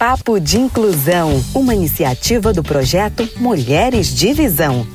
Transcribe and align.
Papo 0.00 0.40
de 0.40 0.58
Inclusão, 0.58 1.44
uma 1.54 1.74
iniciativa 1.74 2.54
do 2.54 2.62
projeto 2.62 3.28
Mulheres 3.36 4.06
de 4.06 4.32
Visão. 4.32 4.86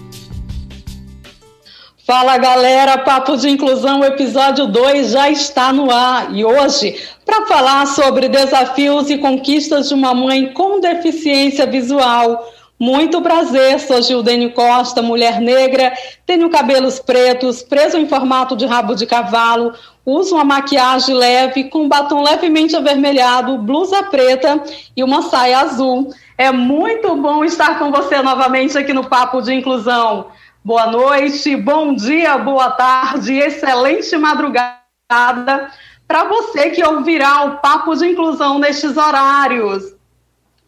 Fala 2.08 2.40
galera, 2.40 2.98
Papo 2.98 3.38
de 3.38 3.48
Inclusão, 3.48 4.04
episódio 4.04 4.66
2 4.66 5.12
já 5.12 5.30
está 5.30 5.72
no 5.72 5.92
ar 5.92 6.36
e 6.36 6.44
hoje, 6.44 7.00
para 7.24 7.46
falar 7.46 7.86
sobre 7.86 8.28
desafios 8.28 9.12
e 9.12 9.20
conquistas 9.20 9.90
de 9.90 9.94
uma 9.94 10.12
mãe 10.16 10.52
com 10.54 10.80
deficiência 10.80 11.68
visual. 11.68 12.44
Muito 12.78 13.22
prazer, 13.22 13.80
sou 13.80 14.02
Gildênio 14.02 14.52
Costa, 14.52 15.02
mulher 15.02 15.40
negra, 15.40 15.94
tenho 16.26 16.50
cabelos 16.50 17.00
pretos, 17.00 17.64
preso 17.64 17.98
em 17.98 18.06
formato 18.06 18.54
de 18.54 18.66
rabo 18.66 18.94
de 18.94 19.06
cavalo, 19.06 19.74
uso 20.06 20.36
uma 20.36 20.44
maquiagem 20.44 21.16
leve 21.16 21.64
com 21.70 21.88
batom 21.88 22.22
levemente 22.22 22.76
avermelhado, 22.76 23.58
blusa 23.58 24.04
preta 24.04 24.62
e 24.96 25.02
uma 25.06 25.22
saia 25.22 25.60
azul. 25.60 26.14
É 26.38 26.52
muito 26.52 27.16
bom 27.16 27.46
estar 27.46 27.80
com 27.80 27.92
você 27.92 28.22
novamente 28.22 28.78
aqui 28.78 28.92
no 28.92 29.08
Papo 29.08 29.42
de 29.42 29.54
Inclusão. 29.54 30.28
Boa 30.62 30.88
noite, 30.88 31.56
bom 31.56 31.94
dia, 31.94 32.38
boa 32.38 32.72
tarde, 32.72 33.38
excelente 33.38 34.18
madrugada 34.18 35.72
para 36.06 36.26
você 36.26 36.72
que 36.72 36.86
ouvirá 36.86 37.46
o 37.46 37.58
Papo 37.60 37.96
de 37.96 38.06
Inclusão 38.06 38.60
nestes 38.60 38.98
horários. 38.98 39.95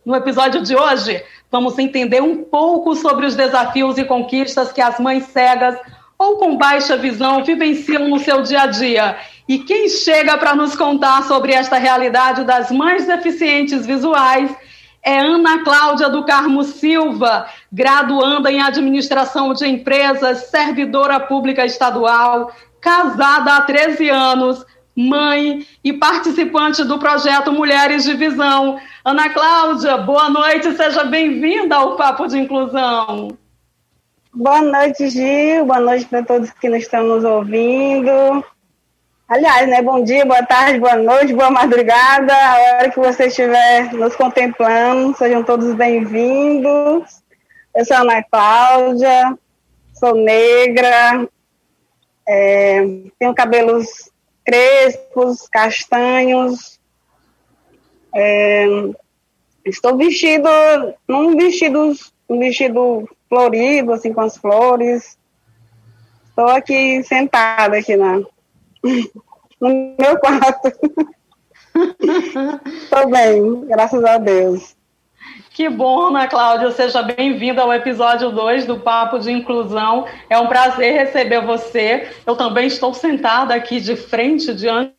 No 0.07 0.15
episódio 0.15 0.61
de 0.61 0.73
hoje, 0.73 1.21
vamos 1.51 1.77
entender 1.77 2.23
um 2.23 2.41
pouco 2.41 2.95
sobre 2.95 3.25
os 3.25 3.35
desafios 3.35 3.97
e 3.97 4.05
conquistas 4.05 4.71
que 4.71 4.79
as 4.79 4.97
mães 5.01 5.25
cegas 5.25 5.77
ou 6.17 6.37
com 6.37 6.55
baixa 6.55 6.95
visão 6.95 7.43
vivenciam 7.43 8.07
no 8.07 8.17
seu 8.17 8.41
dia 8.41 8.61
a 8.61 8.67
dia. 8.67 9.17
E 9.49 9.59
quem 9.59 9.89
chega 9.89 10.37
para 10.37 10.55
nos 10.55 10.77
contar 10.77 11.23
sobre 11.23 11.51
esta 11.51 11.75
realidade 11.77 12.45
das 12.45 12.71
mães 12.71 13.05
deficientes 13.05 13.85
visuais 13.85 14.49
é 15.03 15.19
Ana 15.19 15.61
Cláudia 15.65 16.07
do 16.07 16.23
Carmo 16.23 16.63
Silva, 16.63 17.45
graduanda 17.69 18.49
em 18.49 18.61
administração 18.61 19.53
de 19.53 19.67
empresas, 19.67 20.49
servidora 20.49 21.19
pública 21.19 21.65
estadual, 21.65 22.53
casada 22.79 23.57
há 23.57 23.61
13 23.61 24.09
anos, 24.09 24.65
mãe 24.97 25.63
e 25.83 25.93
participante 25.93 26.83
do 26.83 26.97
projeto 26.97 27.51
Mulheres 27.51 28.03
de 28.03 28.15
Visão. 28.15 28.79
Ana 29.05 29.29
Cláudia, 29.29 29.95
boa 29.97 30.27
noite, 30.27 30.75
seja 30.75 31.03
bem-vinda 31.03 31.75
ao 31.75 31.95
Papo 31.95 32.25
de 32.25 32.39
Inclusão. 32.39 33.37
Boa 34.33 34.63
noite, 34.63 35.07
Gil. 35.09 35.65
Boa 35.65 35.79
noite 35.79 36.05
para 36.05 36.23
todos 36.23 36.49
que 36.49 36.67
nos 36.67 36.79
estão 36.79 37.03
nos 37.03 37.23
ouvindo. 37.23 38.43
Aliás, 39.29 39.69
né? 39.69 39.83
Bom 39.83 40.03
dia, 40.03 40.25
boa 40.25 40.43
tarde, 40.43 40.79
boa 40.79 40.95
noite, 40.95 41.33
boa 41.33 41.51
madrugada. 41.51 42.33
A 42.33 42.77
hora 42.77 42.89
que 42.89 42.99
você 42.99 43.27
estiver 43.27 43.93
nos 43.93 44.15
contemplando, 44.15 45.15
sejam 45.15 45.43
todos 45.43 45.75
bem-vindos. 45.75 47.21
Eu 47.75 47.85
sou 47.85 47.97
Ana 47.97 48.23
Cláudia, 48.23 49.37
sou 49.93 50.15
negra, 50.15 51.27
é, 52.27 52.81
tenho 53.19 53.35
cabelos 53.35 54.09
crespos, 54.47 55.45
castanhos. 55.49 56.79
É, 58.15 58.65
estou 59.65 59.97
vestido 59.97 60.47
num 61.05 61.35
vestido, 61.35 61.93
um 62.29 62.39
vestido 62.39 63.09
florido, 63.27 63.91
assim, 63.91 64.13
com 64.13 64.21
as 64.21 64.37
flores. 64.37 65.17
Estou 66.29 66.47
aqui 66.47 67.03
sentada 67.03 67.77
aqui 67.77 67.97
na, 67.97 68.19
no 69.59 69.95
meu 69.99 70.17
quarto. 70.19 70.71
Estou 72.67 73.09
bem, 73.09 73.65
graças 73.65 74.03
a 74.03 74.17
Deus. 74.17 74.76
Que 75.57 75.69
bom, 75.69 76.09
Ana 76.09 76.27
Cláudia, 76.27 76.69
seja 76.69 77.01
bem-vinda 77.01 77.63
ao 77.63 77.73
episódio 77.73 78.29
2 78.29 78.65
do 78.65 78.79
Papo 78.79 79.17
de 79.17 79.31
Inclusão. 79.31 80.05
É 80.29 80.37
um 80.37 80.45
prazer 80.45 80.93
receber 80.93 81.41
você. 81.41 82.09
Eu 82.27 82.35
também 82.35 82.67
estou 82.67 82.93
sentada 82.93 83.55
aqui 83.55 83.79
de 83.79 83.95
frente, 83.95 84.53
diante 84.53 84.93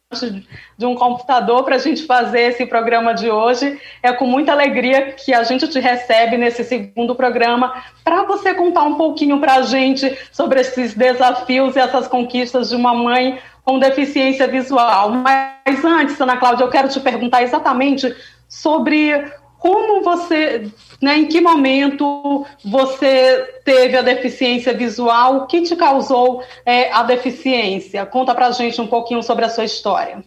de 0.76 0.86
um 0.86 0.94
computador 0.94 1.62
para 1.64 1.76
a 1.76 1.78
gente 1.78 2.06
fazer 2.06 2.41
esse 2.41 2.64
programa 2.64 3.12
de 3.12 3.30
hoje. 3.30 3.78
É 4.03 4.10
com 4.12 4.26
muita 4.26 4.53
alegria 4.53 5.12
que 5.12 5.34
a 5.34 5.42
gente 5.42 5.69
te 5.69 5.78
recebe 5.78 6.36
nesse 6.36 6.64
segundo 6.64 7.14
programa 7.14 7.82
para 8.03 8.24
você 8.24 8.54
contar 8.54 8.84
um 8.84 8.94
pouquinho 8.94 9.38
para 9.38 9.56
a 9.56 9.62
gente 9.62 10.16
sobre 10.32 10.60
esses 10.60 10.94
desafios 10.94 11.76
e 11.76 11.78
essas 11.78 12.08
conquistas 12.08 12.70
de 12.70 12.76
uma 12.76 12.94
mãe 12.94 13.38
com 13.64 13.78
deficiência 13.78 14.48
visual. 14.48 15.10
Mas 15.10 15.84
antes, 15.84 16.20
Ana 16.20 16.38
Cláudia, 16.38 16.64
eu 16.64 16.70
quero 16.70 16.88
te 16.88 16.98
perguntar 16.98 17.42
exatamente 17.42 18.12
sobre 18.48 19.30
como 19.58 20.02
você, 20.02 20.70
né, 21.02 21.19
em 21.19 21.26
que 21.26 21.41
momento 21.41 22.46
você 22.64 23.60
teve 23.64 23.96
a 23.96 24.02
deficiência 24.02 24.72
visual? 24.72 25.36
O 25.36 25.46
que 25.46 25.62
te 25.62 25.74
causou 25.74 26.42
é, 26.64 26.92
a 26.92 27.02
deficiência? 27.02 28.06
Conta 28.06 28.34
pra 28.34 28.52
gente 28.52 28.80
um 28.80 28.86
pouquinho 28.86 29.22
sobre 29.22 29.44
a 29.44 29.48
sua 29.48 29.64
história. 29.64 30.22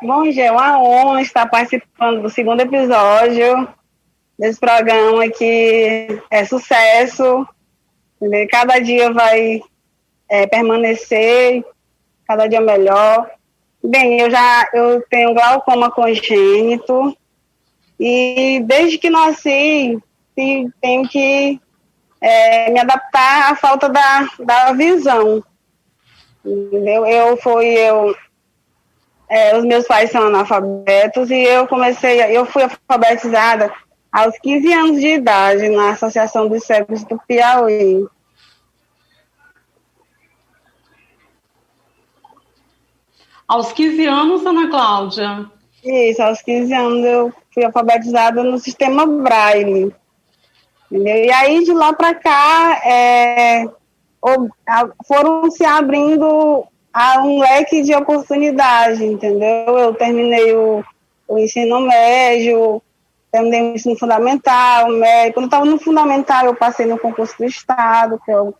Bom, 0.00 0.30
Gê, 0.30 0.42
é 0.42 0.52
uma 0.52 0.80
honra 0.80 1.20
estar 1.20 1.46
participando 1.46 2.22
do 2.22 2.30
segundo 2.30 2.60
episódio 2.60 3.68
desse 4.38 4.60
programa 4.60 5.28
que 5.28 6.22
é 6.30 6.44
sucesso. 6.44 7.46
Cada 8.50 8.78
dia 8.78 9.12
vai 9.12 9.60
é, 10.28 10.46
permanecer, 10.46 11.64
cada 12.26 12.46
dia 12.46 12.60
melhor. 12.60 13.28
Bem, 13.82 14.20
eu 14.20 14.30
já 14.30 14.68
eu 14.72 15.02
tenho 15.10 15.34
glaucoma 15.34 15.90
congênito, 15.90 17.16
e 17.98 18.60
desde 18.64 18.98
que 18.98 19.10
nasci, 19.10 19.98
tenho 20.80 21.08
que 21.08 21.60
é, 22.20 22.70
me 22.70 22.80
adaptar 22.80 23.52
à 23.52 23.56
falta 23.56 23.88
da, 23.88 24.28
da 24.40 24.72
visão. 24.72 25.42
Entendeu? 26.44 27.04
Eu 27.06 27.36
fui, 27.36 27.66
eu, 27.66 28.14
é, 29.28 29.56
os 29.56 29.64
meus 29.64 29.86
pais 29.86 30.10
são 30.10 30.26
analfabetos 30.26 31.30
e 31.30 31.42
eu 31.42 31.66
comecei, 31.66 32.20
eu 32.36 32.46
fui 32.46 32.62
alfabetizada 32.62 33.72
aos 34.12 34.38
15 34.38 34.72
anos 34.72 35.00
de 35.00 35.08
idade 35.14 35.68
na 35.68 35.90
Associação 35.90 36.48
dos 36.48 36.64
Cegos 36.64 37.04
do 37.04 37.18
Piauí. 37.26 38.06
Aos 43.46 43.72
15 43.72 44.06
anos, 44.06 44.46
Ana 44.46 44.68
Cláudia? 44.68 45.50
Isso, 45.82 46.22
aos 46.22 46.42
15 46.42 46.74
anos 46.74 47.04
eu 47.04 47.32
fui 47.58 47.64
alfabetizada 47.64 48.44
no 48.44 48.58
sistema 48.58 49.04
Braille. 49.04 49.92
Entendeu? 50.90 51.24
E 51.24 51.32
aí, 51.32 51.64
de 51.64 51.72
lá 51.72 51.92
para 51.92 52.14
cá, 52.14 52.80
é, 52.84 53.68
foram 55.06 55.50
se 55.50 55.64
abrindo 55.64 56.64
a 56.92 57.22
um 57.22 57.40
leque 57.40 57.82
de 57.82 57.94
oportunidade, 57.94 59.04
entendeu? 59.04 59.76
Eu 59.76 59.94
terminei 59.94 60.54
o, 60.54 60.84
o 61.26 61.38
ensino 61.38 61.80
médio, 61.80 62.80
terminei 63.30 63.62
o 63.62 63.74
ensino 63.74 63.98
fundamental, 63.98 64.88
médio. 64.88 65.34
Quando 65.34 65.46
estava 65.46 65.64
no 65.64 65.78
fundamental, 65.78 66.46
eu 66.46 66.54
passei 66.54 66.86
no 66.86 66.98
concurso 66.98 67.36
do 67.38 67.44
Estado, 67.44 68.20
que 68.24 68.30
é 68.30 68.40
o 68.40 68.54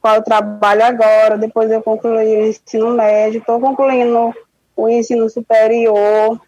qual 0.00 0.16
eu 0.16 0.22
trabalho 0.22 0.84
agora. 0.84 1.36
Depois 1.36 1.70
eu 1.70 1.82
concluí 1.82 2.36
o 2.36 2.46
ensino 2.46 2.90
médio, 2.90 3.40
estou 3.40 3.58
concluindo 3.58 4.32
o 4.76 4.88
ensino 4.88 5.28
superior, 5.28 6.40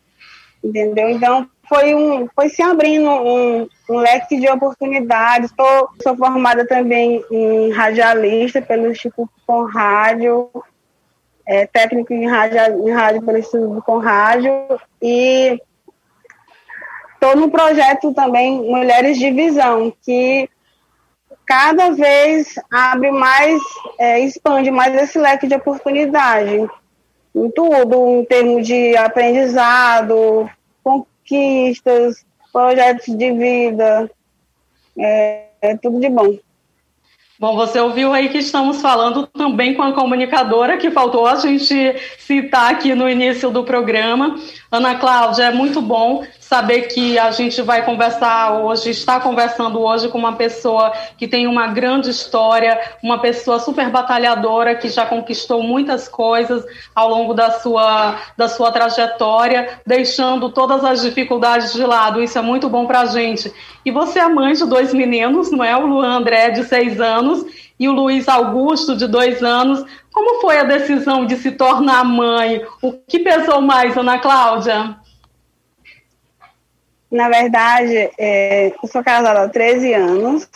entendeu? 0.62 1.10
Então, 1.10 1.49
foi, 1.70 1.94
um, 1.94 2.28
foi 2.34 2.48
se 2.48 2.60
abrindo 2.60 3.08
um, 3.08 3.68
um 3.88 3.96
leque 3.98 4.40
de 4.40 4.48
oportunidades. 4.48 5.52
Tô, 5.52 5.88
sou 6.02 6.16
formada 6.16 6.66
também 6.66 7.24
em 7.30 7.70
radialista 7.70 8.60
pelo 8.60 8.90
Instituto 8.90 9.30
Com 9.46 9.62
Rádio, 9.62 10.50
é, 11.46 11.66
técnico 11.68 12.12
em 12.12 12.28
rádio, 12.28 12.88
em 12.88 12.90
rádio 12.90 13.22
pelo 13.22 13.38
Instituto 13.38 13.80
Com 13.82 13.98
Rádio, 13.98 14.52
e 15.00 15.62
estou 17.14 17.36
no 17.36 17.48
projeto 17.48 18.12
também 18.12 18.68
Mulheres 18.68 19.16
de 19.16 19.30
Visão, 19.30 19.92
que 20.02 20.50
cada 21.46 21.90
vez 21.90 22.56
abre 22.68 23.12
mais, 23.12 23.60
é, 23.96 24.18
expande 24.18 24.72
mais 24.72 24.92
esse 25.00 25.20
leque 25.20 25.46
de 25.46 25.54
oportunidade 25.54 26.68
em 27.32 27.50
tudo, 27.52 28.08
em 28.08 28.24
termos 28.24 28.66
de 28.66 28.96
aprendizado, 28.96 30.50
conquistas, 31.30 32.26
projetos 32.52 33.16
de 33.16 33.32
vida, 33.32 34.10
é, 34.98 35.44
é 35.62 35.76
tudo 35.76 36.00
de 36.00 36.08
bom. 36.08 36.36
Bom, 37.38 37.56
você 37.56 37.80
ouviu 37.80 38.12
aí 38.12 38.28
que 38.28 38.38
estamos 38.38 38.82
falando 38.82 39.26
também 39.26 39.72
com 39.72 39.82
a 39.82 39.94
comunicadora 39.94 40.76
que 40.76 40.90
faltou 40.90 41.26
a 41.26 41.36
gente 41.36 41.74
citar 42.18 42.70
aqui 42.70 42.94
no 42.94 43.08
início 43.08 43.50
do 43.50 43.64
programa. 43.64 44.38
Ana 44.70 44.96
Cláudia, 44.96 45.44
é 45.44 45.52
muito 45.52 45.80
bom 45.80 46.22
saber 46.50 46.88
que 46.88 47.16
a 47.16 47.30
gente 47.30 47.62
vai 47.62 47.84
conversar 47.84 48.60
hoje, 48.60 48.90
está 48.90 49.20
conversando 49.20 49.80
hoje 49.80 50.08
com 50.08 50.18
uma 50.18 50.32
pessoa 50.32 50.92
que 51.16 51.28
tem 51.28 51.46
uma 51.46 51.68
grande 51.68 52.10
história, 52.10 52.76
uma 53.00 53.20
pessoa 53.20 53.60
super 53.60 53.88
batalhadora 53.88 54.74
que 54.74 54.88
já 54.88 55.06
conquistou 55.06 55.62
muitas 55.62 56.08
coisas 56.08 56.64
ao 56.92 57.08
longo 57.08 57.34
da 57.34 57.52
sua, 57.52 58.16
da 58.36 58.48
sua 58.48 58.72
trajetória, 58.72 59.80
deixando 59.86 60.50
todas 60.50 60.84
as 60.84 61.02
dificuldades 61.02 61.72
de 61.72 61.84
lado. 61.84 62.20
Isso 62.20 62.36
é 62.36 62.42
muito 62.42 62.68
bom 62.68 62.84
para 62.84 63.02
a 63.02 63.06
gente. 63.06 63.52
E 63.84 63.92
você 63.92 64.18
é 64.18 64.28
mãe 64.28 64.52
de 64.52 64.66
dois 64.66 64.92
meninos, 64.92 65.52
não 65.52 65.62
é? 65.62 65.76
O 65.76 65.86
Luan 65.86 66.16
André, 66.16 66.50
de 66.50 66.64
seis 66.64 67.00
anos, 67.00 67.46
e 67.78 67.88
o 67.88 67.92
Luiz 67.92 68.28
Augusto, 68.28 68.96
de 68.96 69.06
dois 69.06 69.40
anos. 69.40 69.84
Como 70.12 70.40
foi 70.40 70.58
a 70.58 70.64
decisão 70.64 71.24
de 71.24 71.36
se 71.36 71.52
tornar 71.52 72.04
mãe? 72.04 72.60
O 72.82 72.92
que 72.92 73.20
pesou 73.20 73.60
mais, 73.60 73.96
Ana 73.96 74.18
Cláudia? 74.18 74.98
Na 77.10 77.28
verdade, 77.28 78.10
é, 78.16 78.72
eu 78.82 78.88
sou 78.88 79.02
casada 79.02 79.42
há 79.42 79.48
13 79.48 79.92
anos. 79.94 80.48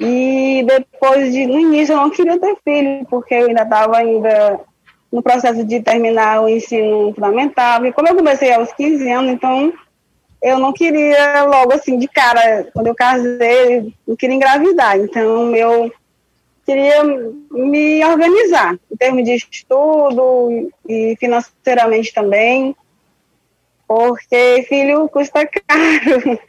E 0.00 0.64
depois 0.66 1.32
de. 1.32 1.46
No 1.46 1.60
início 1.60 1.92
eu 1.92 1.98
não 1.98 2.10
queria 2.10 2.38
ter 2.40 2.56
filho, 2.64 3.06
porque 3.08 3.34
eu 3.34 3.48
ainda 3.48 3.62
estava 3.62 3.98
ainda 3.98 4.60
no 5.12 5.22
processo 5.22 5.64
de 5.64 5.80
terminar 5.80 6.42
o 6.42 6.48
ensino 6.48 7.12
fundamental. 7.14 7.84
E 7.84 7.92
como 7.92 8.08
eu 8.08 8.16
comecei 8.16 8.52
aos 8.52 8.72
15 8.72 9.10
anos, 9.10 9.32
então 9.32 9.72
eu 10.42 10.58
não 10.58 10.72
queria 10.72 11.44
logo 11.44 11.72
assim, 11.72 11.98
de 11.98 12.08
cara, 12.08 12.68
quando 12.72 12.88
eu 12.88 12.94
casei, 12.94 13.94
não 14.06 14.16
queria 14.16 14.36
engravidar. 14.36 14.98
Então 14.98 15.54
eu 15.54 15.92
queria 16.66 17.04
me 17.50 18.04
organizar 18.04 18.78
em 18.90 18.96
termos 18.96 19.24
de 19.24 19.34
estudo 19.34 20.70
e 20.88 21.16
financeiramente 21.20 22.12
também 22.12 22.74
porque 23.94 24.66
filho 24.68 25.08
custa 25.08 25.46
caro. 25.46 26.40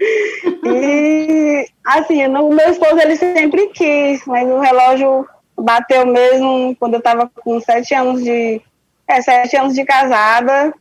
e, 0.65 1.67
assim, 1.85 2.25
o 2.25 2.49
meu 2.49 2.71
esposo, 2.71 2.99
ele 2.99 3.15
sempre 3.15 3.67
quis, 3.67 4.25
mas 4.25 4.49
o 4.49 4.59
relógio 4.59 5.27
bateu 5.55 6.07
mesmo 6.07 6.75
quando 6.79 6.95
eu 6.95 6.97
estava 6.97 7.29
com 7.43 7.59
sete 7.59 7.93
anos 7.93 8.23
de... 8.23 8.59
É, 9.07 9.21
sete 9.21 9.55
anos 9.55 9.75
de 9.75 9.85
casada, 9.85 10.73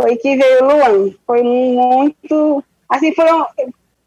foi 0.00 0.16
que 0.16 0.34
veio 0.34 0.64
o 0.64 0.66
Luan. 0.66 1.10
Foi 1.26 1.42
muito... 1.42 2.64
Assim, 2.88 3.14
foi, 3.14 3.30
um, 3.30 3.44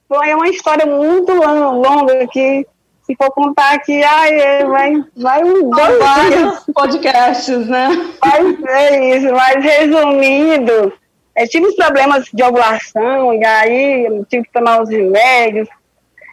foi 0.07 0.33
uma 0.33 0.49
história 0.49 0.87
muito 0.87 1.31
longa 1.31 2.27
que 2.29 2.65
se 3.03 3.15
for 3.15 3.29
contar 3.29 3.75
aqui, 3.75 4.03
ai, 4.03 4.65
vai, 4.65 5.03
vai 5.15 5.43
um 5.43 5.69
dois 5.69 5.99
vários 5.99 6.63
podcasts, 6.73 7.67
né? 7.67 7.89
Vai 8.19 8.55
ser 8.55 9.17
isso, 9.17 9.31
mas 9.33 9.63
resumindo, 9.63 10.93
é, 11.41 11.47
tive 11.47 11.73
problemas 11.75 12.25
de 12.31 12.43
ovulação, 12.43 13.33
e 13.33 13.43
aí 13.43 14.23
tive 14.29 14.45
que 14.45 14.53
tomar 14.53 14.81
os 14.81 14.89
remédios. 14.89 15.67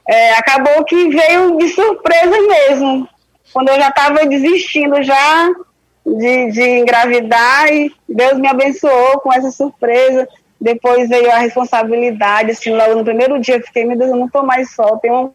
É, 0.06 0.34
acabou 0.34 0.84
que 0.84 1.08
veio 1.08 1.56
de 1.56 1.68
surpresa 1.70 2.36
mesmo. 2.42 3.08
Quando 3.52 3.70
eu 3.70 3.76
já 3.76 3.88
estava 3.88 4.26
desistindo 4.26 5.02
já 5.02 5.48
de, 6.04 6.50
de 6.50 6.62
engravidar, 6.80 7.72
e 7.72 7.90
Deus 8.08 8.38
me 8.38 8.48
abençoou 8.48 9.20
com 9.20 9.32
essa 9.32 9.50
surpresa. 9.50 10.28
Depois 10.60 11.08
veio 11.08 11.30
a 11.30 11.38
responsabilidade, 11.38 12.50
assim, 12.50 12.70
logo 12.70 12.96
no 12.96 13.04
primeiro 13.04 13.40
dia 13.40 13.56
eu 13.56 13.62
fiquei, 13.62 13.84
meu 13.84 13.96
Deus, 13.96 14.10
eu 14.10 14.16
não 14.16 14.26
estou 14.26 14.44
mais 14.44 14.74
só, 14.74 14.96
tem 14.96 15.12
um, 15.12 15.30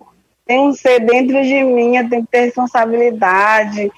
tem 0.45 0.59
um 0.59 0.73
ser 0.73 0.99
dentro 0.99 1.41
de 1.41 1.63
mim, 1.63 1.95
eu 1.95 2.09
tenho 2.09 2.23
que 2.23 2.31
ter 2.31 2.41
responsabilidade. 2.41 3.89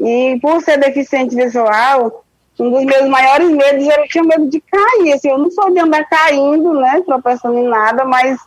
E 0.00 0.38
por 0.42 0.60
ser 0.60 0.78
deficiente 0.78 1.34
visual, 1.34 2.24
um 2.58 2.70
dos 2.70 2.84
meus 2.84 3.08
maiores 3.08 3.50
medos 3.50 3.86
era 3.86 4.02
eu 4.02 4.08
tinha 4.08 4.24
medo 4.24 4.48
de 4.48 4.60
cair. 4.60 5.12
Assim, 5.12 5.30
eu 5.30 5.38
não 5.38 5.50
sou 5.50 5.72
de 5.72 5.80
andar 5.80 6.04
caindo, 6.08 6.74
né, 6.74 7.02
tropeçando 7.04 7.58
em 7.58 7.68
nada, 7.68 8.04
mas 8.04 8.38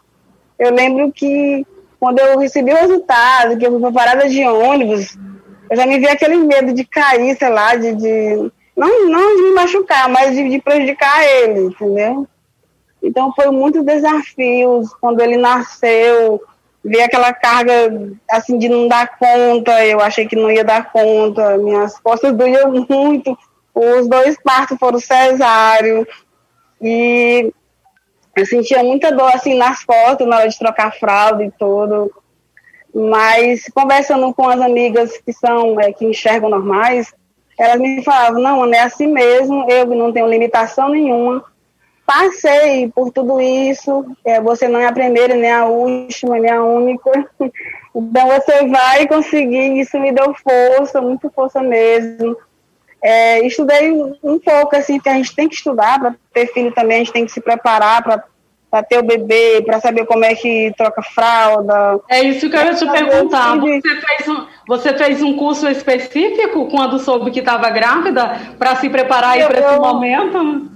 eu 0.60 0.72
lembro 0.74 1.12
que 1.12 1.66
quando 2.00 2.20
eu 2.20 2.40
recebi 2.40 2.72
o 2.74 2.78
resultado, 2.78 3.58
que 3.58 3.66
eu 3.66 3.72
fui 3.72 3.80
para 3.80 3.92
parada 3.92 4.30
de 4.30 4.44
ônibus, 4.46 5.18
eu 5.70 5.78
já 5.78 5.86
me 5.86 6.00
vi 6.00 6.08
aquele 6.08 6.38
medo 6.38 6.74
de 6.74 6.84
cair, 6.84 7.38
sei 7.38 7.50
lá, 7.50 7.76
de, 7.76 7.94
de 7.94 8.52
não, 8.76 9.08
não 9.08 9.36
de 9.36 9.42
me 9.44 9.54
machucar, 9.54 10.10
mas 10.10 10.36
de, 10.36 10.50
de 10.50 10.60
prejudicar 10.60 11.24
ele, 11.24 11.68
entendeu? 11.68 12.28
Então 13.02 13.34
foi 13.34 13.50
muitos 13.52 13.84
desafios 13.84 14.94
quando 15.00 15.22
ele 15.22 15.38
nasceu, 15.38 16.42
ver 16.84 17.04
aquela 17.04 17.34
carga 17.34 17.74
assim 18.30 18.58
de 18.58 18.68
não 18.68 18.88
dar 18.88 19.18
conta, 19.18 19.86
eu 19.86 20.00
achei 20.00 20.28
que 20.28 20.36
não 20.36 20.52
ia 20.52 20.64
dar 20.64 20.92
conta, 20.92 21.58
minhas 21.58 22.00
costas 22.00 22.36
doíam 22.36 22.72
muito, 22.90 23.38
os 23.74 24.08
dois 24.08 24.38
partos 24.44 24.78
foram 24.78 25.00
cesáreo 25.00 26.06
e 26.82 27.52
eu 28.36 28.46
sentia 28.46 28.84
muita 28.84 29.12
dor 29.12 29.32
assim 29.34 29.56
nas 29.56 29.84
costas 29.84 30.28
na 30.28 30.38
hora 30.38 30.50
de 30.50 30.58
trocar 30.58 30.94
fralda 30.94 31.44
e 31.44 31.52
tudo. 31.52 32.12
Mas 32.94 33.66
conversando 33.74 34.34
com 34.34 34.50
as 34.50 34.60
amigas 34.60 35.18
que 35.18 35.32
são 35.32 35.80
é, 35.80 35.94
que 35.94 36.06
enxergam 36.06 36.50
normais, 36.50 37.14
elas 37.58 37.80
me 37.80 38.04
falavam, 38.04 38.42
não, 38.42 38.74
é 38.74 38.80
assim 38.80 39.08
mesmo, 39.08 39.70
eu 39.70 39.86
não 39.86 40.12
tenho 40.12 40.28
limitação 40.28 40.90
nenhuma. 40.90 41.44
Passei 42.06 42.90
por 42.90 43.12
tudo 43.12 43.40
isso, 43.40 44.06
é, 44.26 44.42
você 44.42 44.68
não 44.68 44.80
é 44.80 44.88
a 44.88 44.92
primeira, 44.92 45.36
nem 45.36 45.52
a 45.52 45.66
última, 45.66 46.38
nem 46.40 46.52
a 46.52 46.64
única. 46.64 47.12
Então 47.94 48.26
você 48.30 48.66
vai 48.68 49.06
conseguir, 49.06 49.78
isso 49.78 50.00
me 50.00 50.14
deu 50.14 50.34
força, 50.34 51.02
muita 51.02 51.30
força 51.30 51.62
mesmo. 51.62 52.38
É, 53.04 53.46
estudei 53.46 53.92
um 53.92 54.40
pouco, 54.40 54.76
assim, 54.76 55.00
que 55.00 55.10
a 55.10 55.14
gente 55.14 55.36
tem 55.36 55.50
que 55.50 55.56
estudar 55.56 56.00
para 56.00 56.16
ter 56.34 56.54
filho 56.54 56.72
também, 56.72 56.98
a 56.98 57.00
gente 57.00 57.14
tem 57.14 57.26
que 57.26 57.32
se 57.32 57.42
preparar 57.42 58.04
para 58.04 58.84
ter 58.84 59.00
o 59.00 59.04
bebê, 59.04 59.62
para 59.66 59.80
saber 59.80 60.06
como 60.06 60.24
é 60.24 60.36
que 60.36 60.72
troca 60.78 61.02
fralda. 61.02 62.00
É 62.08 62.22
isso 62.22 62.50
que 62.50 62.56
eu 62.56 62.62
ia 62.62 62.76
te 62.76 62.90
perguntar. 62.90 63.58
Você 63.58 63.82
fez, 63.82 64.28
um, 64.28 64.48
você 64.68 64.98
fez 64.98 65.22
um 65.24 65.36
curso 65.36 65.68
específico 65.68 66.68
quando 66.68 67.00
soube 67.00 67.32
que 67.32 67.40
estava 67.40 67.70
grávida 67.72 68.40
para 68.60 68.76
se 68.76 68.88
preparar 68.88 69.38
para 69.48 69.60
esse 69.60 69.80
momento? 69.80 70.70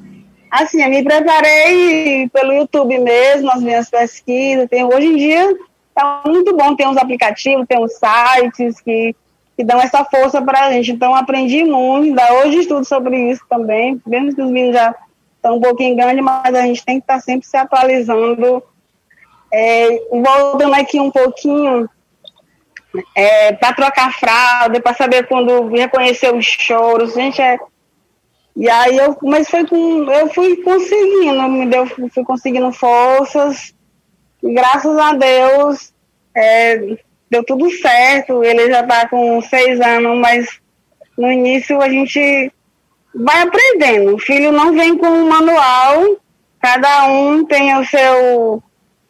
Assim, 0.50 0.82
eu 0.82 0.90
me 0.90 1.04
preparei 1.04 2.30
pelo 2.30 2.54
YouTube 2.54 2.98
mesmo, 3.00 3.52
as 3.52 3.62
minhas 3.62 3.90
pesquisas. 3.90 4.68
Tem, 4.70 4.84
hoje 4.84 5.08
em 5.08 5.16
dia 5.18 5.56
é 5.98 6.30
muito 6.30 6.56
bom, 6.56 6.76
ter 6.76 6.88
uns 6.88 6.98
aplicativos, 6.98 7.66
tem 7.68 7.80
uns 7.80 7.94
sites 7.94 8.82
que 8.82 9.16
que 9.56 9.64
dão 9.64 9.80
essa 9.80 10.04
força 10.04 10.42
para 10.42 10.66
a 10.66 10.72
gente. 10.72 10.92
Então, 10.92 11.16
aprendi 11.16 11.64
muito, 11.64 12.08
ainda 12.08 12.34
hoje 12.34 12.60
estudo 12.60 12.86
sobre 12.86 13.32
isso 13.32 13.44
também, 13.50 14.02
mesmo 14.06 14.36
que 14.36 14.42
os 14.42 14.52
meninos 14.52 14.76
já 14.76 14.96
estão 15.36 15.58
um 15.58 15.62
pouquinho 15.62 15.96
grandes, 15.96 16.24
mas 16.24 16.54
a 16.54 16.62
gente 16.62 16.84
tem 16.84 16.98
que 17.00 17.04
estar 17.04 17.16
tá 17.16 17.20
sempre 17.22 17.48
se 17.48 17.56
atualizando. 17.56 18.64
É, 19.54 20.02
voltando 20.12 20.74
aqui 20.74 21.00
um 21.00 21.10
pouquinho, 21.10 21.90
é, 23.16 23.54
para 23.54 23.74
trocar 23.74 24.14
fralda, 24.14 24.82
para 24.82 24.94
saber 24.94 25.28
quando 25.28 25.68
reconhecer 25.68 26.34
os 26.34 26.46
choros, 26.46 27.14
gente, 27.14 27.42
é, 27.42 27.58
e 28.56 28.70
aí 28.70 28.98
eu, 28.98 29.18
mas 29.22 29.50
foi 29.50 29.66
com, 29.66 30.12
eu 30.12 30.30
fui 30.30 30.58
conseguindo, 30.58 31.48
me 31.50 31.66
deu, 31.68 31.86
fui 31.88 32.24
conseguindo 32.24 32.72
forças, 32.72 33.74
graças 34.42 34.98
a 34.98 35.14
Deus, 35.14 35.94
é, 36.34 36.98
deu 37.30 37.44
tudo 37.44 37.70
certo, 37.70 38.44
ele 38.44 38.70
já 38.70 38.82
está 38.82 39.08
com 39.08 39.42
seis 39.42 39.80
anos, 39.82 40.18
mas 40.20 40.60
no 41.18 41.32
início 41.32 41.82
a 41.82 41.90
gente 41.90 42.52
vai 43.14 43.42
aprendendo. 43.42 44.16
O 44.16 44.20
filho 44.20 44.52
não 44.52 44.74
vem 44.74 44.98
com 44.98 45.08
um 45.08 45.30
manual, 45.30 46.18
cada 46.62 47.08
um 47.08 47.46
tem 47.46 47.76
o 47.78 47.86
seu, 47.86 48.64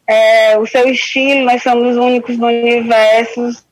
é, 0.06 0.58
o 0.58 0.66
seu 0.66 0.88
estilo, 0.88 1.44
nós 1.44 1.62
somos 1.62 1.96
únicos 1.96 2.36
no 2.38 2.46
universo, 2.46 3.64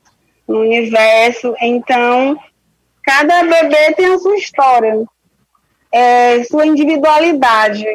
no 0.47 0.59
universo, 0.59 1.55
então 1.61 2.37
cada 3.03 3.43
bebê 3.43 3.93
tem 3.93 4.05
a 4.07 4.19
sua 4.19 4.35
história, 4.35 5.03
é, 5.91 6.43
sua 6.43 6.65
individualidade. 6.65 7.85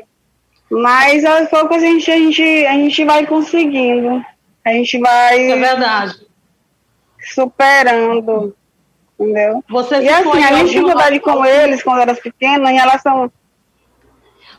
Mas 0.71 1.25
aos 1.25 1.49
poucos 1.49 1.79
a 1.79 1.81
gente, 1.81 2.11
a 2.13 2.17
gente, 2.17 2.67
a 2.67 2.73
gente 2.75 3.05
vai 3.05 3.27
conseguindo. 3.27 4.25
A 4.65 4.71
gente 4.71 4.99
vai. 5.01 5.41
Isso 5.41 5.53
é 5.53 5.57
verdade 5.57 6.30
superando, 7.23 8.55
entendeu? 9.19 9.63
Você 9.69 10.01
e 10.01 10.09
assim, 10.09 10.45
a 10.45 10.51
minha 10.51 10.65
dificuldade 10.65 11.21
com 11.21 11.45
eles, 11.45 11.83
quando 11.83 12.01
eram 12.01 12.15
pequenos, 12.15 12.69
em 12.69 12.75
relação... 12.75 13.31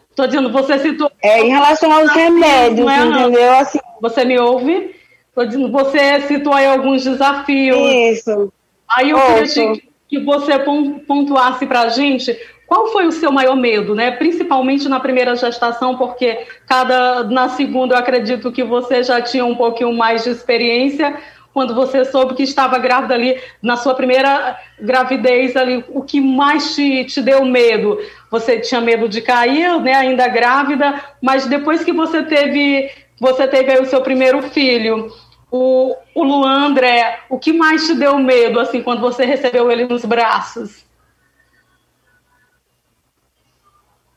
Estou 0.10 0.28
dizendo, 0.28 0.52
você 0.52 0.78
citou... 0.80 1.12
É, 1.22 1.42
em 1.42 1.50
relação 1.50 1.92
aos 1.92 2.12
remédios, 2.12 2.88
é, 2.90 3.06
entendeu? 3.06 3.54
Assim, 3.54 3.80
você 4.02 4.26
me 4.26 4.38
ouve? 4.38 4.96
Estou 5.30 5.46
dizendo, 5.46 5.72
você 5.72 6.22
citou 6.22 6.54
aí 6.54 6.68
alguns 6.68 7.04
desafios. 7.04 7.78
Isso. 7.78 8.52
Aí 8.90 9.12
eu 9.12 9.18
Ouço. 9.18 9.54
queria 9.54 9.74
te, 9.74 9.90
que 10.10 10.20
você 10.20 10.60
pontuasse 11.08 11.66
para 11.66 11.82
a 11.82 11.90
gente 11.90 12.38
qual 12.68 12.88
foi 12.88 13.06
o 13.06 13.12
seu 13.12 13.32
maior 13.32 13.56
medo, 13.56 13.96
né? 13.96 14.12
Principalmente 14.12 14.88
na 14.88 15.00
primeira 15.00 15.36
gestação, 15.36 15.98
porque 15.98 16.46
cada 16.68 17.24
na 17.26 17.50
segunda 17.50 17.96
eu 17.96 18.00
acredito 18.00 18.52
que 18.52 18.64
você 18.64 19.04
já 19.04 19.22
tinha 19.22 19.46
um 19.46 19.56
pouquinho 19.56 19.94
mais 19.94 20.24
de 20.24 20.30
experiência. 20.30 21.18
Quando 21.54 21.76
você 21.76 22.06
soube 22.06 22.36
que 22.36 22.44
estava 22.44 22.78
grávida 22.78 23.14
ali, 23.14 23.40
na 23.62 23.76
sua 23.76 23.94
primeira 23.94 24.58
gravidez 24.80 25.56
ali, 25.56 25.84
o 25.90 26.02
que 26.02 26.22
mais 26.22 26.76
te, 26.76 27.04
te 27.06 27.22
deu 27.22 27.44
medo? 27.44 28.00
Você 28.30 28.60
tinha 28.60 28.80
medo 28.80 29.10
de 29.10 29.22
cair, 29.22 29.80
né, 29.82 29.94
ainda 29.94 30.28
grávida, 30.28 31.02
mas 31.22 31.46
depois 31.46 31.84
que 31.84 31.92
você 31.92 32.24
teve, 32.24 32.90
você 33.20 33.48
teve 33.48 33.80
o 33.80 33.86
seu 33.86 34.02
primeiro 34.02 34.42
filho, 34.44 35.12
o, 35.52 35.96
o 36.16 36.24
Luan 36.24 36.68
André, 36.68 37.20
o 37.30 37.38
que 37.38 37.52
mais 37.52 37.86
te 37.86 37.96
deu 37.96 38.18
medo, 38.18 38.60
assim, 38.60 38.82
quando 38.82 39.02
você 39.02 39.26
recebeu 39.26 39.70
ele 39.70 39.86
nos 39.86 40.06
braços? 40.06 40.86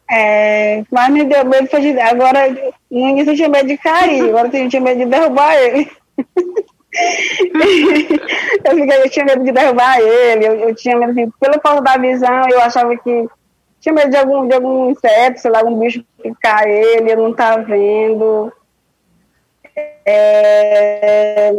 É, 0.08 0.84
mas 0.90 1.10
me 1.10 1.24
deu 1.24 1.44
medo 1.44 1.66
foi 1.66 1.80
de, 1.80 1.98
agora 1.98 2.48
no 2.90 3.08
início 3.08 3.32
eu 3.32 3.36
tinha 3.36 3.48
medo 3.48 3.66
de 3.66 3.78
cair, 3.78 4.22
agora 4.28 4.48
eu 4.56 4.68
tinha 4.68 4.80
medo 4.80 4.98
de 4.98 5.06
derrubar 5.06 5.54
ele. 5.56 5.90
eu, 8.64 8.76
fiquei, 8.76 9.02
eu 9.02 9.10
tinha 9.10 9.24
medo 9.24 9.44
de 9.44 9.52
derrubar 9.52 9.98
ele, 9.98 10.46
eu, 10.46 10.54
eu 10.68 10.74
tinha 10.74 10.96
medo, 10.96 11.10
assim, 11.10 11.30
pelo 11.40 11.60
falta 11.60 11.82
da 11.82 11.96
visão, 11.96 12.48
eu 12.48 12.60
achava 12.60 12.96
que 12.96 13.28
tinha 13.80 13.92
medo 13.92 14.10
de 14.10 14.16
algum, 14.16 14.46
de 14.46 14.54
algum 14.54 14.90
inseto, 14.90 15.40
sei 15.40 15.50
lá, 15.50 15.58
algum 15.58 15.78
bicho 15.78 16.04
picar 16.22 16.66
ele, 16.66 17.12
eu 17.12 17.16
não 17.16 17.34
tá 17.34 17.56
vendo. 17.56 18.52
É, 20.06 21.50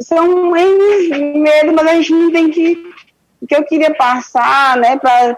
são 0.00 0.50
medo, 0.50 1.72
mas 1.74 1.86
a 1.86 1.94
gente 1.94 2.12
não 2.12 2.32
tem 2.32 2.50
que. 2.50 2.92
O 3.40 3.46
que 3.46 3.54
eu 3.54 3.64
queria 3.64 3.94
passar, 3.94 4.76
né, 4.76 4.96
para 4.96 5.36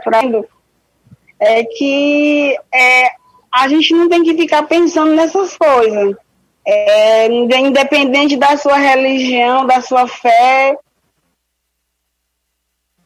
é 1.39 1.65
que 1.65 2.57
é, 2.73 3.11
a 3.53 3.69
gente 3.69 3.95
não 3.95 4.09
tem 4.09 4.23
que 4.23 4.35
ficar 4.35 4.63
pensando 4.65 5.15
nessas 5.15 5.57
coisas. 5.57 6.17
É, 6.67 7.27
independente 7.27 8.37
da 8.37 8.57
sua 8.57 8.77
religião, 8.77 9.67
da 9.67 9.81
sua 9.81 10.07
fé, 10.07 10.77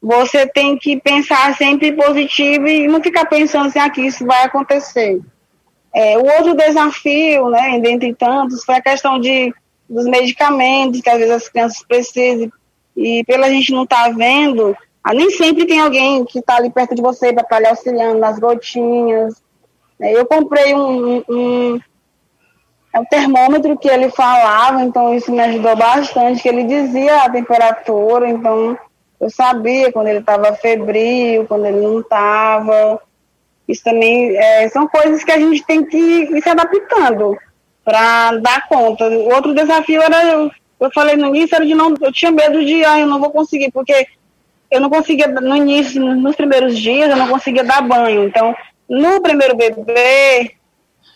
você 0.04 0.46
tem 0.46 0.76
que 0.76 1.00
pensar 1.00 1.56
sempre 1.56 1.92
positivo 1.92 2.66
e 2.66 2.86
não 2.86 3.02
ficar 3.02 3.24
pensando 3.24 3.68
assim, 3.68 3.78
aqui 3.78 4.02
ah, 4.02 4.06
isso 4.06 4.26
vai 4.26 4.44
acontecer. 4.44 5.20
É, 5.94 6.18
o 6.18 6.26
outro 6.26 6.54
desafio, 6.54 7.48
né, 7.48 7.78
dentre 7.80 8.14
tantos, 8.14 8.64
foi 8.64 8.74
a 8.74 8.82
questão 8.82 9.18
de, 9.18 9.54
dos 9.88 10.04
medicamentos 10.04 11.00
que 11.00 11.08
às 11.08 11.18
vezes 11.18 11.34
as 11.34 11.48
crianças 11.48 11.82
precisam 11.86 12.52
e 12.96 13.24
pela 13.24 13.48
gente 13.48 13.72
não 13.72 13.84
estar 13.84 14.04
tá 14.04 14.10
vendo, 14.10 14.76
ah, 15.02 15.14
nem 15.14 15.30
sempre 15.30 15.66
tem 15.66 15.80
alguém 15.80 16.24
que 16.24 16.38
está 16.38 16.56
ali 16.56 16.70
perto 16.70 16.94
de 16.94 17.02
você 17.02 17.32
para 17.32 17.42
estar 17.42 17.60
lhe 17.60 17.66
auxiliando 17.66 18.18
nas 18.18 18.38
gotinhas. 18.38 19.42
É, 20.00 20.18
eu 20.18 20.26
comprei 20.26 20.74
um, 20.74 21.22
um, 21.28 21.80
um, 23.00 23.04
termômetro 23.04 23.76
que 23.78 23.88
ele 23.88 24.10
falava, 24.10 24.82
então 24.82 25.14
isso 25.14 25.32
me 25.32 25.40
ajudou 25.40 25.76
bastante, 25.76 26.42
que 26.42 26.48
ele 26.48 26.64
dizia 26.64 27.22
a 27.22 27.30
temperatura, 27.30 28.28
então 28.28 28.78
eu 29.20 29.30
sabia 29.30 29.92
quando 29.92 30.08
ele 30.08 30.18
estava 30.18 30.54
febril, 30.54 31.46
quando 31.46 31.66
ele 31.66 31.80
não 31.80 32.00
estava. 32.00 33.00
Isso 33.66 33.82
também 33.82 34.36
é, 34.36 34.68
são 34.68 34.86
coisas 34.86 35.24
que 35.24 35.32
a 35.32 35.38
gente 35.38 35.64
tem 35.64 35.84
que 35.84 35.96
ir 35.96 36.42
se 36.42 36.48
adaptando 36.48 37.36
para 37.84 38.32
dar 38.38 38.68
conta. 38.68 39.08
O 39.08 39.34
outro 39.34 39.54
desafio 39.54 40.02
era, 40.02 40.24
eu, 40.24 40.50
eu 40.80 40.90
falei 40.92 41.16
no 41.16 41.34
início, 41.34 41.54
era 41.54 41.64
de 41.64 41.74
não, 41.74 41.94
eu 42.00 42.12
tinha 42.12 42.30
medo 42.30 42.64
de, 42.64 42.84
ah, 42.84 43.00
eu 43.00 43.06
não 43.06 43.18
vou 43.18 43.30
conseguir, 43.30 43.70
porque 43.70 44.06
eu 44.70 44.80
não 44.80 44.90
conseguia, 44.90 45.28
no 45.28 45.56
início, 45.56 46.02
nos 46.02 46.36
primeiros 46.36 46.78
dias, 46.78 47.10
eu 47.10 47.16
não 47.16 47.28
conseguia 47.28 47.64
dar 47.64 47.82
banho. 47.82 48.24
Então, 48.24 48.54
no 48.88 49.20
primeiro 49.20 49.56
bebê, 49.56 50.52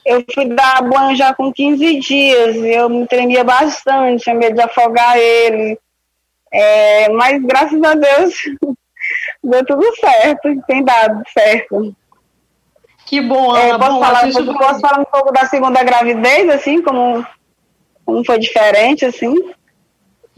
eu 0.08 0.24
fui 0.34 0.46
dar 0.46 0.82
banho 0.82 1.14
já 1.14 1.34
com 1.34 1.52
15 1.52 2.00
dias. 2.00 2.56
Eu 2.56 2.88
me 2.88 3.06
tremia 3.06 3.44
bastante, 3.44 4.24
tinha 4.24 4.34
medo 4.34 4.54
de 4.54 4.62
afogar 4.62 5.18
ele. 5.18 5.78
É, 6.50 7.10
mas, 7.10 7.42
graças 7.42 7.80
a 7.82 7.94
Deus, 7.94 8.34
deu 9.44 9.66
tudo 9.66 9.84
certo, 9.96 10.48
tem 10.66 10.82
dado 10.82 11.22
certo. 11.30 11.94
Que 13.04 13.20
bom, 13.20 13.52
Ana. 13.52 13.74
É, 13.74 13.78
posso, 13.78 13.92
bom, 13.92 14.00
falar, 14.00 14.20
posso, 14.22 14.54
posso 14.54 14.80
falar 14.80 15.00
um 15.00 15.04
pouco 15.04 15.30
da 15.30 15.46
segunda 15.46 15.82
gravidez, 15.82 16.48
assim, 16.48 16.80
como, 16.80 17.24
como 18.04 18.24
foi 18.24 18.38
diferente, 18.38 19.04
assim? 19.04 19.34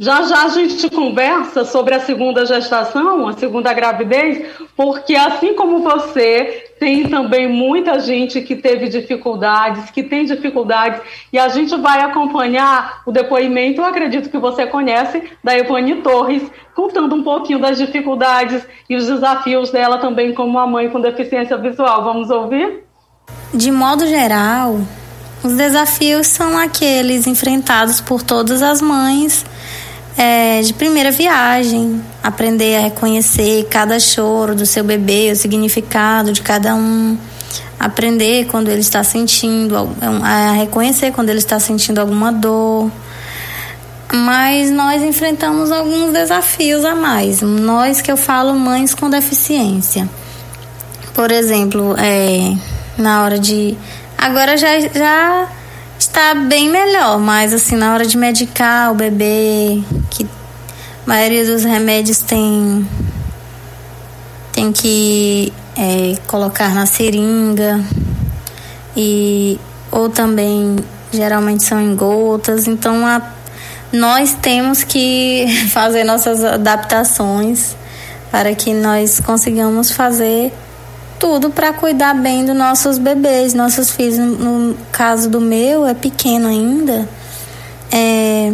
Já 0.03 0.23
já 0.23 0.45
a 0.45 0.49
gente 0.49 0.89
conversa 0.89 1.63
sobre 1.63 1.95
a 1.95 2.01
segunda 2.01 2.47
gestação, 2.47 3.29
a 3.29 3.35
segunda 3.35 3.71
gravidez, 3.75 4.47
porque 4.75 5.15
assim 5.15 5.53
como 5.53 5.81
você, 5.81 6.73
tem 6.81 7.07
também 7.07 7.47
muita 7.47 8.01
gente 8.01 8.41
que 8.41 8.57
teve 8.57 8.89
dificuldades, 8.89 9.91
que 9.91 10.03
tem 10.03 10.25
dificuldades, 10.25 11.03
e 11.31 11.39
a 11.39 11.51
gente 11.51 11.77
vai 11.77 12.01
acompanhar 12.01 13.03
o 13.05 13.13
depoimento, 13.13 13.83
eu 13.83 13.85
acredito 13.85 14.31
que 14.31 14.39
você 14.39 14.67
conhece, 14.67 15.23
da 15.45 15.55
Evane 15.55 15.97
Torres, 15.97 16.51
contando 16.75 17.15
um 17.15 17.23
pouquinho 17.23 17.59
das 17.59 17.77
dificuldades 17.77 18.67
e 18.89 18.97
os 18.97 19.07
desafios 19.07 19.71
dela 19.71 19.99
também 19.99 20.33
como 20.33 20.53
uma 20.53 20.67
mãe 20.67 20.89
com 20.89 20.99
deficiência 20.99 21.59
visual. 21.59 22.03
Vamos 22.03 22.31
ouvir? 22.31 22.85
De 23.53 23.71
modo 23.71 24.07
geral, 24.07 24.81
os 25.45 25.53
desafios 25.53 26.27
são 26.27 26.57
aqueles 26.57 27.27
enfrentados 27.27 28.01
por 28.01 28.23
todas 28.23 28.63
as 28.63 28.81
mães 28.81 29.45
é, 30.17 30.61
de 30.61 30.73
primeira 30.75 31.11
viagem, 31.11 32.03
aprender 32.23 32.77
a 32.77 32.81
reconhecer 32.81 33.67
cada 33.71 33.99
choro 33.99 34.55
do 34.55 34.67
seu 34.67 34.85
bebê, 34.85 35.31
o 35.33 35.37
significado 35.37 36.33
de 36.33 36.43
cada 36.43 36.75
um, 36.75 37.17
aprender 37.79 38.47
quando 38.47 38.69
ele 38.69 38.81
está 38.81 39.03
sentindo, 39.03 39.75
a 40.23 40.53
reconhecer 40.53 41.13
quando 41.13 41.31
ele 41.31 41.39
está 41.39 41.59
sentindo 41.59 41.99
alguma 41.99 42.33
dor. 42.33 42.91
Mas 44.13 44.71
nós 44.71 45.03
enfrentamos 45.03 45.71
alguns 45.71 46.13
desafios 46.13 46.85
a 46.85 46.97
mais. 46.97 47.41
Nós 47.43 48.01
que 48.01 48.11
eu 48.11 48.17
falo, 48.17 48.53
mães 48.55 48.93
com 48.93 49.09
deficiência. 49.09 50.09
Por 51.15 51.31
exemplo, 51.31 51.95
é, 51.97 52.57
na 52.99 53.23
hora 53.23 53.39
de. 53.39 53.77
Agora 54.19 54.57
já, 54.57 54.81
já 54.81 55.49
está 56.11 56.35
bem 56.35 56.69
melhor, 56.69 57.21
mas 57.21 57.53
assim, 57.53 57.77
na 57.77 57.95
hora 57.95 58.05
de 58.05 58.19
medicar 58.19 58.91
o 58.91 58.97
bebê, 58.97 59.81
que 60.11 60.25
a 60.25 61.09
maioria 61.09 61.47
dos 61.47 61.63
remédios 61.63 62.19
tem, 62.19 62.85
tem 64.53 64.73
que 64.73 65.53
é, 65.79 66.19
colocar 66.27 66.75
na 66.75 66.85
seringa 66.85 67.81
e 68.97 69.59
ou 69.93 70.09
também 70.09 70.77
geralmente 71.13 71.63
são 71.63 71.81
em 71.81 71.95
gotas, 71.95 72.67
então 72.67 73.07
a, 73.07 73.23
nós 73.93 74.35
temos 74.35 74.83
que 74.83 75.47
fazer 75.71 76.03
nossas 76.03 76.43
adaptações 76.43 77.77
para 78.33 78.53
que 78.57 78.75
nós 78.75 79.21
consigamos 79.21 79.93
fazer 79.93 80.53
tudo 81.21 81.51
para 81.51 81.73
cuidar 81.75 82.15
bem 82.15 82.47
dos 82.47 82.57
nossos 82.57 82.97
bebês, 82.97 83.53
nossos 83.53 83.91
filhos. 83.91 84.17
No 84.17 84.75
caso 84.91 85.29
do 85.29 85.41
meu, 85.41 85.87
é 85.87 85.93
pequeno 85.93 86.49
ainda, 86.49 87.07
é, 87.93 88.53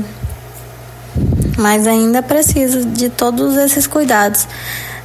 mas 1.56 1.86
ainda 1.86 2.22
precisa 2.22 2.84
de 2.84 3.08
todos 3.08 3.56
esses 3.56 3.86
cuidados. 3.86 4.46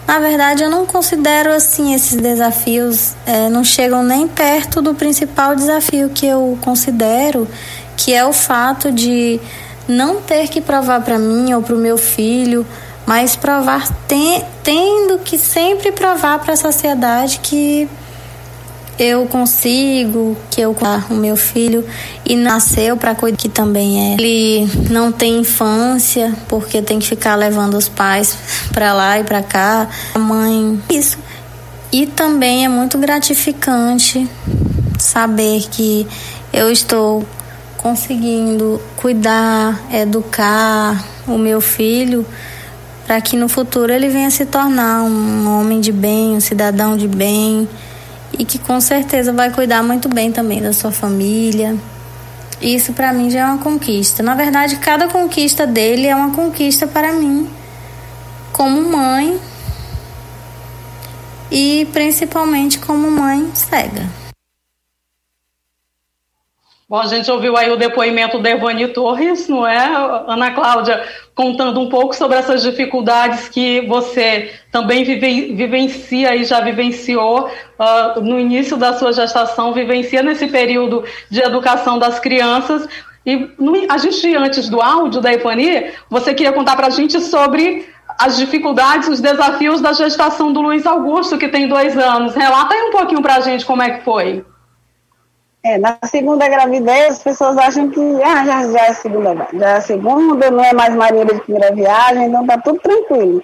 Na 0.07 0.17
verdade, 0.19 0.63
eu 0.63 0.69
não 0.69 0.85
considero 0.85 1.53
assim 1.53 1.93
esses 1.93 2.19
desafios, 2.19 3.13
é, 3.25 3.47
não 3.47 3.63
chegam 3.63 4.03
nem 4.03 4.27
perto 4.27 4.81
do 4.81 4.95
principal 4.95 5.55
desafio 5.55 6.09
que 6.09 6.25
eu 6.25 6.57
considero, 6.61 7.47
que 7.95 8.11
é 8.11 8.25
o 8.25 8.33
fato 8.33 8.91
de 8.91 9.39
não 9.87 10.19
ter 10.19 10.47
que 10.47 10.59
provar 10.59 11.01
para 11.01 11.19
mim 11.19 11.53
ou 11.53 11.61
para 11.61 11.75
o 11.75 11.77
meu 11.77 11.97
filho 11.97 12.65
mas 13.11 13.35
provar 13.35 13.89
tem, 14.07 14.41
tendo 14.63 15.19
que 15.19 15.37
sempre 15.37 15.91
provar 15.91 16.39
para 16.39 16.53
a 16.53 16.55
sociedade 16.55 17.41
que 17.43 17.85
eu 18.97 19.25
consigo, 19.25 20.37
que 20.49 20.61
eu 20.61 20.73
o 21.09 21.15
meu 21.15 21.35
filho 21.35 21.85
e 22.25 22.37
nasceu 22.37 22.95
para 22.95 23.13
cuidar 23.13 23.35
que 23.35 23.49
também 23.49 24.13
é. 24.13 24.13
Ele 24.13 24.65
não 24.89 25.11
tem 25.11 25.39
infância 25.39 26.33
porque 26.47 26.81
tem 26.81 26.99
que 26.99 27.05
ficar 27.05 27.35
levando 27.35 27.73
os 27.73 27.89
pais 27.89 28.37
para 28.71 28.93
lá 28.93 29.19
e 29.19 29.25
para 29.25 29.43
cá, 29.43 29.89
a 30.15 30.17
mãe 30.17 30.81
isso. 30.89 31.19
E 31.91 32.07
também 32.07 32.63
é 32.63 32.69
muito 32.69 32.97
gratificante 32.97 34.25
saber 34.97 35.67
que 35.69 36.07
eu 36.53 36.71
estou 36.71 37.25
conseguindo 37.75 38.81
cuidar, 38.95 39.81
educar 39.91 41.03
o 41.27 41.37
meu 41.37 41.59
filho 41.59 42.25
para 43.11 43.19
que 43.19 43.35
no 43.35 43.49
futuro 43.49 43.91
ele 43.91 44.07
venha 44.07 44.31
se 44.31 44.45
tornar 44.45 45.03
um 45.03 45.59
homem 45.59 45.81
de 45.81 45.91
bem, 45.91 46.33
um 46.33 46.39
cidadão 46.39 46.95
de 46.95 47.09
bem 47.09 47.67
e 48.39 48.45
que 48.45 48.57
com 48.57 48.79
certeza 48.79 49.33
vai 49.33 49.51
cuidar 49.51 49.83
muito 49.83 50.07
bem 50.07 50.31
também 50.31 50.61
da 50.61 50.71
sua 50.71 50.93
família. 50.93 51.75
Isso 52.61 52.93
para 52.93 53.11
mim 53.11 53.29
já 53.29 53.41
é 53.41 53.45
uma 53.47 53.57
conquista. 53.57 54.23
Na 54.23 54.33
verdade, 54.33 54.77
cada 54.77 55.09
conquista 55.09 55.67
dele 55.67 56.07
é 56.07 56.15
uma 56.15 56.33
conquista 56.33 56.87
para 56.87 57.11
mim, 57.11 57.49
como 58.53 58.81
mãe 58.81 59.37
e 61.51 61.85
principalmente 61.91 62.79
como 62.79 63.11
mãe 63.11 63.51
cega. 63.53 64.21
Bom, 66.91 66.99
a 66.99 67.07
gente 67.07 67.31
ouviu 67.31 67.55
aí 67.55 67.71
o 67.71 67.77
depoimento 67.77 68.37
da 68.37 68.49
Evani 68.49 68.89
Torres, 68.89 69.47
não 69.47 69.65
é, 69.65 69.85
Ana 70.27 70.51
Cláudia, 70.51 71.01
contando 71.41 71.79
um 71.79 71.89
pouco 71.89 72.15
sobre 72.15 72.37
essas 72.37 72.61
dificuldades 72.61 73.49
que 73.49 73.81
você 73.87 74.51
também 74.71 75.03
vive, 75.03 75.55
vivencia 75.55 76.35
e 76.35 76.43
já 76.43 76.61
vivenciou 76.61 77.47
uh, 77.47 78.21
no 78.21 78.39
início 78.39 78.77
da 78.77 78.93
sua 78.93 79.11
gestação, 79.11 79.73
vivencia 79.73 80.21
nesse 80.21 80.45
período 80.45 81.03
de 81.31 81.41
educação 81.41 81.97
das 81.97 82.19
crianças. 82.19 82.87
E 83.25 83.49
no, 83.57 83.73
a 83.89 83.97
gente, 83.97 84.35
antes 84.35 84.69
do 84.69 84.79
áudio 84.79 85.19
da 85.19 85.33
Evani, 85.33 85.91
você 86.07 86.31
queria 86.31 86.53
contar 86.53 86.75
para 86.75 86.87
a 86.87 86.91
gente 86.91 87.19
sobre 87.19 87.89
as 88.19 88.37
dificuldades, 88.37 89.09
os 89.09 89.19
desafios 89.19 89.81
da 89.81 89.93
gestação 89.93 90.53
do 90.53 90.61
Luiz 90.61 90.85
Augusto, 90.85 91.39
que 91.39 91.47
tem 91.47 91.67
dois 91.67 91.97
anos. 91.97 92.35
Relata 92.35 92.75
aí 92.75 92.83
um 92.83 92.91
pouquinho 92.91 93.21
para 93.23 93.37
a 93.37 93.39
gente 93.39 93.65
como 93.65 93.81
é 93.81 93.89
que 93.89 94.03
foi. 94.03 94.45
É, 95.63 95.77
na 95.77 95.99
segunda 96.05 96.47
gravidez, 96.47 97.13
as 97.13 97.23
pessoas 97.23 97.57
acham 97.57 97.89
que 97.89 97.99
ah, 98.23 98.43
já, 98.43 98.71
já 98.71 98.85
é 98.87 98.93
segunda, 98.93 99.47
já 99.53 99.69
é 99.69 99.81
segunda, 99.81 100.49
não 100.49 100.63
é 100.63 100.73
mais 100.73 100.95
Maria 100.95 101.23
de 101.23 101.39
primeira 101.41 101.73
viagem, 101.73 102.25
então 102.25 102.47
tá 102.47 102.57
tudo 102.57 102.79
tranquilo. 102.79 103.43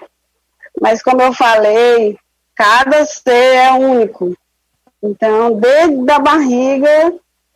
Mas 0.82 1.04
como 1.04 1.22
eu 1.22 1.32
falei, 1.34 2.18
cada 2.56 3.06
ser 3.06 3.56
é 3.56 3.72
único. 3.72 4.36
Então, 5.02 5.60
desde 5.60 6.12
a 6.12 6.18
barriga 6.18 7.14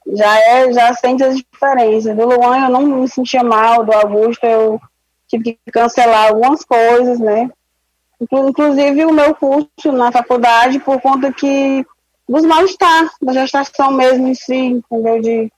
já 0.07 0.39
é, 0.39 0.71
já 0.71 0.93
sente 0.93 1.23
as 1.23 1.37
diferenças. 1.37 2.15
Do 2.15 2.25
Luan 2.25 2.65
eu 2.65 2.69
não 2.69 2.81
me 2.81 3.07
sentia 3.07 3.43
mal, 3.43 3.83
do 3.83 3.93
Augusto 3.93 4.43
eu 4.45 4.79
tive 5.27 5.57
que 5.65 5.71
cancelar 5.71 6.27
algumas 6.27 6.63
coisas, 6.63 7.19
né? 7.19 7.49
Inclusive 8.31 9.05
o 9.05 9.13
meu 9.13 9.33
curso 9.33 9.91
na 9.91 10.11
faculdade, 10.11 10.79
por 10.79 11.01
conta 11.01 11.31
que 11.31 11.85
dos 12.31 12.45
mal-estar, 12.45 13.11
da 13.21 13.33
gestação 13.33 13.91
mesmo 13.91 14.27
em 14.27 14.33
si, 14.33 14.55
entendeu? 14.55 15.21
De, 15.21 15.51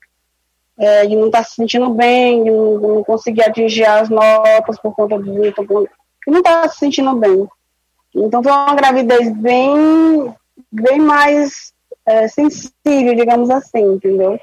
é, 0.80 1.06
de 1.06 1.16
não 1.16 1.28
estar 1.28 1.40
tá 1.40 1.44
se 1.44 1.56
sentindo 1.56 1.92
bem, 1.92 2.44
de 2.44 2.50
não, 2.50 2.80
de 2.80 2.88
não, 2.88 3.04
conseguir 3.04 3.44
atingir 3.44 3.86
as 3.86 4.10
notas 4.10 4.80
por 4.80 4.94
conta 4.96 5.20
de 5.20 5.32
de 5.32 6.32
não 6.32 6.40
estar 6.40 6.64
tá 6.64 6.70
se 6.70 6.80
sentindo 6.80 7.14
bem. 7.16 7.48
Então 8.16 8.42
foi 8.42 8.52
uma 8.52 8.74
gravidez 8.74 9.32
bem, 9.36 10.34
bem 10.72 11.00
mais 11.00 11.74
é, 12.08 12.28
sensível, 12.28 13.16
digamos 13.16 13.52
assim, 13.52 13.84
entendeu? 13.94 14.40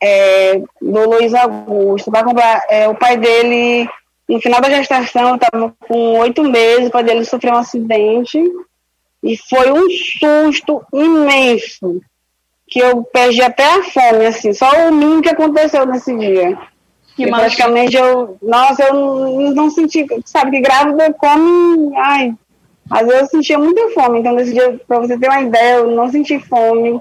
É, 0.00 0.58
do 0.80 1.10
Luiz 1.10 1.34
Augusto. 1.34 2.10
Comprar, 2.10 2.64
é, 2.70 2.88
o 2.88 2.94
pai 2.94 3.18
dele, 3.18 3.88
no 4.26 4.40
final 4.40 4.60
da 4.60 4.70
gestação, 4.70 5.34
estava 5.34 5.74
com 5.86 6.18
oito 6.18 6.42
meses, 6.44 6.88
o 6.88 6.90
pai 6.90 7.04
dele 7.04 7.26
sofreu 7.26 7.52
um 7.52 7.58
acidente 7.58 8.42
e 9.22 9.36
foi 9.36 9.70
um 9.70 9.88
susto 9.88 10.82
imenso, 10.92 12.00
que 12.66 12.80
eu 12.80 13.04
perdi 13.04 13.42
até 13.42 13.64
a 13.64 13.82
fome, 13.82 14.26
assim, 14.26 14.52
só 14.52 14.68
o 14.88 14.92
mínimo 14.92 15.22
que 15.22 15.28
aconteceu 15.28 15.86
nesse 15.86 16.16
dia. 16.16 16.58
Que 17.14 17.26
praticamente 17.26 17.94
eu, 17.94 18.38
nossa, 18.42 18.84
eu 18.84 18.94
não, 18.94 19.50
não 19.52 19.70
senti, 19.70 20.06
sabe, 20.24 20.52
que 20.52 20.60
grávida 20.60 21.12
come, 21.12 21.94
ai, 21.96 22.34
às 22.90 23.06
vezes 23.06 23.22
eu 23.22 23.26
sentia 23.28 23.58
muita 23.58 23.90
fome, 23.90 24.20
então 24.20 24.34
nesse 24.34 24.54
dia, 24.54 24.80
para 24.88 24.98
você 24.98 25.18
ter 25.18 25.28
uma 25.28 25.42
ideia, 25.42 25.76
eu 25.76 25.90
não 25.90 26.10
senti 26.10 26.38
fome, 26.38 26.98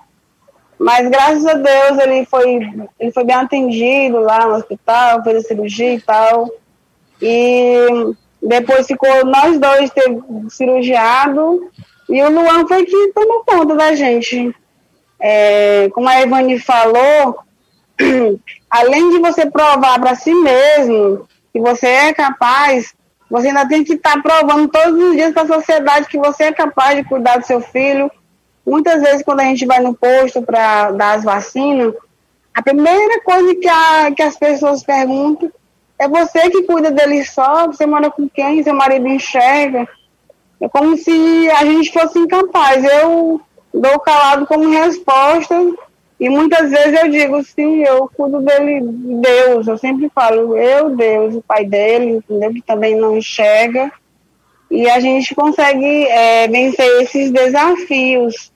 mas 0.78 1.10
graças 1.10 1.46
a 1.46 1.54
Deus 1.54 2.00
ele 2.00 2.26
foi, 2.26 2.60
ele 3.00 3.12
foi 3.12 3.24
bem 3.24 3.36
atendido 3.36 4.20
lá 4.20 4.46
no 4.46 4.56
hospital, 4.56 5.24
fez 5.24 5.38
a 5.38 5.48
cirurgia 5.48 5.94
e 5.94 6.02
tal, 6.02 6.50
e 7.22 8.14
depois 8.42 8.88
ficou 8.88 9.26
nós 9.26 9.60
dois 9.60 9.90
ter 9.92 10.18
cirurgiado, 10.50 11.72
e 12.12 12.22
o 12.22 12.30
Luan 12.30 12.68
foi 12.68 12.86
que 12.86 13.12
tomou 13.14 13.44
conta 13.46 13.76
da 13.76 13.96
gente. 13.96 14.54
É, 15.20 15.90
como 15.94 16.10
a 16.10 16.22
Ivani 16.22 16.60
falou, 16.60 17.40
além 18.70 19.10
de 19.12 19.20
você 19.20 19.50
provar 19.50 20.00
para 20.00 20.16
si 20.16 20.34
mesmo 20.34 21.28
que 21.54 21.60
você 21.60 21.88
é 21.88 22.14
capaz, 22.14 22.94
você 23.30 23.48
ainda 23.48 23.68
tem 23.68 23.84
que 23.84 23.94
estar 23.94 24.16
tá 24.16 24.22
provando 24.22 24.68
todos 24.68 25.02
os 25.02 25.16
dias 25.16 25.34
para 25.34 25.44
a 25.44 25.60
sociedade 25.60 26.08
que 26.08 26.18
você 26.18 26.46
é 26.46 26.52
capaz 26.52 26.98
de 26.98 27.06
cuidar 27.06 27.38
do 27.38 27.46
seu 27.46 27.62
filho. 27.62 28.12
Muitas 28.66 29.02
vezes, 29.02 29.24
quando 29.24 29.40
a 29.40 29.46
gente 29.46 29.66
vai 29.66 29.80
no 29.80 29.94
posto 29.94 30.42
para 30.42 30.92
dar 30.92 31.14
as 31.14 31.24
vacinas, 31.24 31.94
a 32.54 32.62
primeira 32.62 33.22
coisa 33.22 33.56
que, 33.56 33.68
a, 33.68 34.12
que 34.12 34.22
as 34.22 34.36
pessoas 34.36 34.84
perguntam 34.84 35.50
é 35.98 36.08
você 36.08 36.50
que 36.50 36.64
cuida 36.64 36.92
dele 36.92 37.24
só, 37.24 37.68
você 37.68 37.86
mora 37.86 38.10
com 38.12 38.28
quem, 38.28 38.64
seu 38.64 38.74
marido 38.74 39.08
enxerga. 39.08 39.88
É 40.62 40.70
como 40.70 40.96
se 40.96 41.50
a 41.50 41.66
gente 41.66 41.92
fosse 41.92 42.20
incapaz. 42.20 42.84
Eu 42.86 43.42
dou 43.74 44.00
calado 44.00 44.46
como 44.46 44.70
resposta 44.70 45.56
e 46.20 46.30
muitas 46.30 46.70
vezes 46.70 47.02
eu 47.02 47.10
digo, 47.10 47.44
sim, 47.44 47.84
eu 47.84 48.08
cuido 48.16 48.42
dele, 48.42 48.82
Deus. 48.84 49.68
Eu 49.68 49.76
sempre 49.80 50.08
falo, 50.14 50.56
eu, 50.56 50.96
Deus, 50.96 51.34
o 51.34 51.42
pai 51.42 51.66
dele, 51.66 52.18
entendeu? 52.18 52.54
Que 52.54 52.62
também 52.62 52.96
não 52.96 53.18
enxerga. 53.18 53.92
E 54.70 54.88
a 54.88 55.00
gente 55.00 55.34
consegue 55.34 56.06
é, 56.08 56.48
vencer 56.48 57.02
esses 57.02 57.32
desafios. 57.32 58.52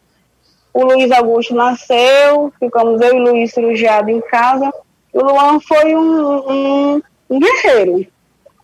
O 0.71 0.83
Luiz 0.83 1.11
Augusto 1.11 1.55
nasceu, 1.55 2.53
ficamos 2.59 3.01
eu 3.01 3.15
e 3.15 3.19
o 3.19 3.23
Luiz 3.31 3.51
cirurgiado 3.51 4.11
em 4.11 4.21
casa. 4.21 4.71
O 5.11 5.23
Luan 5.23 5.59
foi 5.59 5.95
um, 5.95 6.51
um, 6.51 7.01
um 7.31 7.39
guerreiro. 7.39 8.05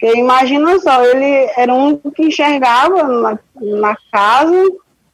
Porque 0.02 0.18
imagina 0.18 0.80
só, 0.80 1.06
ele 1.06 1.52
era 1.56 1.72
um 1.72 1.96
que 1.96 2.24
enxergava 2.24 3.04
na, 3.04 3.40
na 3.56 3.96
casa 4.12 4.68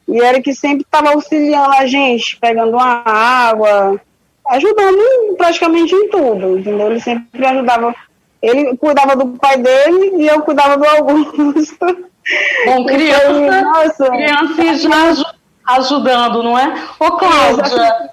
e 0.08 0.22
era 0.22 0.42
que 0.42 0.56
sempre 0.56 0.84
estava 0.84 1.10
auxiliando 1.10 1.74
a 1.74 1.86
gente, 1.86 2.38
pegando 2.38 2.72
uma 2.72 3.04
água, 3.06 4.00
ajudando 4.48 5.36
praticamente 5.38 5.94
em 5.94 6.10
tudo, 6.10 6.58
entendeu? 6.58 6.90
Ele 6.90 7.02
sempre 7.02 7.46
ajudava. 7.46 7.94
Ele 8.42 8.78
cuidava 8.78 9.14
do 9.14 9.38
pai 9.38 9.58
dele 9.58 10.24
e 10.24 10.28
eu 10.28 10.42
cuidava 10.44 10.78
do 10.78 10.86
Augusto. 10.86 12.08
Bom, 12.66 12.86
criança, 12.86 13.62
nossa, 13.62 14.10
criança 14.10 14.74
já 14.76 15.34
ajudando, 15.66 16.44
não 16.44 16.58
é? 16.58 16.74
Ô, 16.98 17.12
Cláudia, 17.12 18.10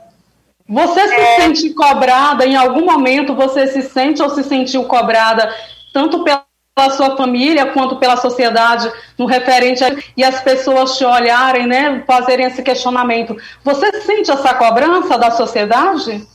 você 0.69 1.07
se 1.07 1.15
é... 1.15 1.41
sente 1.41 1.71
cobrada, 1.71 2.45
em 2.45 2.57
algum 2.57 2.85
momento 2.85 3.33
você 3.33 3.69
se 3.69 3.83
sente 3.83 4.21
ou 4.21 4.31
se 4.31 4.43
sentiu 4.43 4.85
cobrada, 4.85 5.55
tanto 5.93 6.25
pela 6.25 6.45
pela 6.75 6.91
sua 6.91 7.17
família 7.17 7.67
quanto 7.67 7.97
pela 7.97 8.17
sociedade 8.17 8.91
no 9.17 9.27
referente 9.27 9.85
a, 9.85 9.95
e 10.17 10.25
as 10.25 10.41
pessoas 10.43 10.99
te 10.99 11.05
olharem, 11.05 11.67
né, 11.67 12.03
fazerem 12.05 12.47
esse 12.47 12.63
questionamento. 12.63 13.37
Você 13.63 14.01
sente 14.01 14.31
essa 14.31 14.53
cobrança 14.55 15.17
da 15.17 15.31
sociedade? 15.31 16.27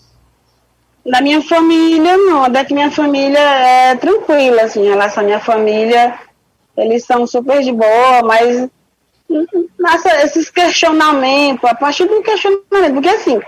Da 1.06 1.22
minha 1.22 1.42
família, 1.42 2.16
não. 2.16 2.50
Da 2.50 2.64
que 2.64 2.74
minha 2.74 2.92
família 2.92 3.40
é 3.40 3.96
tranquila, 3.96 4.62
assim, 4.62 4.86
em 4.86 4.90
relação 4.90 5.24
à 5.24 5.26
minha 5.26 5.40
família, 5.40 6.18
eles 6.78 7.04
são 7.04 7.28
super 7.28 7.62
de 7.62 7.74
boa, 7.74 8.22
mas 8.24 8.70
nessa, 9.78 10.24
esses 10.24 10.50
questionamentos, 10.50 11.70
a 11.70 11.76
partir 11.76 12.06
do 12.06 12.22
questionamento, 12.22 12.94
porque 12.94 13.10
assim, 13.10 13.40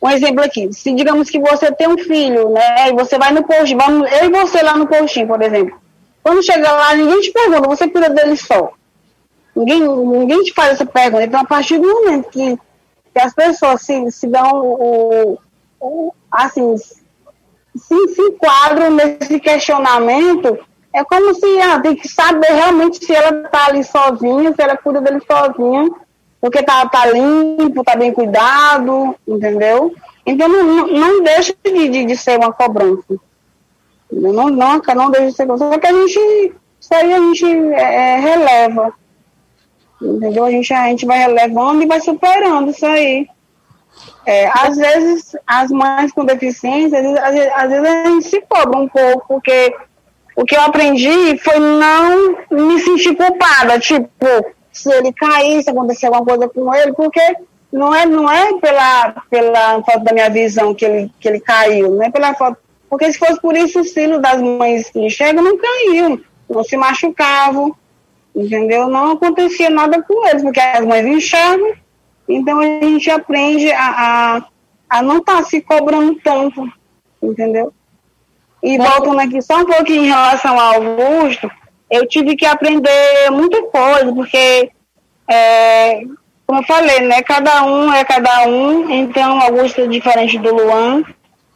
um 0.00 0.08
exemplo 0.08 0.44
aqui, 0.44 0.72
se 0.72 0.94
digamos 0.94 1.28
que 1.28 1.40
você 1.40 1.72
tem 1.72 1.88
um 1.88 1.98
filho, 1.98 2.50
né, 2.50 2.90
e 2.90 2.92
você 2.92 3.18
vai 3.18 3.32
no 3.32 3.42
postinho, 3.42 3.78
vamos, 3.78 4.12
eu 4.12 4.26
e 4.26 4.30
você 4.30 4.62
lá 4.62 4.76
no 4.76 4.86
postinho, 4.86 5.26
por 5.26 5.42
exemplo, 5.42 5.78
quando 6.28 6.42
chega 6.42 6.70
lá, 6.70 6.94
ninguém 6.94 7.22
te 7.22 7.32
pergunta, 7.32 7.66
você 7.68 7.88
cuida 7.88 8.10
dele 8.10 8.36
só. 8.36 8.72
Ninguém, 9.56 9.80
ninguém 9.80 10.42
te 10.42 10.52
faz 10.52 10.72
essa 10.72 10.84
pergunta. 10.84 11.24
Então, 11.24 11.40
a 11.40 11.44
partir 11.46 11.78
do 11.78 11.88
momento 11.88 12.28
que, 12.28 12.54
que 13.14 13.18
as 13.18 13.32
pessoas 13.32 13.80
se, 13.80 14.10
se 14.10 14.26
dão 14.26 14.60
o, 14.62 15.38
o 15.80 16.12
assim, 16.30 16.76
se, 16.76 18.08
se 18.08 18.20
enquadram 18.20 18.90
nesse 18.90 19.40
questionamento, 19.40 20.58
é 20.92 21.02
como 21.02 21.34
se 21.34 21.60
ah, 21.62 21.80
tem 21.80 21.96
que 21.96 22.06
saber 22.06 22.52
realmente 22.52 23.02
se 23.02 23.14
ela 23.14 23.44
está 23.46 23.64
ali 23.64 23.82
sozinha, 23.82 24.52
se 24.52 24.62
ela 24.62 24.76
cuida 24.76 25.00
dele 25.00 25.22
sozinha, 25.26 25.88
porque 26.42 26.62
tá, 26.62 26.86
tá 26.90 27.06
limpo, 27.06 27.82
tá 27.82 27.96
bem 27.96 28.12
cuidado, 28.12 29.16
entendeu? 29.26 29.94
Então 30.26 30.46
não, 30.46 30.88
não 30.88 31.22
deixa 31.22 31.54
de, 31.64 31.88
de, 31.88 32.04
de 32.04 32.16
ser 32.18 32.38
uma 32.38 32.52
cobrança. 32.52 33.18
Não, 34.10 34.48
não, 34.48 34.80
não 34.80 35.10
deixa 35.10 35.26
de 35.26 35.32
ser 35.32 35.46
Só 35.46 35.78
que 35.78 35.86
a 35.86 35.92
gente, 35.92 36.54
isso 36.80 36.94
aí 36.94 37.12
a 37.12 37.18
gente 37.18 37.46
é, 37.46 37.94
é, 37.94 38.20
releva. 38.20 38.92
Entendeu? 40.00 40.44
A 40.44 40.50
gente, 40.50 40.72
a 40.72 40.86
gente 40.88 41.06
vai 41.06 41.18
relevando 41.18 41.82
e 41.82 41.86
vai 41.86 42.00
superando 42.00 42.70
isso 42.70 42.86
aí. 42.86 43.26
É, 44.24 44.48
às 44.54 44.76
vezes, 44.76 45.36
as 45.46 45.70
mães 45.70 46.12
com 46.12 46.24
deficiência, 46.24 46.98
às 46.98 47.04
vezes, 47.04 47.18
às 47.18 47.34
vezes, 47.34 47.52
às 47.54 47.70
vezes 47.70 47.86
a 47.86 48.04
gente 48.04 48.26
se 48.26 48.40
cobra 48.42 48.78
um 48.78 48.88
pouco, 48.88 49.24
porque 49.26 49.74
o 50.36 50.44
que 50.44 50.54
eu 50.54 50.60
aprendi 50.60 51.36
foi 51.38 51.58
não 51.58 52.36
me 52.50 52.78
sentir 52.80 53.16
culpada, 53.16 53.78
tipo, 53.80 54.26
se 54.70 54.92
ele 54.92 55.12
cair, 55.12 55.62
se 55.62 55.70
acontecer 55.70 56.06
alguma 56.06 56.24
coisa 56.24 56.48
com 56.48 56.72
ele, 56.74 56.92
porque 56.92 57.20
não 57.72 57.94
é, 57.94 58.06
não 58.06 58.30
é 58.30 58.52
pela, 58.60 59.14
pela 59.28 59.82
falta 59.82 60.00
da 60.00 60.12
minha 60.12 60.30
visão 60.30 60.74
que 60.74 60.84
ele, 60.84 61.12
que 61.18 61.28
ele 61.28 61.40
caiu, 61.40 61.90
não 61.90 62.04
é 62.04 62.10
pela 62.10 62.34
falta 62.34 62.58
porque 62.88 63.12
se 63.12 63.18
fosse 63.18 63.40
por 63.40 63.56
isso, 63.56 63.80
os 63.80 63.92
filhos 63.92 64.20
das 64.20 64.40
mães 64.40 64.90
que 64.90 64.98
enxergam 64.98 65.44
não 65.44 65.58
caíam, 65.58 66.20
não 66.48 66.64
se 66.64 66.76
machucavam, 66.76 67.74
entendeu? 68.34 68.88
Não 68.88 69.12
acontecia 69.12 69.68
nada 69.68 70.02
com 70.02 70.26
eles, 70.26 70.42
porque 70.42 70.60
as 70.60 70.84
mães 70.84 71.06
enxergam, 71.06 71.72
então 72.28 72.60
a 72.60 72.64
gente 72.64 73.10
aprende 73.10 73.70
a, 73.72 74.36
a, 74.38 74.42
a 74.88 75.02
não 75.02 75.18
estar 75.18 75.38
tá 75.38 75.44
se 75.44 75.60
cobrando 75.60 76.14
tanto, 76.22 76.66
entendeu? 77.22 77.72
E 78.62 78.76
voltando 78.76 79.20
aqui 79.20 79.40
só 79.40 79.58
um 79.58 79.66
pouquinho 79.66 80.04
em 80.04 80.08
relação 80.08 80.58
ao 80.58 80.74
Augusto, 80.74 81.50
eu 81.90 82.06
tive 82.06 82.36
que 82.36 82.44
aprender 82.44 83.30
muita 83.30 83.62
coisa, 83.64 84.12
porque, 84.12 84.70
é, 85.28 86.00
como 86.46 86.60
eu 86.60 86.64
falei, 86.64 87.00
né, 87.00 87.22
cada 87.22 87.64
um 87.64 87.92
é 87.92 88.04
cada 88.04 88.46
um, 88.46 88.90
então 88.90 89.40
Augusto 89.40 89.82
é 89.82 89.86
diferente 89.86 90.38
do 90.38 90.54
Luan, 90.54 91.04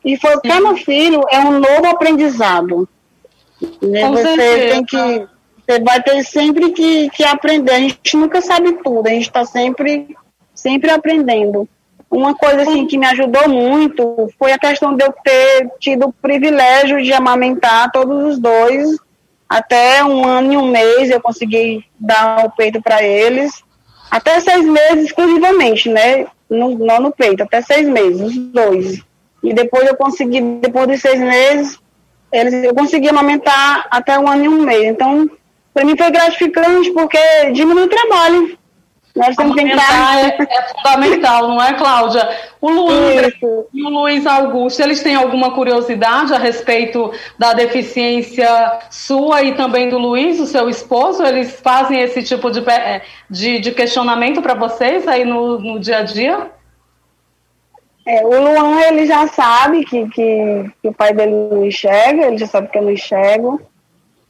e 0.04 0.16
foi 0.16 0.40
cada 0.40 0.74
filho 0.76 1.22
é 1.30 1.38
um 1.38 1.58
novo 1.58 1.86
aprendizado. 1.86 2.88
Né? 3.80 4.08
Você 4.08 4.34
certeza. 4.34 4.74
tem 4.74 4.84
que, 4.84 5.26
você 5.66 5.80
vai 5.80 6.02
ter 6.02 6.24
sempre 6.24 6.70
que, 6.70 7.08
que 7.10 7.24
aprender, 7.24 7.72
a 7.72 7.78
gente 7.78 8.16
nunca 8.16 8.40
sabe 8.40 8.72
tudo, 8.82 9.06
a 9.06 9.10
gente 9.10 9.26
está 9.26 9.44
sempre, 9.44 10.16
sempre 10.54 10.90
aprendendo. 10.90 11.68
Uma 12.10 12.34
coisa 12.34 12.62
assim 12.62 12.86
que 12.86 12.98
me 12.98 13.06
ajudou 13.06 13.48
muito 13.48 14.28
foi 14.38 14.52
a 14.52 14.58
questão 14.58 14.94
de 14.94 15.04
eu 15.04 15.14
ter 15.24 15.70
tido 15.80 16.08
o 16.08 16.12
privilégio 16.12 17.02
de 17.02 17.12
amamentar 17.12 17.90
todos 17.90 18.32
os 18.32 18.38
dois 18.38 18.98
até 19.48 20.04
um 20.04 20.26
ano 20.26 20.52
e 20.52 20.56
um 20.56 20.70
mês 20.70 21.10
eu 21.10 21.20
consegui 21.20 21.84
dar 21.98 22.44
o 22.44 22.50
peito 22.50 22.82
para 22.82 23.02
eles 23.02 23.62
até 24.10 24.38
seis 24.40 24.62
meses 24.66 25.06
exclusivamente, 25.06 25.88
né? 25.88 26.26
No, 26.50 26.78
não 26.78 27.00
no 27.00 27.12
peito, 27.12 27.42
até 27.42 27.62
seis 27.62 27.88
meses, 27.88 28.20
os 28.20 28.36
dois. 28.36 29.02
E 29.42 29.52
depois 29.52 29.86
eu 29.86 29.96
consegui, 29.96 30.40
depois 30.40 30.86
de 30.88 30.98
seis 30.98 31.20
meses, 31.20 31.78
eles, 32.32 32.64
eu 32.64 32.74
consegui 32.74 33.08
amamentar 33.08 33.86
até 33.90 34.18
um 34.18 34.28
ano 34.28 34.44
e 34.44 34.48
um 34.48 34.62
mês. 34.62 34.84
Então, 34.84 35.28
para 35.74 35.84
mim 35.84 35.96
foi 35.96 36.10
gratificante 36.10 36.90
porque 36.92 37.18
diminui 37.52 37.84
o 37.84 37.88
trabalho. 37.88 38.58
Nós 39.14 39.36
temos 39.36 39.54
que 39.54 39.62
tentar... 39.62 40.20
é, 40.20 40.36
é, 40.38 40.68
fundamental, 40.74 41.48
não 41.48 41.62
é, 41.62 41.74
Cláudia? 41.74 42.26
O 42.60 42.70
Luiz 42.70 43.34
e 43.74 43.82
o 43.82 43.88
Luiz 43.90 44.26
Augusto, 44.26 44.80
eles 44.80 45.02
têm 45.02 45.14
alguma 45.14 45.50
curiosidade 45.50 46.32
a 46.32 46.38
respeito 46.38 47.12
da 47.38 47.52
deficiência 47.52 48.48
sua 48.90 49.42
e 49.42 49.54
também 49.54 49.90
do 49.90 49.98
Luiz, 49.98 50.40
o 50.40 50.46
seu 50.46 50.68
esposo? 50.70 51.22
Eles 51.22 51.60
fazem 51.60 52.00
esse 52.00 52.22
tipo 52.22 52.50
de, 52.50 52.60
é, 52.70 53.02
de, 53.28 53.58
de 53.58 53.72
questionamento 53.72 54.40
para 54.40 54.54
vocês 54.54 55.06
aí 55.06 55.26
no, 55.26 55.58
no 55.58 55.78
dia 55.78 55.98
a 55.98 56.02
dia? 56.02 56.50
É, 58.04 58.24
o 58.24 58.30
Luan, 58.30 58.80
ele 58.80 59.06
já 59.06 59.26
sabe 59.28 59.84
que, 59.84 60.08
que, 60.08 60.70
que, 60.80 60.88
o 60.88 60.92
pai 60.92 61.12
dele 61.12 61.32
não 61.50 61.64
enxerga, 61.64 62.26
ele 62.26 62.38
já 62.38 62.46
sabe 62.46 62.68
que 62.68 62.78
eu 62.78 62.82
não 62.82 62.90
enxergo. 62.90 63.60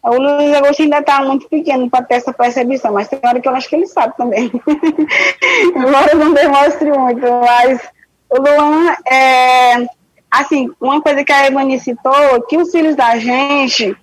O 0.02 0.16
Luiz 0.16 0.52
Agostinho 0.54 0.87
ainda 0.87 0.98
está 0.98 1.22
muito 1.22 1.48
pequeno 1.48 1.88
para 1.88 2.04
ter 2.04 2.16
essa 2.16 2.32
percepção, 2.32 2.92
mas 2.92 3.08
tem 3.08 3.20
hora 3.24 3.40
que 3.40 3.48
eu 3.48 3.54
acho 3.54 3.68
que 3.68 3.76
ele 3.76 3.87
sabe 3.87 4.16
também. 4.16 4.50
Embora 5.74 6.14
não 6.14 6.35
demonstre 6.35 6.90
muito, 6.90 7.22
mas 7.22 7.80
o 8.28 8.40
Luan, 8.42 8.94
é, 9.11 9.87
assim, 10.30 10.70
uma 10.80 11.00
coisa 11.00 11.24
que 11.24 11.32
a 11.32 11.46
Evani 11.46 11.78
citou, 11.78 12.42
que 12.48 12.56
os 12.56 12.70
filhos 12.72 12.96
da 12.96 13.16
gente, 13.16 13.96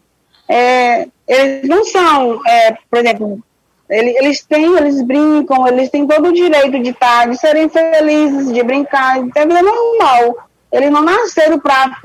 é, 0.47 1.07
eles 1.27 1.67
não 1.67 1.83
são, 1.83 2.39
é, 2.47 2.77
por 2.89 2.99
exemplo, 2.99 3.43
eles, 3.89 4.15
eles 4.15 4.43
têm, 4.43 4.77
eles 4.77 5.01
brincam, 5.01 5.67
eles 5.67 5.89
têm 5.89 6.05
todo 6.05 6.27
o 6.27 6.33
direito 6.33 6.79
de 6.79 6.91
estar, 6.91 7.27
de 7.27 7.37
serem 7.37 7.67
felizes, 7.67 8.53
de 8.53 8.61
brincar, 8.61 9.23
de 9.23 9.31
ter 9.31 9.47
vida 9.47 9.61
normal. 9.61 10.47
Eles 10.71 10.91
não 10.91 11.01
nasceram 11.01 11.59
para 11.59 11.97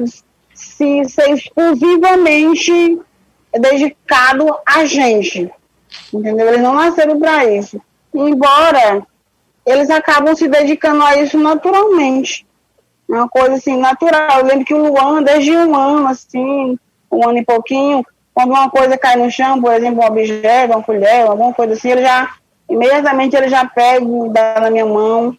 se 0.54 1.04
ser 1.04 1.30
exclusivamente 1.30 2.98
dedicado 3.52 4.56
a 4.64 4.84
gente. 4.86 5.50
Entendeu? 6.12 6.48
Eles 6.48 6.62
não 6.62 6.74
nasceram 6.74 7.18
para 7.18 7.44
isso. 7.44 7.80
Embora 8.14 9.06
eles 9.66 9.90
acabam 9.90 10.34
se 10.34 10.48
dedicando 10.48 11.02
a 11.02 11.16
isso 11.16 11.38
naturalmente. 11.38 12.46
É 13.08 13.12
uma 13.12 13.28
coisa 13.28 13.56
assim, 13.56 13.76
natural. 13.76 14.40
Eu 14.40 14.46
lembro 14.46 14.64
que 14.64 14.74
o 14.74 14.82
Luan, 14.82 15.22
desde 15.22 15.52
um 15.52 15.76
ano, 15.76 16.08
assim, 16.08 16.78
um 17.10 17.28
ano 17.28 17.38
e 17.38 17.44
pouquinho, 17.44 18.04
quando 18.34 18.50
uma 18.50 18.68
coisa 18.68 18.98
cai 18.98 19.16
no 19.16 19.30
chão, 19.30 19.60
por 19.60 19.72
exemplo, 19.72 20.02
um 20.02 20.06
objeto, 20.06 20.72
uma 20.72 20.82
colher, 20.82 21.26
alguma 21.26 21.52
coisa 21.52 21.74
assim, 21.74 21.92
ele 21.92 22.02
já, 22.02 22.34
imediatamente 22.68 23.36
ele 23.36 23.48
já 23.48 23.64
pega 23.64 24.04
dá 24.30 24.60
na 24.60 24.70
minha 24.70 24.84
mão. 24.84 25.36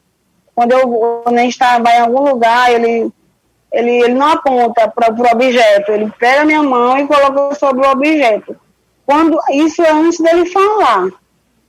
Quando 0.56 0.72
eu 0.72 1.24
nem 1.32 1.50
estava 1.50 1.90
em 1.90 2.00
algum 2.00 2.22
lugar, 2.22 2.72
ele 2.72 3.12
ele, 3.76 3.92
ele 3.92 4.14
não 4.14 4.30
aponta 4.30 4.88
para 4.88 5.12
o 5.14 5.32
objeto, 5.34 5.92
ele 5.92 6.10
pega 6.18 6.44
a 6.44 6.46
minha 6.46 6.64
mão 6.64 6.98
e 6.98 7.06
coloca 7.06 7.54
sobre 7.56 7.86
o 7.86 7.92
objeto. 7.92 8.56
Quando, 9.06 9.38
isso 9.52 9.84
é 9.84 9.92
antes 9.92 10.18
dele 10.18 10.46
falar. 10.46 11.10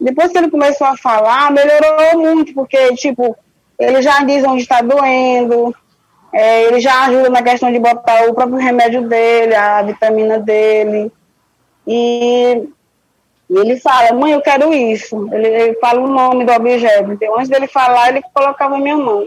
Depois 0.01 0.31
que 0.31 0.39
ele 0.39 0.51
começou 0.51 0.87
a 0.87 0.97
falar, 0.97 1.51
melhorou 1.51 2.21
muito, 2.21 2.55
porque, 2.55 2.95
tipo, 2.95 3.37
ele 3.77 4.01
já 4.03 4.23
diz 4.23 4.45
onde 4.45 4.63
está 4.63 4.81
doendo, 4.83 5.75
é, 6.33 6.65
ele 6.65 6.81
já 6.81 7.05
ajuda 7.07 7.31
na 7.31 7.43
questão 7.43 7.73
de 7.73 7.79
botar 7.79 8.29
o 8.29 8.35
próprio 8.35 8.59
remédio 8.59 9.09
dele, 9.09 9.55
a 9.55 9.83
vitamina 9.83 10.39
dele. 10.39 11.11
E, 11.87 12.69
ele 13.49 13.77
fala, 13.81 14.13
mãe, 14.13 14.33
eu 14.33 14.41
quero 14.41 14.73
isso. 14.75 15.29
Ele, 15.33 15.47
ele, 15.47 15.75
fala 15.75 16.01
o 16.01 16.09
nome 16.09 16.45
do 16.45 16.53
objeto. 16.53 17.13
Então, 17.13 17.37
antes 17.37 17.49
dele 17.49 17.69
falar, 17.69 18.09
ele 18.09 18.23
colocava 18.35 18.77
a 18.77 18.81
minha 18.81 18.97
mão 18.97 19.27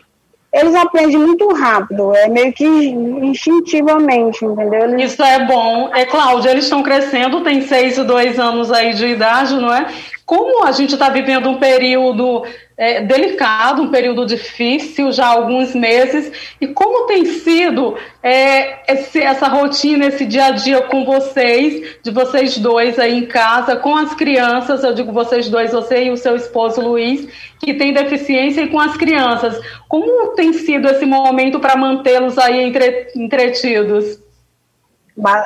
eles 0.52 0.74
aprendem 0.74 1.18
muito 1.18 1.48
rápido, 1.54 2.16
é 2.16 2.28
meio 2.28 2.52
que 2.52 2.66
instintivamente, 2.66 4.44
entendeu? 4.44 4.86
Eles... 4.86 5.14
Isso 5.14 5.24
é 5.24 5.46
bom. 5.46 5.92
É, 5.94 6.06
Cláudia, 6.06 6.50
eles 6.50 6.64
estão 6.64 6.82
crescendo, 6.82 7.44
tem 7.44 7.62
seis 7.62 7.98
e 7.98 8.04
dois 8.04 8.40
anos 8.40 8.72
aí 8.72 8.94
de 8.94 9.06
idade, 9.06 9.54
não 9.56 9.72
é? 9.72 9.86
Como 10.30 10.64
a 10.64 10.72
gente 10.72 10.94
está 10.94 11.10
vivendo 11.10 11.50
um 11.50 11.58
período 11.58 12.46
é, 12.78 13.02
delicado, 13.02 13.82
um 13.82 13.90
período 13.90 14.28
difícil 14.28 15.12
já 15.12 15.26
há 15.26 15.30
alguns 15.30 15.74
meses. 15.74 16.32
E 16.62 16.68
como 16.68 17.08
tem 17.08 17.26
sido 17.26 17.98
é, 18.22 18.94
esse, 18.94 19.20
essa 19.20 19.48
rotina, 19.48 20.06
esse 20.06 20.28
dia 20.28 20.46
a 20.46 20.52
dia 20.52 20.84
com 20.84 21.04
vocês, 21.04 21.98
de 22.04 22.12
vocês 22.12 22.60
dois 22.60 23.00
aí 23.00 23.18
em 23.18 23.26
casa, 23.26 23.76
com 23.76 23.96
as 23.96 24.14
crianças, 24.14 24.84
eu 24.84 24.94
digo 24.94 25.12
vocês 25.12 25.50
dois, 25.50 25.72
você 25.72 26.04
e 26.04 26.12
o 26.12 26.18
seu 26.18 26.36
esposo 26.36 26.80
Luiz, 26.80 27.28
que 27.60 27.74
tem 27.74 27.92
deficiência, 27.92 28.62
e 28.62 28.68
com 28.68 28.80
as 28.80 28.96
crianças. 28.96 29.60
Como 29.88 30.36
tem 30.36 30.54
sido 30.54 30.88
esse 30.90 31.08
momento 31.08 31.60
para 31.60 31.76
mantê-los 31.76 32.38
aí 32.38 32.62
entre, 32.62 33.08
entretidos? 33.16 34.20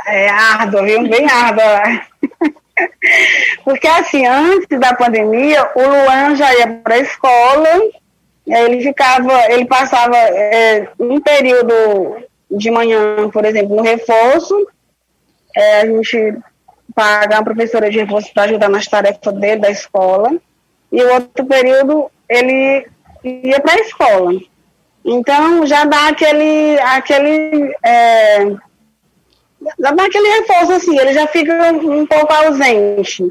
É 0.05 0.27
árduo, 0.27 0.83
viu? 0.83 1.07
Bem 1.07 1.25
árduo. 1.25 2.53
Porque 3.63 3.88
assim, 3.88 4.25
antes 4.25 4.79
da 4.79 4.93
pandemia, 4.93 5.69
o 5.75 5.81
Luan 5.81 6.36
já 6.36 6.53
ia 6.55 6.67
para 6.67 6.95
a 6.95 6.99
escola, 6.99 7.69
ele 8.47 8.81
ficava, 8.81 9.51
ele 9.51 9.65
passava 9.65 10.17
é, 10.17 10.88
um 10.99 11.19
período 11.21 12.17
de 12.49 12.69
manhã, 12.71 13.29
por 13.29 13.45
exemplo, 13.45 13.75
no 13.75 13.83
reforço, 13.83 14.55
é, 15.55 15.81
a 15.81 15.86
gente 15.86 16.38
paga 16.95 17.38
uma 17.38 17.43
professora 17.43 17.89
de 17.89 17.99
reforço 17.99 18.33
para 18.33 18.43
ajudar 18.43 18.69
nas 18.69 18.88
tarefas 18.88 19.33
dele 19.36 19.62
da 19.62 19.71
escola, 19.71 20.31
e 20.91 21.01
o 21.01 21.13
outro 21.13 21.45
período 21.45 22.09
ele 22.29 22.88
ia 23.23 23.59
para 23.59 23.73
a 23.73 23.79
escola. 23.79 24.39
Então 25.05 25.65
já 25.65 25.86
dá 25.86 26.09
aquele, 26.09 26.79
aquele 26.79 27.75
é, 27.83 28.55
dá 29.80 29.89
aquele 29.89 30.39
reforço 30.39 30.73
assim, 30.73 30.97
ele 30.97 31.13
já 31.13 31.28
fica 31.28 31.54
um 31.71 32.06
pouco 32.06 32.34
ausente, 32.34 33.23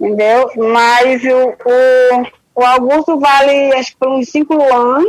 entendeu? 0.00 0.50
Mas 0.56 1.22
o, 1.24 1.48
o, 1.48 2.60
o 2.60 2.64
Augusto 2.64 3.18
vale 3.18 3.72
acho 3.74 3.92
que 3.92 3.98
por 3.98 4.08
uns 4.08 4.28
cinco 4.28 4.54
anos, 4.62 5.06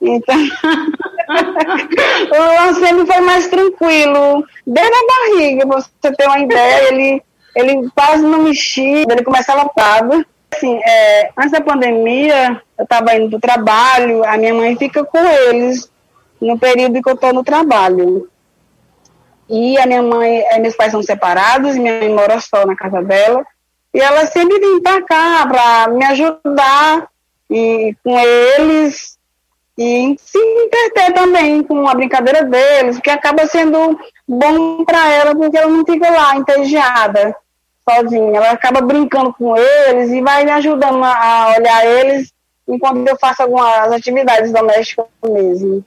então 0.00 0.36
o 2.32 2.42
Luan 2.42 2.74
sempre 2.74 3.06
foi 3.06 3.20
mais 3.20 3.48
tranquilo, 3.48 4.44
desde 4.66 4.92
a 4.94 5.06
barriga, 5.06 5.66
pra 5.66 5.80
você 5.80 6.12
ter 6.16 6.26
uma 6.26 6.38
ideia, 6.38 6.88
ele, 6.88 7.22
ele 7.54 7.90
quase 7.94 8.22
não 8.22 8.42
mexia, 8.42 9.04
ele 9.08 9.24
começava 9.24 9.68
parado. 9.68 10.24
Assim, 10.52 10.80
é, 10.84 11.30
antes 11.38 11.52
da 11.52 11.60
pandemia, 11.60 12.60
eu 12.76 12.82
estava 12.82 13.14
indo 13.14 13.30
para 13.30 13.36
o 13.36 13.40
trabalho, 13.40 14.24
a 14.24 14.36
minha 14.36 14.52
mãe 14.52 14.76
fica 14.76 15.04
com 15.04 15.18
eles 15.18 15.88
no 16.40 16.58
período 16.58 17.00
que 17.00 17.08
eu 17.08 17.14
estou 17.14 17.32
no 17.32 17.44
trabalho. 17.44 18.28
E 19.50 19.76
a 19.78 19.86
minha 19.86 20.02
mãe, 20.02 20.44
eh, 20.48 20.58
meus 20.60 20.76
pais 20.76 20.92
são 20.92 21.02
separados, 21.02 21.76
minha 21.76 21.98
mãe 21.98 22.08
mora 22.08 22.40
só 22.40 22.64
na 22.64 22.76
casa 22.76 23.02
dela. 23.02 23.44
E 23.92 24.00
ela 24.00 24.24
sempre 24.26 24.60
vem 24.60 24.80
para 24.80 25.02
cá 25.02 25.46
para 25.48 25.92
me 25.92 26.04
ajudar 26.04 27.08
e, 27.50 27.96
com 28.04 28.16
eles 28.16 29.18
e 29.76 30.14
se 30.20 30.38
entreter 30.38 31.12
também 31.14 31.62
com 31.64 31.88
a 31.88 31.94
brincadeira 31.94 32.44
deles, 32.44 33.00
que 33.00 33.10
acaba 33.10 33.46
sendo 33.46 33.98
bom 34.28 34.84
para 34.84 35.10
ela, 35.10 35.34
porque 35.34 35.56
ela 35.56 35.68
não 35.68 35.84
fica 35.84 36.08
lá 36.08 36.36
entediada 36.36 37.34
sozinha. 37.88 38.36
Ela 38.36 38.50
acaba 38.52 38.80
brincando 38.80 39.32
com 39.32 39.56
eles 39.56 40.10
e 40.10 40.20
vai 40.20 40.44
me 40.44 40.52
ajudando 40.52 41.02
a 41.02 41.54
olhar 41.58 41.86
eles 41.86 42.32
enquanto 42.68 43.08
eu 43.08 43.18
faço 43.18 43.42
algumas 43.42 43.90
atividades 43.90 44.52
domésticas 44.52 45.06
mesmo. 45.24 45.84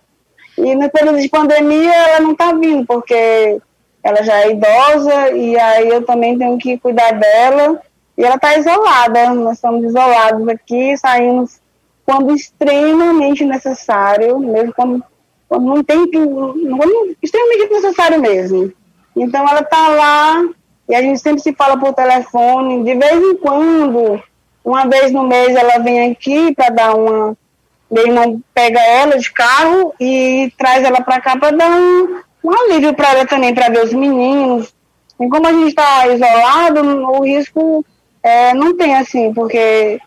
E 0.58 0.76
no 0.76 0.90
período 0.90 1.20
de 1.20 1.30
pandemia 1.30 1.94
ela 1.94 2.20
não 2.20 2.32
está 2.34 2.54
vindo, 2.54 2.86
porque 2.86 3.60
ela 4.04 4.22
já 4.24 4.42
é 4.42 4.52
idosa 4.52 5.32
e 5.32 5.58
aí 5.58 5.90
eu 5.90 6.06
também 6.06 6.38
tenho 6.38 6.58
que 6.58 6.78
cuidar 6.78 7.12
dela. 7.14 7.82
E 8.18 8.24
ela 8.24 8.36
está 8.36 8.58
isolada, 8.58 9.34
nós 9.34 9.56
estamos 9.56 9.84
isolados 9.86 10.48
aqui, 10.48 10.96
saímos 10.98 11.60
quando 12.06 12.36
extremamente 12.36 13.44
necessário, 13.46 14.38
mesmo 14.40 14.74
quando 14.74 15.04
não 15.50 15.84
tem 15.84 16.10
quando, 16.10 17.16
extremamente 17.22 17.72
necessário 17.72 18.22
mesmo. 18.22 18.72
Então 19.16 19.48
ela 19.48 19.62
está 19.62 19.88
lá 19.90 20.44
e 20.90 20.96
a 20.96 21.02
gente 21.02 21.20
sempre 21.20 21.42
se 21.42 21.54
fala 21.54 21.78
por 21.78 21.94
telefone, 21.94 22.84
de 22.84 22.96
vez 22.96 23.14
em 23.14 23.36
quando, 23.38 24.22
uma 24.64 24.86
vez 24.86 25.12
no 25.12 25.24
mês 25.24 25.56
ela 25.56 25.80
vem 25.80 26.12
aqui 26.12 26.54
para 26.54 26.70
dar 26.70 26.96
uma. 26.96 27.38
Meu 27.94 28.08
irmão 28.08 28.42
pega 28.56 28.80
ela 28.80 29.20
de 29.20 29.32
carro 29.32 29.94
e 30.00 30.52
traz 30.58 30.84
ela 30.84 31.00
para 31.02 31.22
cá 31.22 31.38
para 31.38 31.56
dar 31.56 31.70
um, 31.70 32.20
um 32.44 32.52
alívio 32.52 32.94
para 32.96 33.12
ela 33.12 33.26
também, 33.28 33.54
para 33.54 33.70
ver 33.70 33.84
os 33.84 33.94
meninos. 33.94 34.74
E 35.20 35.30
como 35.30 35.46
a 35.46 35.54
gente 35.54 35.68
está 35.68 36.08
isolado, 36.08 36.82
o 36.82 37.24
risco 37.24 37.86
é, 38.24 38.52
não 38.56 38.76
tem 38.76 38.96
assim, 38.96 39.32
porque 39.32 40.00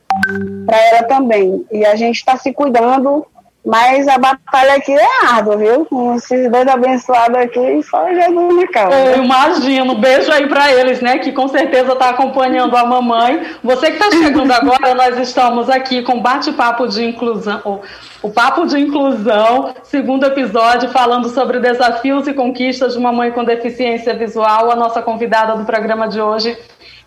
para 0.66 0.77
ela 0.77 1.03
também. 1.05 1.64
E 1.70 1.85
a 1.87 1.94
gente 1.94 2.16
está 2.16 2.37
se 2.37 2.53
cuidando 2.53 3.25
mas 3.66 4.07
a 4.07 4.16
batalha 4.16 4.74
aqui 4.74 4.92
é 4.92 5.26
árdua, 5.26 5.57
viu? 5.57 5.85
Com 5.87 6.14
esses 6.14 6.48
dois 6.48 6.68
abençoados 6.68 7.37
aqui, 7.37 7.83
só 7.83 8.09
Jesus 8.09 8.55
na 8.55 8.68
causa. 8.68 8.96
Eu 8.96 9.24
imagino. 9.24 9.96
Beijo 9.96 10.31
aí 10.31 10.46
para 10.46 10.72
eles, 10.72 11.00
né? 11.00 11.18
Que 11.18 11.33
com 11.33 11.48
certeza 11.48 11.94
está 11.94 12.11
acompanhando 12.11 12.76
a 12.76 12.87
mamãe. 12.87 13.44
Você 13.64 13.90
que 13.90 14.00
está 14.00 14.09
chegando 14.16 14.52
agora, 14.52 14.94
nós 14.94 15.18
estamos 15.18 15.68
aqui 15.68 16.00
com 16.02 16.22
bate-papo 16.22 16.87
de 16.87 17.05
inclusão. 17.07 17.81
O 18.22 18.31
Papo 18.31 18.66
de 18.66 18.79
Inclusão, 18.79 19.74
segundo 19.83 20.24
episódio, 20.26 20.88
falando 20.90 21.29
sobre 21.29 21.59
desafios 21.59 22.29
e 22.29 22.35
conquistas 22.35 22.92
de 22.92 23.00
uma 23.00 23.12
mãe 23.12 23.33
com 23.33 23.42
deficiência 23.42 24.14
visual. 24.14 24.70
A 24.70 24.76
nossa 24.76 25.02
convidada 25.02 25.57
do 25.57 25.64
programa 25.64 26.07
de 26.07 26.20
hoje 26.20 26.57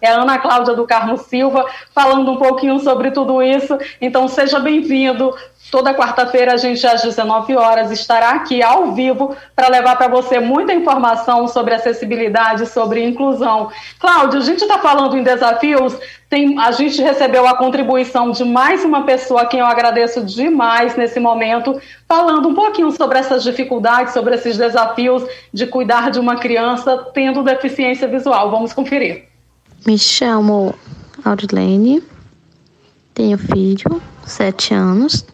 é 0.02 0.10
a 0.10 0.22
Ana 0.22 0.38
Cláudia 0.38 0.74
do 0.74 0.86
Carmo 0.86 1.18
Silva, 1.18 1.66
falando 1.94 2.32
um 2.32 2.38
pouquinho 2.38 2.80
sobre 2.80 3.12
tudo 3.12 3.42
isso. 3.42 3.78
Então, 4.02 4.28
seja 4.28 4.60
bem-vindo. 4.60 5.36
Toda 5.72 5.94
quarta-feira, 5.94 6.54
a 6.54 6.58
gente, 6.58 6.86
às 6.88 7.04
19 7.04 7.56
horas, 7.56 7.92
estará 7.92 8.32
aqui 8.32 8.64
ao 8.64 8.92
vivo 8.94 9.36
para 9.56 9.68
levar 9.68 9.98
para 9.98 10.08
você 10.08 10.40
muita 10.40 10.74
informação 10.74 11.48
sobre 11.48 11.76
acessibilidade, 11.76 12.66
sobre 12.66 13.04
inclusão. 13.04 13.70
Cláudio, 14.00 14.40
a 14.40 14.44
gente 14.44 14.64
está 14.64 14.80
falando 14.80 15.16
em 15.16 15.22
desafios, 15.22 15.96
tem, 16.28 16.58
a 16.60 16.72
gente 16.72 17.00
recebeu 17.02 17.48
a 17.48 17.56
contribuição 17.56 18.32
de 18.32 18.44
mais 18.44 18.84
uma 18.84 19.04
pessoa, 19.04 19.42
a 19.42 19.46
quem 19.46 19.60
eu 19.60 19.66
agradeço 19.68 20.24
demais 20.24 20.96
nesse 20.96 21.20
momento, 21.20 21.80
falando 22.08 22.50
um 22.50 22.56
pouquinho 22.56 22.92
sobre 22.92 23.20
essas 23.20 23.44
dificuldades, 23.44 24.14
sobre 24.14 24.34
esses 24.34 24.58
desafios 24.58 25.24
de 25.54 25.68
cuidar 25.68 26.10
de 26.10 26.20
uma 26.20 26.38
criança 26.38 26.98
tendo 27.14 27.44
deficiência 27.44 28.08
visual. 28.08 28.50
Vamos 28.50 28.74
conferir. 28.74 29.29
Me 29.86 29.98
chamo 29.98 30.76
Aurilene, 31.24 32.04
tenho 33.14 33.38
filho, 33.38 34.02
sete 34.26 34.74
anos, 34.74 35.26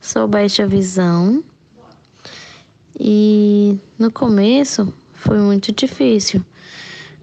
sou 0.00 0.26
baixa 0.26 0.66
visão 0.66 1.44
e 2.98 3.78
no 3.96 4.10
começo 4.10 4.92
foi 5.14 5.38
muito 5.38 5.72
difícil. 5.72 6.44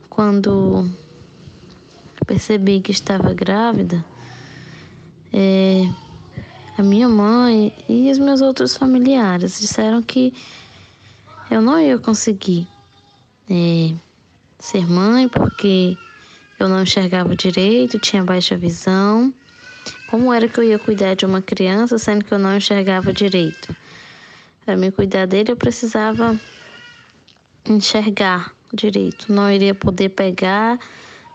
Quando 0.10 0.90
percebi 2.26 2.80
que 2.80 2.92
estava 2.92 3.34
grávida, 3.34 4.04
é, 5.34 5.82
a 6.78 6.82
minha 6.82 7.10
mãe 7.10 7.76
e 7.90 8.10
os 8.10 8.20
meus 8.20 8.42
outros 8.42 8.76
familiares 8.76 9.60
disseram 9.60 10.02
que 10.02 10.34
eu 11.52 11.62
não 11.62 11.78
ia 11.80 12.00
conseguir 12.00 12.68
é, 13.50 13.94
ser 14.58 14.88
mãe 14.88 15.28
porque 15.28 15.98
eu 16.60 16.68
não 16.68 16.82
enxergava 16.82 17.36
direito, 17.36 18.00
tinha 18.00 18.24
baixa 18.24 18.58
visão. 18.58 19.34
Como 20.10 20.34
era 20.34 20.48
que 20.48 20.60
eu 20.60 20.64
ia 20.64 20.80
cuidar 20.80 21.16
de 21.16 21.26
uma 21.26 21.42
criança 21.42 21.98
sendo 21.98 22.26
que 22.26 22.34
eu 22.34 22.40
não 22.40 22.58
enxergava 22.58 23.14
direito? 23.14 23.76
Para 24.66 24.76
me 24.76 24.92
cuidar 24.92 25.28
dele, 25.28 25.52
eu 25.52 25.56
precisava 25.56 26.40
enxergar 27.66 28.54
direito. 28.74 29.32
Não 29.32 29.52
iria 29.52 29.76
poder 29.76 30.10
pegar, 30.10 30.80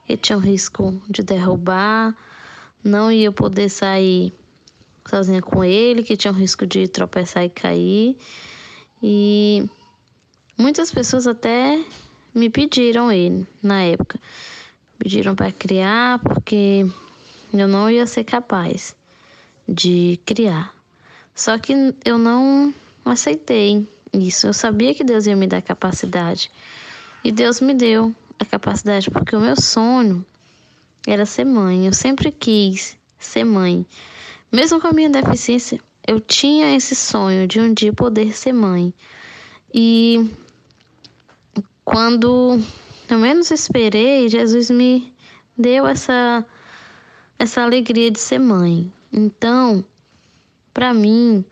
ele 0.09 0.19
tinha 0.19 0.37
o 0.37 0.41
risco 0.41 1.01
de 1.09 1.23
derrubar, 1.23 2.17
não 2.83 3.11
ia 3.11 3.31
poder 3.31 3.69
sair 3.69 4.33
sozinha 5.07 5.41
com 5.41 5.65
ele, 5.65 6.03
que 6.03 6.17
tinha 6.17 6.33
o 6.33 6.37
risco 6.37 6.67
de 6.67 6.89
tropeçar 6.89 7.45
e 7.45 7.49
cair. 7.49 8.19
E 9.03 9.69
muitas 10.59 10.91
pessoas 10.93 11.27
até 11.27 11.83
me 12.35 12.51
pediram 12.51 13.11
ele 13.11 13.47
na 13.63 13.83
época 13.83 14.19
pediram 15.03 15.35
para 15.35 15.51
criar 15.51 16.21
porque 16.21 16.87
eu 17.53 17.67
não 17.67 17.91
ia 17.91 18.07
ser 18.07 18.23
capaz 18.23 18.97
de 19.69 20.21
criar. 20.25 20.73
Só 21.35 21.59
que 21.59 21.73
eu 22.05 22.19
não 22.19 22.73
aceitei 23.05 23.87
isso. 24.13 24.47
Eu 24.47 24.53
sabia 24.53 24.95
que 24.95 25.03
Deus 25.03 25.27
ia 25.27 25.35
me 25.35 25.49
dar 25.49 25.61
capacidade. 25.61 26.51
E 27.25 27.33
Deus 27.33 27.61
me 27.61 27.75
deu 27.75 28.15
a 28.39 28.45
capacidade 28.45 29.11
porque 29.11 29.35
o 29.35 29.41
meu 29.41 29.61
sonho 29.61 30.25
era 31.05 31.27
ser 31.27 31.45
mãe. 31.45 31.87
Eu 31.87 31.93
sempre 31.93 32.31
quis 32.31 32.97
ser 33.19 33.43
mãe. 33.43 33.85
Mesmo 34.53 34.81
com 34.81 34.87
a 34.87 34.93
minha 34.93 35.11
deficiência, 35.11 35.81
eu 36.07 36.21
tinha 36.21 36.77
esse 36.77 36.95
sonho 36.95 37.49
de 37.49 37.61
um 37.61 37.75
dia 37.75 37.93
poder 37.93 38.33
ser 38.33 38.53
mãe. 38.53 38.95
E 39.75 40.31
quando 41.85 42.63
eu 43.09 43.19
menos 43.19 43.51
esperei, 43.51 44.29
Jesus 44.29 44.71
me 44.71 45.15
deu 45.57 45.87
essa 45.87 46.47
essa 47.39 47.63
alegria 47.63 48.11
de 48.11 48.21
ser 48.21 48.39
mãe. 48.39 48.93
Então, 49.13 49.85
para 50.73 50.95
mim 50.95 51.45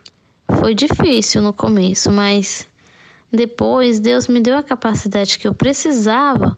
foi 0.59 0.73
difícil 0.73 1.41
no 1.41 1.53
começo, 1.53 2.09
mas 2.11 2.67
depois 3.31 3.99
Deus 3.99 4.27
me 4.27 4.39
deu 4.39 4.57
a 4.57 4.63
capacidade 4.63 5.37
que 5.37 5.47
eu 5.47 5.53
precisava 5.53 6.57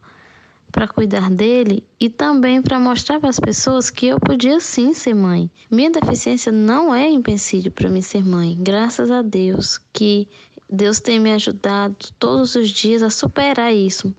para 0.70 0.88
cuidar 0.88 1.30
dele 1.30 1.86
e 2.00 2.08
também 2.08 2.60
para 2.60 2.80
mostrar 2.80 3.20
para 3.20 3.30
as 3.30 3.38
pessoas 3.38 3.90
que 3.90 4.06
eu 4.06 4.18
podia 4.18 4.58
sim 4.58 4.92
ser 4.92 5.14
mãe. 5.14 5.48
Minha 5.70 5.90
deficiência 5.90 6.50
não 6.50 6.92
é 6.92 7.08
empecilho 7.08 7.70
para 7.70 7.88
mim 7.88 8.02
ser 8.02 8.24
mãe. 8.24 8.56
Graças 8.60 9.10
a 9.10 9.22
Deus 9.22 9.80
que 9.92 10.28
Deus 10.68 10.98
tem 10.98 11.20
me 11.20 11.32
ajudado 11.32 11.96
todos 12.18 12.56
os 12.56 12.70
dias 12.70 13.02
a 13.02 13.10
superar 13.10 13.72
isso. 13.72 14.14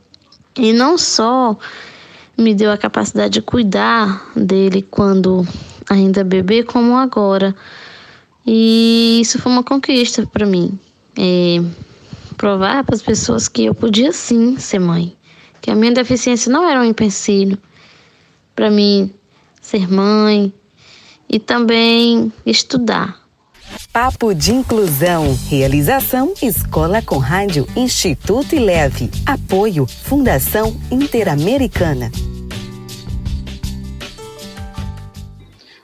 E 0.58 0.72
não 0.72 0.98
só 0.98 1.58
me 2.38 2.54
deu 2.54 2.72
a 2.72 2.78
capacidade 2.78 3.36
de 3.36 3.41
cuidar 3.41 4.32
dele 4.36 4.82
quando 4.82 5.46
ainda 5.89 6.24
bebê, 6.24 6.63
como 6.63 6.96
agora. 6.96 7.56
E 8.46 9.20
isso 9.22 9.39
foi 9.39 9.52
uma 9.52 9.63
conquista 9.63 10.26
para 10.26 10.46
mim. 10.46 10.78
É, 11.18 11.62
provar 12.38 12.84
para 12.84 12.96
as 12.96 13.02
pessoas 13.02 13.48
que 13.48 13.65
eu 13.65 13.74
podia 13.74 14.12
sim 14.12 14.58
ser 14.58 14.80
mãe. 14.80 15.15
Que 15.62 15.72
a 15.72 15.76
minha 15.76 15.94
deficiência 15.94 16.52
não 16.52 16.68
era 16.68 16.80
um 16.80 16.86
empecilho 16.86 17.58
para 18.56 18.70
mim 18.70 19.13
ser 19.60 19.91
mãe 19.91 20.54
e 21.30 21.39
também 21.39 22.32
estudar. 22.46 23.25
Papo 23.92 24.34
de 24.34 24.52
Inclusão. 24.54 25.38
Realização 25.50 26.34
Escola 26.42 27.02
com 27.02 27.18
Rádio 27.18 27.68
Instituto 27.76 28.58
Leve. 28.58 29.10
Apoio 29.26 29.86
Fundação 29.86 30.76
Interamericana. 30.92 32.12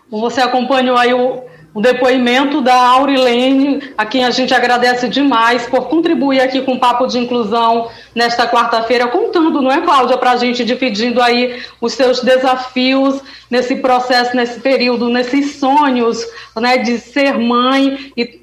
Você 0.10 0.42
acompanhou 0.42 0.98
aí 0.98 1.14
o, 1.14 1.44
o 1.74 1.82
depoimento 1.82 2.62
da 2.62 2.76
Aurilene, 2.76 3.94
a 3.98 4.06
quem 4.06 4.26
a 4.26 4.32
gente 4.32 4.54
agradece 4.54 5.08
demais 5.08 5.66
por 5.68 5.88
contribuir 5.88 6.42
aqui 6.42 6.62
com 6.62 6.74
o 6.74 6.80
Papo 6.80 7.08
de 7.08 7.18
Inclusão 7.18 7.90
nesta 8.14 8.46
quarta-feira, 8.46 9.08
contando, 9.08 9.62
não 9.62 9.72
é, 9.72 9.80
Cláudia, 9.80 10.18
para 10.18 10.32
a 10.32 10.38
gente, 10.38 10.66
dividindo 10.66 11.22
aí 11.22 11.64
os 11.80 11.94
seus 11.94 12.22
desafios 12.22 13.22
nesse 13.50 13.78
processo, 13.78 14.36
nesse 14.36 14.60
período, 14.60 15.08
nesses 15.08 15.56
sonhos 15.56 16.26
né, 16.58 16.78
de 16.78 16.98
ser 16.98 17.38
mãe 17.38 18.12
e 18.18 18.42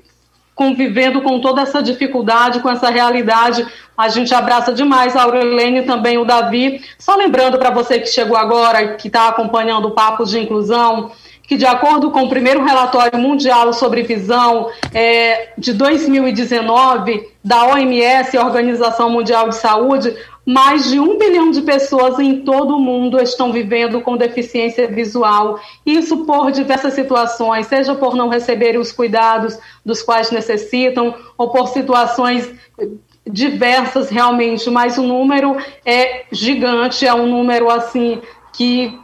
convivendo 0.55 1.23
com 1.23 1.39
toda 1.39 1.63
essa 1.63 1.83
dificuldade, 1.83 2.61
com 2.61 2.71
essa 2.71 2.91
realidade. 2.91 3.65
A 3.97 4.09
gente 4.09 4.35
abraça 4.35 4.73
demais 4.73 5.15
a 5.15 5.23
Aurelene 5.23 5.81
e 5.81 5.83
também 5.83 6.19
o 6.19 6.25
Davi. 6.25 6.81
Só 6.99 7.15
lembrando 7.15 7.59
para 7.59 7.71
você 7.71 8.01
que 8.01 8.07
chegou 8.07 8.37
agora, 8.37 8.95
que 8.95 9.07
está 9.07 9.29
acompanhando 9.29 9.89
o 9.89 9.91
Papo 9.93 10.25
de 10.25 10.39
Inclusão, 10.39 11.13
que, 11.49 11.57
de 11.57 11.65
acordo 11.65 12.11
com 12.11 12.25
o 12.25 12.29
primeiro 12.29 12.63
relatório 12.63 13.19
mundial 13.19 13.73
sobre 13.73 14.03
visão 14.03 14.71
é, 14.93 15.55
de 15.57 15.73
2019 15.73 17.27
da 17.43 17.67
OMS, 17.69 18.37
Organização 18.37 19.09
Mundial 19.09 19.49
de 19.49 19.57
Saúde, 19.57 20.15
mais 20.45 20.91
de 20.91 21.01
um 21.01 21.17
bilhão 21.17 21.51
de 21.51 21.63
pessoas 21.63 22.19
em 22.19 22.41
todo 22.41 22.77
o 22.77 22.81
mundo 22.81 23.19
estão 23.19 23.51
vivendo 23.51 24.03
com 24.03 24.17
deficiência 24.17 24.87
visual. 24.87 25.59
Isso 25.87 26.27
por 26.27 26.51
diversas 26.51 26.93
situações, 26.93 27.67
seja 27.67 27.95
por 27.95 28.15
não 28.15 28.29
receberem 28.29 28.79
os 28.79 28.93
cuidados 28.93 29.59
dos 29.85 30.03
quais 30.03 30.31
necessitam, 30.31 31.15
ou 31.39 31.51
por 31.51 31.69
situações 31.69 32.51
diversas 33.27 34.11
realmente, 34.11 34.69
mas 34.69 34.99
o 34.99 35.03
número 35.03 35.57
é 35.85 36.25
gigante, 36.31 37.07
é 37.07 37.15
um 37.15 37.27
número 37.27 37.71
assim 37.71 38.21
que 38.53 38.99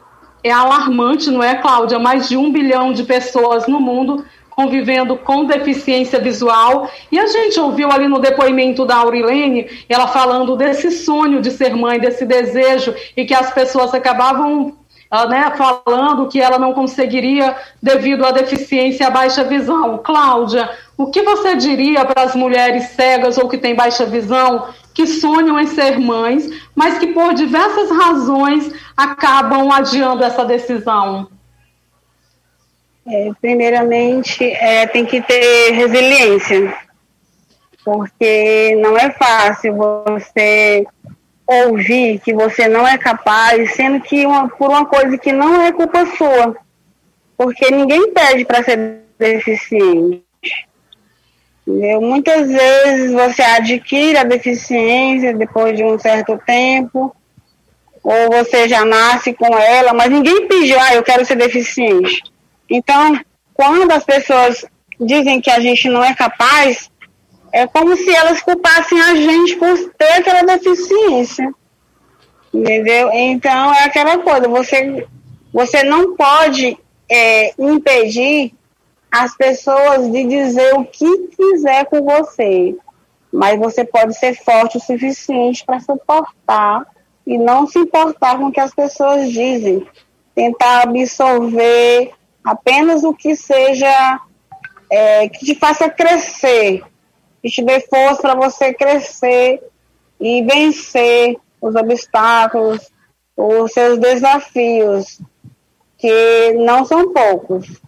é 0.45 0.53
alarmante, 0.53 1.31
não 1.31 1.43
é, 1.43 1.55
Cláudia? 1.55 1.99
Mais 1.99 2.29
de 2.29 2.37
um 2.37 2.53
bilhão 2.53 2.93
de 2.93 3.03
pessoas 3.03 3.67
no 3.67 3.81
mundo 3.81 4.25
convivendo 4.51 5.17
com 5.17 5.45
deficiência 5.45 6.21
visual. 6.21 6.89
E 7.11 7.19
a 7.19 7.27
gente 7.27 7.59
ouviu 7.59 7.91
ali 7.91 8.07
no 8.07 8.21
depoimento 8.21 8.87
da 8.87 8.97
Aurilene, 8.97 9.67
ela 9.89 10.07
falando 10.07 10.57
desse 10.57 10.91
sonho 10.93 11.41
de 11.41 11.51
ser 11.51 11.75
mãe, 11.75 11.99
desse 11.99 12.25
desejo, 12.25 12.95
e 13.17 13.25
que 13.25 13.35
as 13.35 13.53
pessoas 13.53 13.93
acabavam 13.93 14.77
ah, 15.11 15.27
né, 15.27 15.53
falando 15.57 16.29
que 16.29 16.41
ela 16.41 16.59
não 16.59 16.73
conseguiria 16.73 17.55
devido 17.83 18.25
à 18.25 18.33
deficiência 18.33 19.05
e 19.05 19.07
à 19.07 19.11
baixa 19.11 19.45
visão. 19.45 19.99
Cláudia, 19.99 20.71
o 20.97 21.07
que 21.07 21.23
você 21.23 21.57
diria 21.57 22.05
para 22.05 22.23
as 22.23 22.35
mulheres 22.35 22.91
cegas 22.91 23.39
ou 23.39 23.49
que 23.49 23.59
têm 23.59 23.75
baixa 23.75 24.05
visão 24.07 24.67
que 24.95 25.07
sonham 25.07 25.59
em 25.59 25.67
ser 25.67 25.99
mães, 25.99 26.49
mas 26.75 26.99
que 26.99 27.09
por 27.09 27.35
diversas 27.35 27.91
razões 27.91 28.73
acabam 28.97 29.71
adiando 29.73 30.23
essa 30.23 30.45
decisão? 30.45 31.29
É, 33.07 33.31
primeiramente, 33.41 34.43
é, 34.45 34.87
tem 34.87 35.05
que 35.05 35.21
ter 35.21 35.73
resiliência, 35.73 36.75
porque 37.85 38.77
não 38.81 38.97
é 38.97 39.11
fácil 39.11 39.75
você 39.77 40.87
ouvir 41.47 42.21
que 42.21 42.33
você 42.33 42.67
não 42.67 42.87
é 42.87 42.97
capaz, 42.97 43.75
sendo 43.75 44.01
que 44.01 44.25
uma, 44.25 44.49
por 44.49 44.71
uma 44.71 44.87
coisa 44.87 45.19
que 45.19 45.33
não 45.33 45.61
é 45.61 45.73
culpa 45.73 46.07
sua, 46.17 46.57
porque 47.37 47.71
ninguém 47.71 48.13
pede 48.13 48.45
para 48.47 48.63
ser 48.63 49.03
deficiente. 49.19 50.24
Entendeu? 51.67 52.01
Muitas 52.01 52.49
vezes 52.49 53.13
você 53.13 53.43
adquire 53.43 54.19
a 54.19 54.25
deficiência 54.25 55.35
depois 55.35 55.77
de 55.77 55.83
um 55.83 55.99
certo 55.99 56.39
tempo, 56.47 57.15
ou 58.03 58.31
você 58.31 58.69
já 58.69 58.85
nasce 58.85 59.33
com 59.33 59.57
ela, 59.59 59.95
mas 59.95 60.11
ninguém 60.11 60.47
pediu, 60.47 60.79
ah, 60.79 60.95
eu 60.95 61.03
quero 61.03 61.25
ser 61.25 61.37
deficiente. 61.37 62.23
Então, 62.69 63.19
quando 63.55 63.91
as 63.93 64.05
pessoas 64.05 64.65
dizem 65.01 65.41
que 65.41 65.51
a 65.51 65.59
gente 65.59 65.89
não 65.89 66.05
é 66.05 66.15
capaz, 66.15 66.91
é 67.51 67.67
como 67.67 67.97
se 67.97 68.15
elas 68.15 68.43
culpassem 68.43 69.01
a 69.01 69.15
gente 69.15 69.57
por 69.57 69.79
ter 69.97 70.13
aquela 70.13 70.43
deficiência. 70.43 71.51
Entendeu? 72.53 73.11
Então, 73.13 73.73
é 73.73 73.85
aquela 73.85 74.19
coisa, 74.19 74.47
você, 74.49 75.07
você 75.53 75.83
não 75.83 76.15
pode 76.15 76.77
é, 77.09 77.53
impedir 77.59 78.53
as 79.17 79.37
pessoas 79.37 80.11
de 80.11 80.25
dizer 80.25 80.75
o 80.75 80.85
que 80.85 81.29
quiser 81.29 81.85
com 81.87 82.03
você, 82.03 82.77
mas 83.33 83.57
você 83.61 83.85
pode 83.85 84.19
ser 84.19 84.35
forte 84.35 84.77
o 84.77 84.81
suficiente 84.81 85.65
para 85.65 85.79
suportar 85.79 86.85
e 87.25 87.39
não 87.39 87.65
se 87.65 87.79
importar 87.79 88.37
com 88.37 88.47
o 88.47 88.53
que 88.53 88.59
as 88.59 88.75
pessoas 88.75 89.31
dizem. 89.31 89.87
Tentar 90.35 90.83
absorver 90.83 92.11
apenas 92.43 93.05
o 93.05 93.15
que 93.15 93.37
seja 93.37 94.21
é, 94.91 95.29
que 95.29 95.47
te 95.47 95.55
faça 95.55 95.89
crescer, 95.89 96.83
que 97.41 97.49
te 97.49 97.63
dê 97.63 97.79
força 97.83 98.21
para 98.21 98.35
você 98.35 98.75
crescer 98.75 99.63
e 100.19 100.43
vencer 100.43 101.37
os 101.61 101.77
obstáculos, 101.77 102.91
os 103.37 103.71
seus 103.71 103.97
desafios, 103.97 105.21
que 105.99 106.55
não 106.55 106.85
são 106.85 107.13
poucos. 107.13 107.81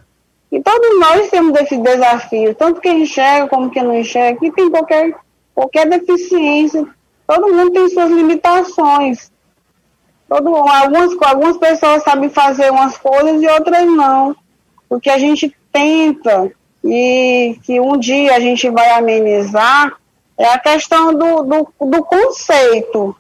E 0.57 0.62
todos 0.62 0.99
nós 0.99 1.29
temos 1.29 1.55
esses 1.61 1.79
desafios, 1.79 2.57
tanto 2.57 2.81
quem 2.81 3.03
enxerga 3.03 3.47
como 3.47 3.69
quem 3.69 3.83
não 3.83 3.95
enxerga, 3.95 4.40
que 4.40 4.51
tem 4.51 4.71
qualquer, 4.71 5.14
qualquer 5.55 5.87
deficiência, 5.87 6.87
todo 7.27 7.53
mundo 7.53 7.73
tem 7.73 7.87
suas 7.90 8.11
limitações. 8.11 9.31
Todo, 10.27 10.57
algumas, 10.57 11.14
algumas 11.21 11.59
pessoas 11.59 12.03
sabem 12.03 12.31
fazer 12.31 12.71
umas 12.71 12.97
coisas 12.97 13.42
e 13.42 13.47
outras 13.47 13.85
não. 13.85 14.35
O 14.88 14.99
que 14.99 15.11
a 15.11 15.19
gente 15.19 15.55
tenta 15.71 16.51
e 16.83 17.59
que 17.62 17.79
um 17.79 17.99
dia 17.99 18.35
a 18.35 18.40
gente 18.40 18.71
vai 18.71 18.92
amenizar 18.92 19.92
é 20.38 20.47
a 20.47 20.59
questão 20.59 21.12
do, 21.12 21.42
do, 21.42 21.69
do 21.87 22.03
conceito. 22.03 23.14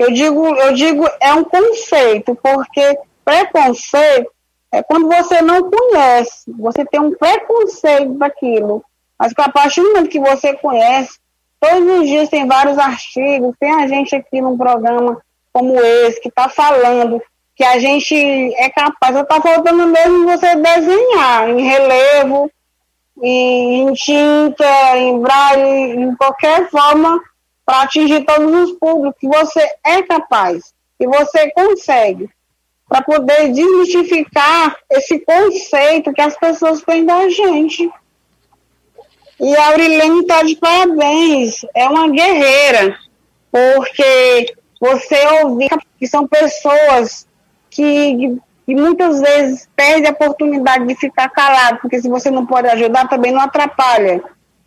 Eu 0.00 0.10
digo, 0.10 0.46
eu 0.56 0.72
digo 0.72 1.06
é 1.20 1.34
um 1.34 1.44
conceito, 1.44 2.34
porque 2.34 2.98
preconceito 3.26 4.37
é 4.72 4.82
quando 4.82 5.08
você 5.08 5.40
não 5.40 5.70
conhece, 5.70 6.50
você 6.58 6.84
tem 6.84 7.00
um 7.00 7.14
preconceito 7.14 8.14
daquilo. 8.14 8.84
Mas 9.18 9.32
a 9.36 9.48
partir 9.48 9.80
do 9.80 9.88
momento 9.88 10.10
que 10.10 10.20
você 10.20 10.54
conhece, 10.54 11.18
todos 11.58 12.00
os 12.00 12.06
dias 12.06 12.28
tem 12.28 12.46
vários 12.46 12.78
artigos, 12.78 13.54
tem 13.58 13.72
a 13.72 13.86
gente 13.88 14.14
aqui 14.14 14.40
num 14.40 14.56
programa 14.56 15.20
como 15.52 15.80
esse 15.80 16.20
que 16.20 16.28
está 16.28 16.48
falando 16.48 17.20
que 17.58 17.64
a 17.64 17.76
gente 17.80 18.14
é 18.14 18.70
capaz, 18.70 19.16
está 19.16 19.40
faltando 19.40 19.84
mesmo 19.88 20.26
você 20.26 20.54
desenhar 20.54 21.50
em 21.50 21.60
relevo, 21.60 22.48
em, 23.20 23.80
em 23.80 23.92
tinta, 23.94 24.96
em 24.96 25.18
braille, 25.18 26.00
em 26.00 26.14
qualquer 26.14 26.70
forma, 26.70 27.20
para 27.66 27.82
atingir 27.82 28.24
todos 28.24 28.70
os 28.70 28.78
públicos, 28.78 29.18
que 29.18 29.26
você 29.26 29.68
é 29.84 30.02
capaz, 30.02 30.72
que 30.96 31.08
você 31.08 31.50
consegue, 31.50 32.30
para 32.88 33.02
poder 33.02 33.52
desmistificar 33.52 34.76
esse 34.90 35.20
conceito 35.20 36.12
que 36.12 36.20
as 36.20 36.36
pessoas 36.38 36.82
têm 36.82 37.04
da 37.04 37.28
gente. 37.28 37.90
E 39.40 39.56
a 39.56 39.68
Aurilene 39.68 40.20
está 40.20 40.42
de 40.42 40.56
parabéns, 40.56 41.64
é 41.74 41.86
uma 41.88 42.08
guerreira, 42.08 42.98
porque 43.52 44.54
você 44.80 45.26
ouvir 45.42 45.68
que 45.98 46.06
são 46.06 46.26
pessoas 46.26 47.26
que, 47.70 48.36
que 48.66 48.74
muitas 48.74 49.20
vezes 49.20 49.68
perde 49.76 50.06
a 50.06 50.10
oportunidade 50.10 50.86
de 50.86 50.94
ficar 50.96 51.28
calado, 51.28 51.78
porque 51.80 52.00
se 52.00 52.08
você 52.08 52.30
não 52.30 52.46
pode 52.46 52.68
ajudar, 52.68 53.08
também 53.08 53.30
não 53.30 53.40
atrapalha. 53.40 54.22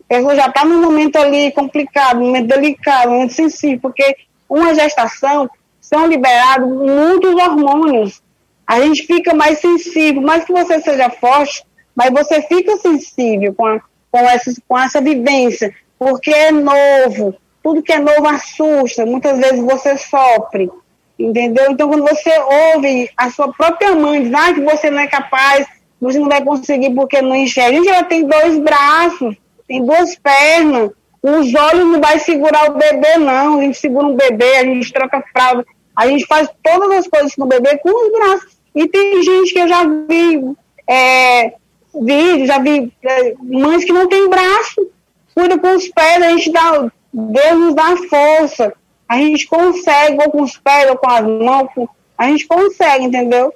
A 0.08 0.14
pessoa 0.14 0.36
já 0.36 0.46
está 0.46 0.64
num 0.64 0.82
momento 0.82 1.16
ali 1.16 1.50
complicado, 1.52 2.18
um 2.18 2.26
momento 2.26 2.48
delicado, 2.48 3.10
um 3.10 3.14
momento 3.14 3.32
sensível, 3.32 3.80
porque 3.80 4.16
uma 4.48 4.74
gestação 4.74 5.50
são 5.92 6.06
liberados 6.06 6.68
muitos 6.68 7.34
hormônios. 7.34 8.22
A 8.66 8.80
gente 8.80 9.06
fica 9.06 9.34
mais 9.34 9.58
sensível, 9.58 10.22
mais 10.22 10.44
que 10.44 10.52
você 10.52 10.80
seja 10.80 11.10
forte, 11.10 11.62
mas 11.94 12.10
você 12.10 12.40
fica 12.40 12.78
sensível 12.78 13.52
com, 13.54 13.66
a, 13.66 13.80
com, 14.10 14.18
essa, 14.20 14.52
com 14.66 14.78
essa 14.78 15.00
vivência, 15.00 15.74
porque 15.98 16.30
é 16.30 16.50
novo, 16.50 17.34
tudo 17.62 17.82
que 17.82 17.92
é 17.92 17.98
novo 17.98 18.26
assusta, 18.26 19.04
muitas 19.04 19.38
vezes 19.38 19.60
você 19.60 19.98
sofre. 19.98 20.70
Entendeu? 21.18 21.70
Então, 21.70 21.88
quando 21.88 22.08
você 22.08 22.32
ouve 22.74 23.10
a 23.16 23.30
sua 23.30 23.52
própria 23.52 23.94
mãe 23.94 24.22
dizer 24.22 24.34
ah, 24.34 24.54
que 24.54 24.60
você 24.60 24.90
não 24.90 25.00
é 25.00 25.06
capaz, 25.06 25.66
você 26.00 26.18
não 26.18 26.28
vai 26.28 26.42
conseguir 26.42 26.90
porque 26.94 27.20
não 27.20 27.36
enxerga. 27.36 27.76
Gente, 27.76 27.88
ela 27.88 28.02
tem 28.04 28.26
dois 28.26 28.58
braços, 28.58 29.36
tem 29.68 29.84
duas 29.84 30.16
pernas, 30.16 30.90
os 31.22 31.54
olhos 31.54 31.86
não 31.86 32.00
vai 32.00 32.18
segurar 32.18 32.70
o 32.70 32.78
bebê, 32.78 33.18
não. 33.18 33.60
A 33.60 33.62
gente 33.62 33.78
segura 33.78 34.06
um 34.06 34.16
bebê, 34.16 34.56
a 34.56 34.64
gente 34.64 34.92
troca 34.92 35.22
fralda, 35.32 35.64
a 35.96 36.06
gente 36.06 36.26
faz 36.26 36.48
todas 36.62 36.90
as 36.98 37.08
coisas 37.08 37.34
com 37.34 37.44
o 37.44 37.48
bebê 37.48 37.78
com 37.78 37.90
os 37.90 38.12
braços. 38.12 38.56
E 38.74 38.88
tem 38.88 39.22
gente 39.22 39.52
que 39.52 39.58
eu 39.58 39.68
já 39.68 39.84
vi 39.84 40.56
é, 40.88 41.54
vídeo, 41.94 42.46
já 42.46 42.58
vi 42.58 42.92
é, 43.02 43.34
mães 43.40 43.84
que 43.84 43.92
não 43.92 44.08
tem 44.08 44.28
braço, 44.28 44.88
cuida 45.34 45.58
com 45.58 45.74
os 45.74 45.88
pés, 45.88 46.22
a 46.22 46.30
gente 46.30 46.50
dá, 46.50 46.90
Deus 47.12 47.60
nos 47.60 47.74
dá 47.74 47.96
força 48.08 48.72
a 49.12 49.18
gente 49.18 49.46
consegue, 49.46 50.16
ou 50.24 50.30
com 50.30 50.42
os 50.42 50.56
pés, 50.56 50.90
ou 50.90 50.96
com 50.96 51.10
as 51.10 51.22
mãos, 51.22 51.68
a 52.16 52.28
gente 52.28 52.46
consegue, 52.46 53.04
entendeu? 53.04 53.52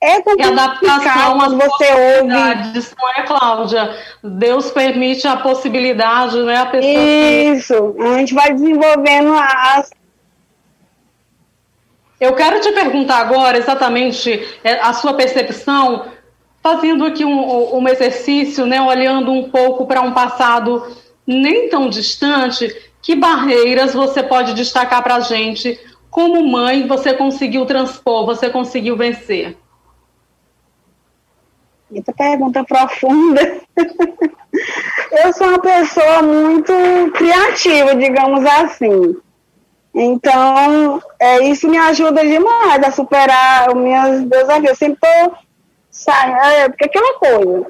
É 0.00 0.20
complicado 0.20 1.40
às 1.40 1.52
você 1.54 2.18
ouve. 2.18 2.28
Não 2.28 2.46
é, 2.46 3.22
Cláudia? 3.26 3.96
Deus 4.22 4.70
permite 4.70 5.26
a 5.26 5.38
possibilidade, 5.38 6.38
né? 6.42 6.58
A 6.58 6.66
pessoa 6.66 6.92
Isso, 6.92 7.94
que... 7.94 8.02
a 8.02 8.18
gente 8.18 8.34
vai 8.34 8.52
desenvolvendo 8.52 9.32
as. 9.34 9.90
Eu 12.20 12.34
quero 12.34 12.60
te 12.60 12.72
perguntar 12.72 13.18
agora 13.18 13.56
exatamente 13.56 14.46
é, 14.64 14.80
a 14.80 14.92
sua 14.92 15.14
percepção, 15.14 16.06
fazendo 16.60 17.04
aqui 17.04 17.24
um, 17.24 17.76
um 17.76 17.88
exercício, 17.88 18.66
né, 18.66 18.80
olhando 18.82 19.30
um 19.30 19.50
pouco 19.50 19.86
para 19.86 20.02
um 20.02 20.12
passado 20.12 20.96
nem 21.26 21.68
tão 21.68 21.88
distante, 21.88 22.74
que 23.00 23.14
barreiras 23.14 23.94
você 23.94 24.22
pode 24.22 24.54
destacar 24.54 25.02
para 25.02 25.16
a 25.16 25.20
gente? 25.20 25.78
Como 26.10 26.42
mãe, 26.42 26.86
você 26.86 27.14
conseguiu 27.14 27.64
transpor, 27.66 28.26
você 28.26 28.50
conseguiu 28.50 28.96
vencer? 28.96 29.56
Muita 31.90 32.12
pergunta 32.12 32.64
profunda. 32.64 33.60
eu 35.24 35.32
sou 35.32 35.48
uma 35.48 35.60
pessoa 35.60 36.22
muito 36.22 36.72
criativa, 37.14 37.94
digamos 37.94 38.44
assim. 38.44 39.16
Então, 40.00 41.02
é, 41.18 41.42
isso 41.48 41.68
me 41.68 41.76
ajuda 41.76 42.24
demais 42.24 42.84
a 42.84 42.92
superar 42.92 43.68
os 43.68 43.82
meus 43.82 44.24
desafios. 44.26 44.68
Eu 44.68 44.76
sempre 44.76 45.08
saindo. 45.90 46.36
É, 46.36 46.68
porque 46.68 46.84
aquela 46.84 47.18
coisa. 47.18 47.66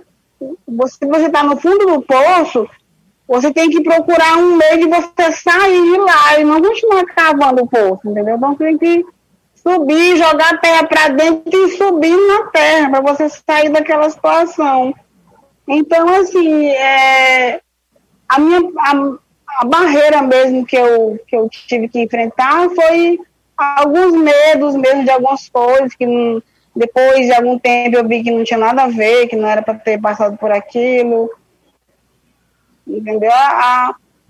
Você, 0.69 1.07
você 1.07 1.27
está 1.27 1.43
no 1.43 1.57
fundo 1.57 1.87
do 1.87 2.03
poço, 2.03 2.69
você 3.27 3.51
tem 3.51 3.71
que 3.71 3.83
procurar 3.83 4.37
um 4.37 4.57
meio 4.57 4.79
de 4.79 4.87
você 4.87 5.33
sair 5.33 5.83
de 5.83 5.99
lá 5.99 6.39
e 6.39 6.45
não 6.45 6.61
continuar 6.61 7.05
cavando 7.07 7.63
o 7.63 7.67
poço, 7.67 8.09
entendeu? 8.09 8.37
Então 8.37 8.55
tem 8.55 8.77
que 8.77 9.05
subir, 9.55 10.17
jogar 10.19 10.55
a 10.55 10.59
terra 10.59 10.85
para 10.85 11.09
dentro 11.09 11.67
e 11.67 11.77
subir 11.77 12.15
na 12.15 12.45
terra 12.51 12.91
para 12.91 13.01
você 13.01 13.29
sair 13.29 13.71
daquela 13.71 14.09
situação. 14.11 14.95
Então, 15.67 16.09
assim, 16.09 16.67
é, 16.69 17.61
a 18.29 18.39
minha 18.39 18.61
a, 18.79 19.19
a, 19.61 19.65
barreira 19.65 20.23
mesmo 20.23 20.65
que 20.65 20.77
eu, 20.77 21.19
que 21.27 21.37
eu 21.37 21.49
tive 21.49 21.89
que 21.89 22.01
enfrentar 22.01 22.69
foi 22.71 23.19
alguns 23.57 24.13
medos 24.13 24.75
mesmo 24.77 25.05
de 25.05 25.11
algumas 25.11 25.49
coisas 25.49 25.95
que 25.95 26.07
não, 26.07 26.43
depois 26.75 27.27
de 27.27 27.33
algum 27.33 27.59
tempo 27.59 27.97
eu 27.97 28.07
vi 28.07 28.23
que 28.23 28.31
não 28.31 28.45
tinha 28.45 28.59
nada 28.59 28.85
a 28.85 28.89
ver, 28.89 29.27
que 29.27 29.37
não 29.37 29.49
era 29.49 29.63
para 29.63 29.75
ter 29.75 30.01
passado 30.01 30.37
por 30.37 30.51
aquilo. 30.51 31.31
Entendeu? 32.87 33.33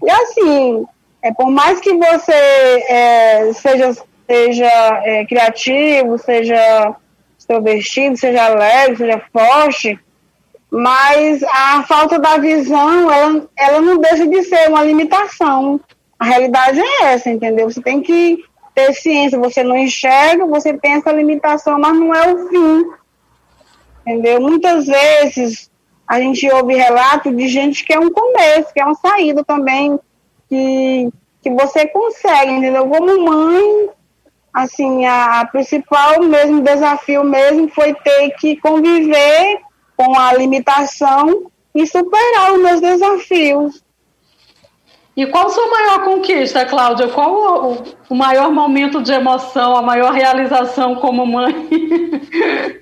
E 0.03 0.11
assim, 0.11 0.87
é, 1.23 1.33
por 1.33 1.51
mais 1.51 1.81
que 1.81 1.93
você 1.93 2.33
é, 2.33 3.53
seja, 3.53 3.97
seja 4.27 5.03
é, 5.05 5.27
criativo, 5.27 6.19
seja 6.19 6.97
extrovertido, 7.39 8.17
seja 8.17 8.47
alegre, 8.47 8.97
seja 8.97 9.23
forte, 9.33 9.99
mas 10.71 11.43
a 11.43 11.83
falta 11.85 12.19
da 12.19 12.37
visão, 12.37 13.11
ela, 13.11 13.49
ela 13.57 13.81
não 13.81 13.99
deixa 13.99 14.27
de 14.27 14.43
ser 14.43 14.69
uma 14.69 14.85
limitação. 14.85 15.81
A 16.19 16.25
realidade 16.25 16.81
é 16.81 17.05
essa, 17.05 17.31
entendeu? 17.31 17.71
Você 17.71 17.81
tem 17.81 18.01
que 18.03 18.45
ter 18.75 18.93
ciência, 18.93 19.39
você 19.39 19.63
não 19.63 19.77
enxerga, 19.77 20.47
você 20.47 20.77
tem 20.77 20.93
essa 20.93 21.11
limitação, 21.11 21.79
mas 21.79 21.99
não 21.99 22.15
é 22.15 22.33
o 22.33 22.49
fim. 22.49 22.85
Entendeu? 24.07 24.41
Muitas 24.41 24.87
vezes 24.87 25.71
a 26.07 26.21
gente 26.21 26.51
ouve 26.51 26.75
relatos 26.75 27.35
de 27.37 27.49
gente 27.49 27.85
que 27.85 27.93
é 27.93 27.99
um 27.99 28.11
começo, 28.11 28.73
que 28.73 28.81
é 28.81 28.85
uma 28.85 28.95
saída 28.95 29.43
também, 29.45 29.99
que, 30.49 31.09
que 31.43 31.51
você 31.51 31.87
consegue, 31.87 32.53
entendeu? 32.53 32.87
Como 32.89 33.25
mãe, 33.25 33.91
assim, 34.53 35.07
a 35.07 35.47
principal 35.51 36.23
mesmo 36.23 36.63
desafio 36.63 37.25
mesmo 37.25 37.69
foi 37.69 37.95
ter 37.95 38.31
que 38.39 38.57
conviver 38.57 39.61
com 39.99 40.17
a 40.17 40.33
limitação 40.33 41.51
e 41.75 41.85
superar 41.85 42.53
os 42.53 42.63
meus 42.63 42.81
desafios. 42.81 43.85
E 45.17 45.27
qual 45.27 45.49
a 45.49 45.51
sua 45.51 45.67
maior 45.67 46.05
conquista, 46.05 46.65
Cláudia? 46.65 47.09
Qual 47.09 47.73
o, 47.73 47.83
o 48.09 48.15
maior 48.15 48.53
momento 48.53 49.03
de 49.03 49.11
emoção, 49.13 49.77
a 49.77 49.83
maior 49.83 50.13
realização 50.13 50.95
como 50.95 51.27
mãe? 51.27 51.53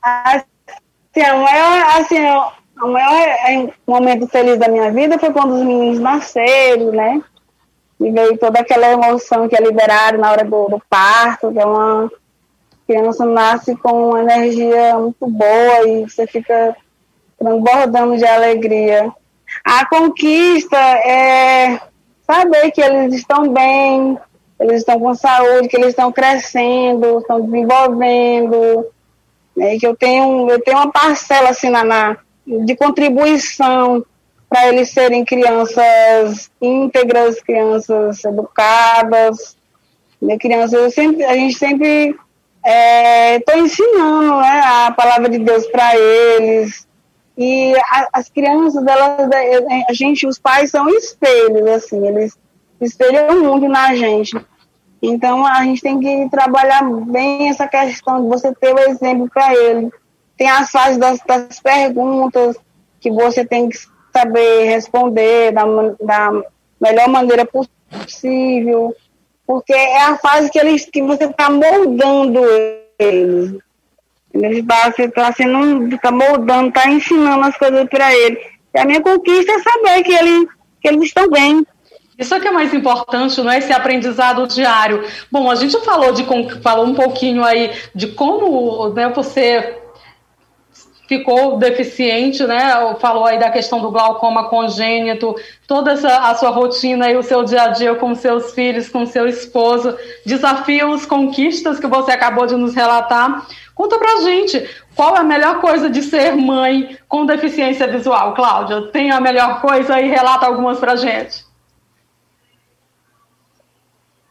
assim, 0.00 1.30
o 1.34 1.42
maior, 1.42 1.96
assim, 1.96 2.18
o 2.80 2.86
maior 2.86 3.72
momento 3.84 4.28
feliz 4.28 4.56
da 4.60 4.68
minha 4.68 4.92
vida 4.92 5.18
foi 5.18 5.32
quando 5.32 5.54
os 5.54 5.62
meninos 5.64 5.98
nasceram, 5.98 6.92
né? 6.92 7.20
E 7.98 8.12
veio 8.12 8.38
toda 8.38 8.60
aquela 8.60 8.92
emoção 8.92 9.48
que 9.48 9.56
é 9.56 9.60
liberada 9.60 10.16
na 10.16 10.30
hora 10.30 10.44
do, 10.44 10.68
do 10.68 10.80
parto, 10.88 11.50
que 11.50 11.58
é 11.58 11.66
uma 11.66 12.08
criança 12.86 13.24
nasce 13.24 13.74
com 13.76 14.10
uma 14.10 14.20
energia 14.20 14.96
muito 14.98 15.26
boa 15.26 15.88
e 15.88 16.02
você 16.02 16.26
fica 16.26 16.76
transbordando 17.38 18.16
de 18.16 18.24
alegria. 18.24 19.12
A 19.64 19.86
conquista 19.86 20.76
é 20.76 21.80
saber 22.26 22.70
que 22.70 22.80
eles 22.80 23.14
estão 23.14 23.52
bem, 23.52 24.18
eles 24.60 24.78
estão 24.78 24.98
com 24.98 25.14
saúde, 25.14 25.68
que 25.68 25.76
eles 25.76 25.88
estão 25.88 26.12
crescendo, 26.12 27.18
estão 27.18 27.40
desenvolvendo, 27.40 28.86
né, 29.56 29.78
que 29.78 29.86
eu 29.86 29.96
tenho, 29.96 30.50
eu 30.50 30.60
tenho 30.62 30.76
uma 30.76 30.90
parcela 30.90 31.50
assim 31.50 31.70
na, 31.70 31.84
na 31.84 32.16
de 32.46 32.76
contribuição 32.76 34.04
para 34.48 34.68
eles 34.68 34.90
serem 34.90 35.24
crianças 35.24 36.50
íntegras, 36.62 37.40
crianças 37.40 38.24
educadas, 38.24 39.56
né, 40.22 40.38
crianças, 40.38 40.94
sempre, 40.94 41.24
a 41.24 41.34
gente 41.34 41.58
sempre 41.58 42.16
estou 42.66 43.54
é, 43.54 43.58
ensinando 43.60 44.40
né, 44.40 44.60
a 44.64 44.90
palavra 44.90 45.28
de 45.28 45.38
Deus 45.38 45.66
para 45.66 45.96
eles. 45.96 46.86
E 47.38 47.74
a, 47.76 48.08
as 48.14 48.28
crianças, 48.28 48.84
elas, 48.84 49.30
a 49.88 49.92
gente, 49.92 50.26
os 50.26 50.38
pais 50.38 50.70
são 50.70 50.88
espelhos, 50.88 51.66
assim, 51.68 52.06
eles 52.06 52.36
espelham 52.80 53.40
muito 53.42 53.68
na 53.68 53.94
gente. 53.94 54.36
Então 55.00 55.46
a 55.46 55.62
gente 55.62 55.80
tem 55.80 56.00
que 56.00 56.28
trabalhar 56.30 56.82
bem 56.82 57.48
essa 57.48 57.68
questão 57.68 58.22
de 58.22 58.28
você 58.28 58.52
ter 58.54 58.74
o 58.74 58.78
exemplo 58.78 59.28
para 59.32 59.54
ele. 59.54 59.90
Tem 60.36 60.48
as 60.48 60.70
fases 60.70 60.98
das, 60.98 61.20
das, 61.26 61.60
perguntas 61.60 62.56
que 63.00 63.10
você 63.10 63.44
tem 63.44 63.68
que 63.68 63.78
saber 64.12 64.64
responder 64.64 65.52
da, 65.52 65.64
da 66.00 66.42
melhor 66.80 67.08
maneira 67.08 67.46
possível 67.46 68.94
porque 69.46 69.72
é 69.72 70.02
a 70.02 70.16
fase 70.16 70.50
que, 70.50 70.58
eles, 70.58 70.84
que 70.86 71.02
você 71.02 71.24
está 71.24 71.48
moldando 71.48 72.42
eles. 72.98 73.54
Ele 74.34 74.60
está 74.60 74.92
tá 75.14 75.32
sendo, 75.32 75.94
está 75.94 76.10
moldando, 76.10 76.68
está 76.68 76.88
ensinando 76.90 77.44
as 77.44 77.56
coisas 77.56 77.88
para 77.88 78.14
eles. 78.14 78.38
E 78.74 78.78
a 78.78 78.84
minha 78.84 79.00
conquista 79.00 79.52
é 79.52 79.58
saber 79.60 80.02
que, 80.02 80.12
ele, 80.12 80.46
que 80.80 80.88
eles 80.88 81.04
estão 81.04 81.30
bem. 81.30 81.64
Isso 82.18 82.34
é 82.34 82.40
que 82.40 82.48
é 82.48 82.50
mais 82.50 82.72
importante, 82.72 83.40
não 83.42 83.50
é 83.50 83.58
esse 83.58 83.72
aprendizado 83.72 84.46
diário. 84.46 85.04
Bom, 85.30 85.50
a 85.50 85.54
gente 85.54 85.78
falou 85.84 86.12
de 86.12 86.24
falou 86.62 86.86
um 86.86 86.94
pouquinho 86.94 87.44
aí 87.44 87.72
de 87.94 88.08
como 88.08 88.88
né, 88.88 89.08
você 89.10 89.78
ficou 91.06 91.56
deficiente, 91.56 92.44
né? 92.46 92.94
Falou 93.00 93.24
aí 93.24 93.38
da 93.38 93.50
questão 93.50 93.80
do 93.80 93.90
glaucoma 93.90 94.48
congênito, 94.48 95.34
toda 95.66 95.92
essa, 95.92 96.30
a 96.30 96.34
sua 96.34 96.50
rotina 96.50 97.10
e 97.10 97.16
o 97.16 97.22
seu 97.22 97.44
dia 97.44 97.62
a 97.62 97.68
dia 97.68 97.94
com 97.94 98.14
seus 98.14 98.52
filhos, 98.52 98.88
com 98.88 99.06
seu 99.06 99.26
esposo, 99.26 99.96
desafios, 100.24 101.06
conquistas 101.06 101.78
que 101.78 101.86
você 101.86 102.12
acabou 102.12 102.46
de 102.46 102.56
nos 102.56 102.74
relatar. 102.74 103.46
Conta 103.74 103.98
pra 103.98 104.22
gente, 104.22 104.68
qual 104.94 105.16
é 105.16 105.20
a 105.20 105.24
melhor 105.24 105.60
coisa 105.60 105.88
de 105.88 106.02
ser 106.02 106.34
mãe 106.34 106.96
com 107.08 107.26
deficiência 107.26 107.86
visual, 107.86 108.34
Cláudia? 108.34 108.90
Tem 108.90 109.10
a 109.10 109.20
melhor 109.20 109.60
coisa 109.60 110.00
e 110.00 110.08
relata 110.08 110.46
algumas 110.46 110.78
pra 110.78 110.96
gente. 110.96 111.44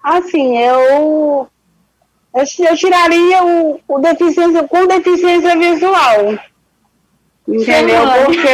Assim, 0.04 0.58
eu 0.58 1.48
eu, 2.34 2.76
tiraria 2.76 3.44
o, 3.46 3.80
o 3.88 4.00
deficiência 4.00 4.68
com 4.68 4.86
deficiência 4.86 5.58
visual 5.58 6.38
Entendeu? 7.48 8.02
Porque 8.26 8.48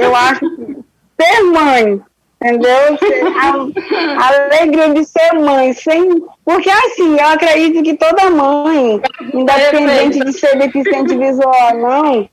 eu 0.00 0.16
acho 0.16 0.40
que 0.40 0.76
ser 1.20 1.42
mãe, 1.42 2.00
entendeu? 2.40 2.98
A, 3.38 4.22
a, 4.22 4.28
alegria 4.28 4.94
de 4.94 5.04
ser 5.04 5.34
mãe, 5.34 5.72
sem. 5.74 6.22
Porque 6.44 6.70
assim, 6.70 7.18
eu 7.18 7.26
acredito 7.26 7.82
que 7.82 7.96
toda 7.96 8.30
mãe, 8.30 9.00
independente 9.34 10.20
de 10.20 10.32
ser 10.32 10.56
deficiente 10.56 11.16
visual 11.16 11.74
ou 11.74 11.78
não, 11.78 12.28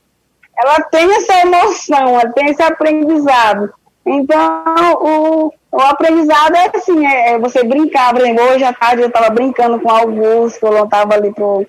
ela 0.56 0.80
tem 0.90 1.14
essa 1.14 1.40
emoção, 1.40 2.20
ela 2.20 2.32
tem 2.32 2.48
esse 2.48 2.62
aprendizado. 2.62 3.70
Então, 4.06 4.64
o, 5.00 5.52
o 5.70 5.80
aprendizado 5.82 6.56
é 6.56 6.70
assim, 6.74 7.06
é, 7.06 7.32
é 7.32 7.38
você 7.38 7.62
brincar. 7.62 8.12
Por 8.12 8.22
exemplo, 8.22 8.44
hoje 8.44 8.64
à 8.64 8.72
tarde 8.72 9.02
eu 9.02 9.08
estava 9.08 9.28
brincando 9.28 9.78
com 9.78 9.88
o 9.88 9.94
Augusto, 9.94 10.66
eu 10.66 10.84
estava 10.84 11.14
ali 11.14 11.32
pro. 11.32 11.66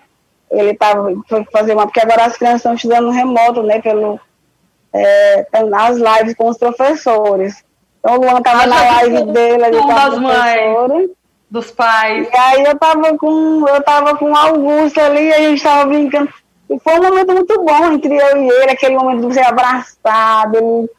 Ele 0.50 0.72
estava 0.72 1.14
fazer 1.52 1.74
uma. 1.74 1.86
Porque 1.86 2.00
agora 2.00 2.26
as 2.26 2.38
crianças 2.38 2.60
estão 2.62 2.74
estudando 2.74 3.12
remoto, 3.12 3.62
né? 3.62 3.82
Pelo, 3.82 4.20
é, 4.94 5.46
nas 5.64 5.98
lives 5.98 6.36
com 6.36 6.50
os 6.50 6.58
professores. 6.58 7.64
Então 8.00 8.16
o 8.16 8.22
Luan 8.22 8.40
estava 8.40 8.66
na 8.66 8.82
live 8.82 9.24
dele 9.32 9.64
ali 9.64 9.78
com 9.78 9.92
as 9.92 10.18
mães, 10.18 11.10
dos 11.50 11.72
pais. 11.72 12.28
E 12.32 12.38
aí 12.38 12.64
eu 12.64 12.74
estava 12.74 13.18
com, 13.18 13.68
eu 13.68 13.84
tava 13.84 14.16
com 14.18 14.32
o 14.32 14.36
Augusto 14.36 15.00
ali, 15.00 15.34
a 15.34 15.40
gente 15.40 15.58
estava 15.58 15.86
brincando. 15.86 16.30
E 16.70 16.80
foi 16.80 17.00
um 17.00 17.04
momento 17.04 17.34
muito 17.34 17.64
bom 17.64 17.92
entre 17.92 18.16
eu 18.16 18.38
e 18.38 18.50
ele, 18.50 18.72
aquele 18.72 18.96
momento 18.96 19.22
de 19.22 19.34
você 19.34 19.40
abraçar, 19.40 20.50
dele, 20.52 20.90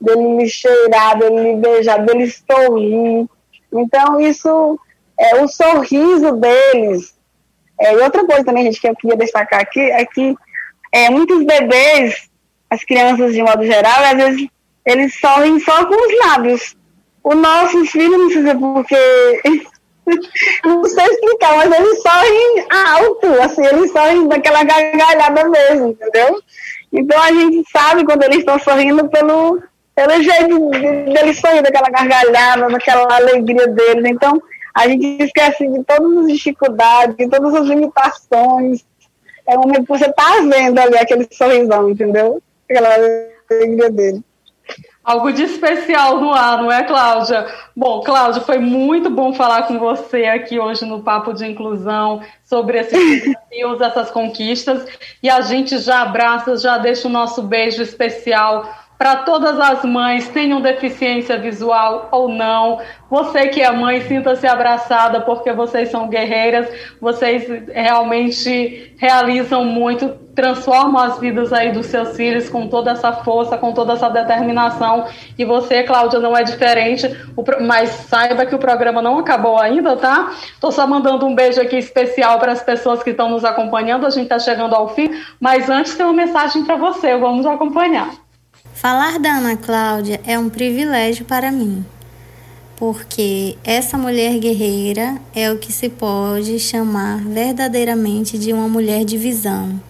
dele 0.00 0.28
me 0.28 0.48
cheirar, 0.48 1.18
dele 1.18 1.40
me 1.40 1.56
beijar, 1.56 1.98
dele 2.04 2.30
sorrir. 2.30 3.26
Então, 3.72 4.20
isso, 4.20 4.78
é, 5.18 5.42
o 5.42 5.48
sorriso 5.48 6.32
deles. 6.36 7.16
É, 7.78 7.92
e 7.92 7.96
outra 7.98 8.24
coisa 8.24 8.44
também, 8.44 8.64
gente, 8.64 8.80
que 8.80 8.88
eu 8.88 8.94
queria 8.94 9.16
destacar 9.16 9.60
aqui 9.60 9.80
é 9.80 10.04
que 10.06 10.36
é, 10.92 11.10
muitos 11.10 11.44
bebês 11.44 12.25
as 12.70 12.84
crianças 12.84 13.32
de 13.32 13.42
modo 13.42 13.64
geral, 13.64 14.04
às 14.04 14.16
vezes 14.16 14.48
eles 14.84 15.18
sorrem 15.18 15.58
só 15.60 15.84
com 15.84 15.94
os 15.94 16.26
lábios. 16.26 16.76
O 17.22 17.34
nosso 17.34 17.84
filho, 17.86 18.16
não 18.16 18.30
se 18.30 18.48
é 18.48 18.54
porque. 18.54 19.42
não 20.64 20.84
sei 20.84 21.04
explicar, 21.04 21.56
mas 21.56 21.72
eles 21.72 22.00
sorrem 22.00 22.66
alto, 22.70 23.42
assim, 23.42 23.66
eles 23.66 23.90
sorrem 23.90 24.28
daquela 24.28 24.62
gargalhada 24.62 25.48
mesmo, 25.48 25.88
entendeu? 25.88 26.40
Então 26.92 27.20
a 27.20 27.32
gente 27.32 27.68
sabe 27.70 28.04
quando 28.04 28.22
eles 28.22 28.38
estão 28.38 28.58
sorrindo 28.60 29.08
pelo, 29.08 29.60
pelo 29.94 30.22
jeito 30.22 30.70
deles 30.70 31.40
sorrir, 31.40 31.62
daquela 31.62 31.90
gargalhada, 31.90 32.68
daquela 32.68 33.16
alegria 33.16 33.66
deles. 33.66 34.04
Então 34.06 34.40
a 34.72 34.86
gente 34.88 35.24
esquece 35.24 35.66
de 35.66 35.82
todas 35.82 36.18
as 36.18 36.32
dificuldades, 36.32 37.16
de 37.16 37.28
todas 37.28 37.54
as 37.54 37.66
limitações. 37.66 38.84
É 39.48 39.56
o 39.56 39.62
momento 39.62 39.82
que 39.82 39.98
você 39.98 40.06
está 40.06 40.40
vendo 40.40 40.78
ali 40.78 40.96
aquele 40.96 41.26
sorrisão, 41.32 41.90
entendeu? 41.90 42.40
Aquela 42.68 42.94
alegria 42.94 43.90
dele. 43.90 44.24
Algo 45.04 45.32
de 45.32 45.44
especial 45.44 46.20
no 46.20 46.32
ar, 46.32 46.60
não 46.60 46.72
é, 46.72 46.82
Cláudia? 46.82 47.46
Bom, 47.76 48.00
Cláudia, 48.00 48.42
foi 48.42 48.58
muito 48.58 49.08
bom 49.08 49.32
falar 49.32 49.68
com 49.68 49.78
você 49.78 50.24
aqui 50.24 50.58
hoje 50.58 50.84
no 50.84 51.00
Papo 51.00 51.32
de 51.32 51.46
Inclusão 51.46 52.20
sobre 52.42 52.80
esses 52.80 53.22
desafios, 53.22 53.80
essas 53.80 54.10
conquistas. 54.10 54.84
E 55.22 55.30
a 55.30 55.40
gente 55.42 55.78
já 55.78 56.02
abraça, 56.02 56.56
já 56.56 56.76
deixa 56.76 57.06
o 57.06 57.10
nosso 57.10 57.40
beijo 57.40 57.80
especial 57.80 58.68
para 58.98 59.16
todas 59.16 59.58
as 59.60 59.84
mães, 59.84 60.28
tenham 60.28 60.60
deficiência 60.60 61.38
visual 61.38 62.08
ou 62.10 62.28
não. 62.28 62.80
Você 63.10 63.48
que 63.48 63.60
é 63.60 63.70
mãe, 63.70 64.00
sinta-se 64.02 64.46
abraçada, 64.46 65.20
porque 65.20 65.52
vocês 65.52 65.90
são 65.90 66.08
guerreiras, 66.08 66.68
vocês 67.00 67.46
realmente 67.72 68.94
realizam 68.98 69.64
muito, 69.64 70.08
transformam 70.34 71.02
as 71.02 71.18
vidas 71.18 71.52
aí 71.52 71.72
dos 71.72 71.86
seus 71.86 72.16
filhos 72.16 72.48
com 72.48 72.68
toda 72.68 72.90
essa 72.90 73.12
força, 73.12 73.58
com 73.58 73.72
toda 73.72 73.92
essa 73.92 74.08
determinação. 74.08 75.06
E 75.38 75.44
você, 75.44 75.82
Cláudia, 75.82 76.18
não 76.18 76.36
é 76.36 76.42
diferente, 76.42 77.08
mas 77.60 77.90
saiba 77.90 78.46
que 78.46 78.54
o 78.54 78.58
programa 78.58 79.02
não 79.02 79.18
acabou 79.18 79.60
ainda, 79.60 79.94
tá? 79.96 80.32
Estou 80.54 80.72
só 80.72 80.86
mandando 80.86 81.26
um 81.26 81.34
beijo 81.34 81.60
aqui 81.60 81.76
especial 81.76 82.38
para 82.38 82.52
as 82.52 82.62
pessoas 82.62 83.02
que 83.02 83.10
estão 83.10 83.28
nos 83.28 83.44
acompanhando, 83.44 84.06
a 84.06 84.10
gente 84.10 84.24
está 84.24 84.38
chegando 84.38 84.74
ao 84.74 84.88
fim, 84.88 85.10
mas 85.38 85.68
antes 85.68 85.94
tem 85.94 86.04
uma 86.04 86.14
mensagem 86.14 86.64
para 86.64 86.76
você, 86.76 87.16
vamos 87.16 87.46
acompanhar. 87.46 88.25
Falar 88.76 89.18
da 89.18 89.38
Ana 89.38 89.56
Cláudia 89.56 90.20
é 90.26 90.38
um 90.38 90.50
privilégio 90.50 91.24
para 91.24 91.50
mim, 91.50 91.82
porque 92.76 93.56
essa 93.64 93.96
mulher 93.96 94.38
guerreira 94.38 95.16
é 95.34 95.50
o 95.50 95.56
que 95.56 95.72
se 95.72 95.88
pode 95.88 96.58
chamar 96.58 97.24
verdadeiramente 97.24 98.36
de 98.36 98.52
uma 98.52 98.68
mulher 98.68 99.02
de 99.02 99.16
visão. 99.16 99.80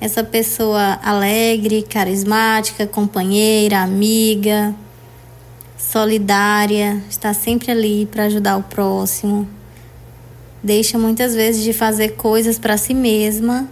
Essa 0.00 0.24
pessoa 0.24 0.98
alegre, 1.00 1.82
carismática, 1.88 2.84
companheira, 2.84 3.78
amiga, 3.78 4.74
solidária, 5.78 7.00
está 7.08 7.32
sempre 7.32 7.70
ali 7.70 8.06
para 8.06 8.24
ajudar 8.24 8.56
o 8.56 8.62
próximo. 8.64 9.48
Deixa 10.60 10.98
muitas 10.98 11.32
vezes 11.32 11.62
de 11.62 11.72
fazer 11.72 12.16
coisas 12.16 12.58
para 12.58 12.76
si 12.76 12.92
mesma 12.92 13.68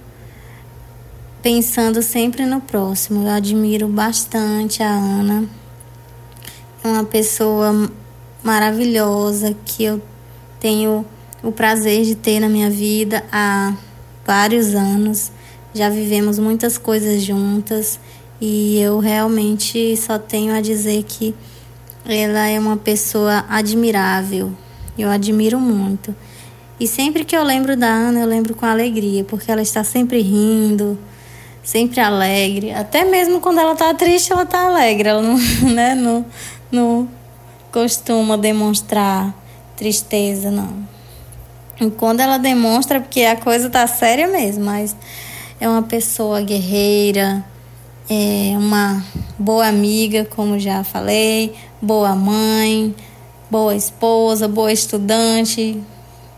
pensando 1.44 2.00
sempre 2.00 2.46
no 2.46 2.58
próximo. 2.58 3.26
Eu 3.26 3.32
admiro 3.32 3.86
bastante 3.86 4.82
a 4.82 4.88
Ana. 4.88 5.44
É 6.82 6.88
uma 6.88 7.04
pessoa 7.04 7.90
maravilhosa 8.42 9.54
que 9.66 9.84
eu 9.84 10.00
tenho 10.58 11.04
o 11.42 11.52
prazer 11.52 12.02
de 12.02 12.14
ter 12.14 12.40
na 12.40 12.48
minha 12.48 12.70
vida 12.70 13.22
há 13.30 13.74
vários 14.26 14.74
anos. 14.74 15.30
Já 15.74 15.90
vivemos 15.90 16.38
muitas 16.38 16.78
coisas 16.78 17.22
juntas 17.22 18.00
e 18.40 18.78
eu 18.80 18.98
realmente 18.98 19.94
só 19.98 20.18
tenho 20.18 20.54
a 20.54 20.62
dizer 20.62 21.02
que 21.02 21.34
ela 22.06 22.48
é 22.48 22.58
uma 22.58 22.78
pessoa 22.78 23.44
admirável. 23.50 24.50
Eu 24.96 25.10
admiro 25.10 25.60
muito. 25.60 26.16
E 26.80 26.88
sempre 26.88 27.22
que 27.22 27.36
eu 27.36 27.44
lembro 27.44 27.76
da 27.76 27.88
Ana, 27.88 28.20
eu 28.20 28.26
lembro 28.26 28.54
com 28.54 28.64
alegria, 28.64 29.24
porque 29.24 29.50
ela 29.50 29.60
está 29.60 29.84
sempre 29.84 30.22
rindo, 30.22 30.98
sempre 31.64 31.98
alegre. 32.00 32.72
Até 32.72 33.04
mesmo 33.04 33.40
quando 33.40 33.58
ela 33.58 33.74
tá 33.74 33.92
triste, 33.94 34.32
ela 34.32 34.46
tá 34.46 34.66
alegre. 34.66 35.08
Ela 35.08 35.22
não, 35.22 35.38
né, 35.72 35.94
não, 35.94 36.24
não 36.70 37.08
costuma 37.72 38.36
demonstrar 38.36 39.34
tristeza, 39.74 40.50
não. 40.50 40.86
E 41.80 41.90
quando 41.90 42.20
ela 42.20 42.38
demonstra, 42.38 43.00
porque 43.00 43.22
a 43.22 43.34
coisa 43.34 43.68
tá 43.68 43.84
séria 43.86 44.28
mesmo, 44.28 44.64
mas 44.64 44.94
é 45.58 45.68
uma 45.68 45.82
pessoa 45.82 46.40
guerreira, 46.40 47.44
é 48.08 48.56
uma 48.56 49.02
boa 49.36 49.66
amiga, 49.66 50.24
como 50.24 50.58
já 50.58 50.84
falei, 50.84 51.52
boa 51.82 52.14
mãe, 52.14 52.94
boa 53.50 53.74
esposa, 53.74 54.46
boa 54.46 54.72
estudante. 54.72 55.82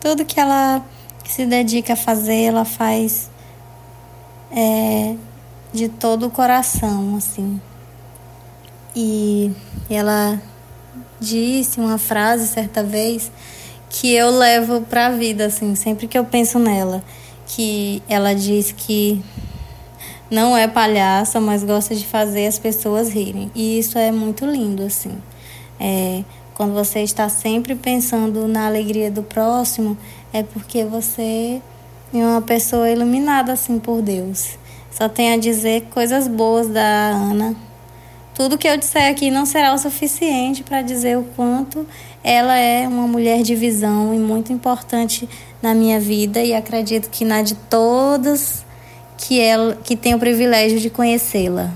Tudo 0.00 0.24
que 0.24 0.40
ela 0.40 0.82
se 1.26 1.44
dedica 1.44 1.92
a 1.92 1.96
fazer, 1.96 2.44
ela 2.44 2.64
faz 2.64 3.28
é, 4.50 5.14
de 5.72 5.88
todo 5.88 6.26
o 6.26 6.30
coração, 6.30 7.16
assim. 7.16 7.60
E 8.94 9.52
ela 9.90 10.40
disse 11.20 11.80
uma 11.80 11.98
frase 11.98 12.46
certa 12.46 12.82
vez 12.82 13.30
que 13.88 14.12
eu 14.12 14.30
levo 14.30 14.82
para 14.82 15.06
a 15.06 15.10
vida, 15.10 15.46
assim, 15.46 15.74
sempre 15.74 16.06
que 16.06 16.18
eu 16.18 16.24
penso 16.24 16.58
nela, 16.58 17.02
que 17.46 18.02
ela 18.08 18.34
diz 18.34 18.72
que 18.72 19.22
não 20.30 20.56
é 20.56 20.66
palhaça, 20.66 21.40
mas 21.40 21.62
gosta 21.62 21.94
de 21.94 22.04
fazer 22.04 22.46
as 22.46 22.58
pessoas 22.58 23.08
rirem. 23.08 23.50
E 23.54 23.78
isso 23.78 23.98
é 23.98 24.10
muito 24.10 24.44
lindo, 24.44 24.82
assim. 24.82 25.16
É, 25.78 26.24
quando 26.54 26.72
você 26.72 27.00
está 27.00 27.28
sempre 27.28 27.74
pensando 27.74 28.48
na 28.48 28.66
alegria 28.66 29.10
do 29.10 29.22
próximo, 29.22 29.96
é 30.32 30.42
porque 30.42 30.84
você 30.84 31.60
e 32.18 32.24
uma 32.24 32.42
pessoa 32.42 32.90
iluminada 32.90 33.52
assim 33.52 33.78
por 33.78 34.02
Deus. 34.02 34.58
Só 34.90 35.08
tenho 35.08 35.34
a 35.34 35.36
dizer 35.36 35.82
coisas 35.90 36.26
boas 36.26 36.68
da 36.68 36.80
Ana. 36.80 37.54
Tudo 38.34 38.58
que 38.58 38.68
eu 38.68 38.76
disser 38.76 39.10
aqui 39.10 39.30
não 39.30 39.46
será 39.46 39.72
o 39.72 39.78
suficiente 39.78 40.62
para 40.62 40.82
dizer 40.82 41.16
o 41.16 41.24
quanto 41.36 41.86
ela 42.22 42.56
é 42.58 42.86
uma 42.86 43.06
mulher 43.06 43.42
de 43.42 43.54
visão 43.54 44.12
e 44.12 44.18
muito 44.18 44.52
importante 44.52 45.28
na 45.62 45.74
minha 45.74 45.98
vida 45.98 46.42
e 46.42 46.54
acredito 46.54 47.08
que 47.08 47.24
na 47.24 47.42
de 47.42 47.54
todas 47.54 48.64
que 49.16 49.40
ela 49.40 49.76
que 49.76 49.96
tem 49.96 50.14
o 50.14 50.18
privilégio 50.18 50.78
de 50.78 50.90
conhecê-la. 50.90 51.70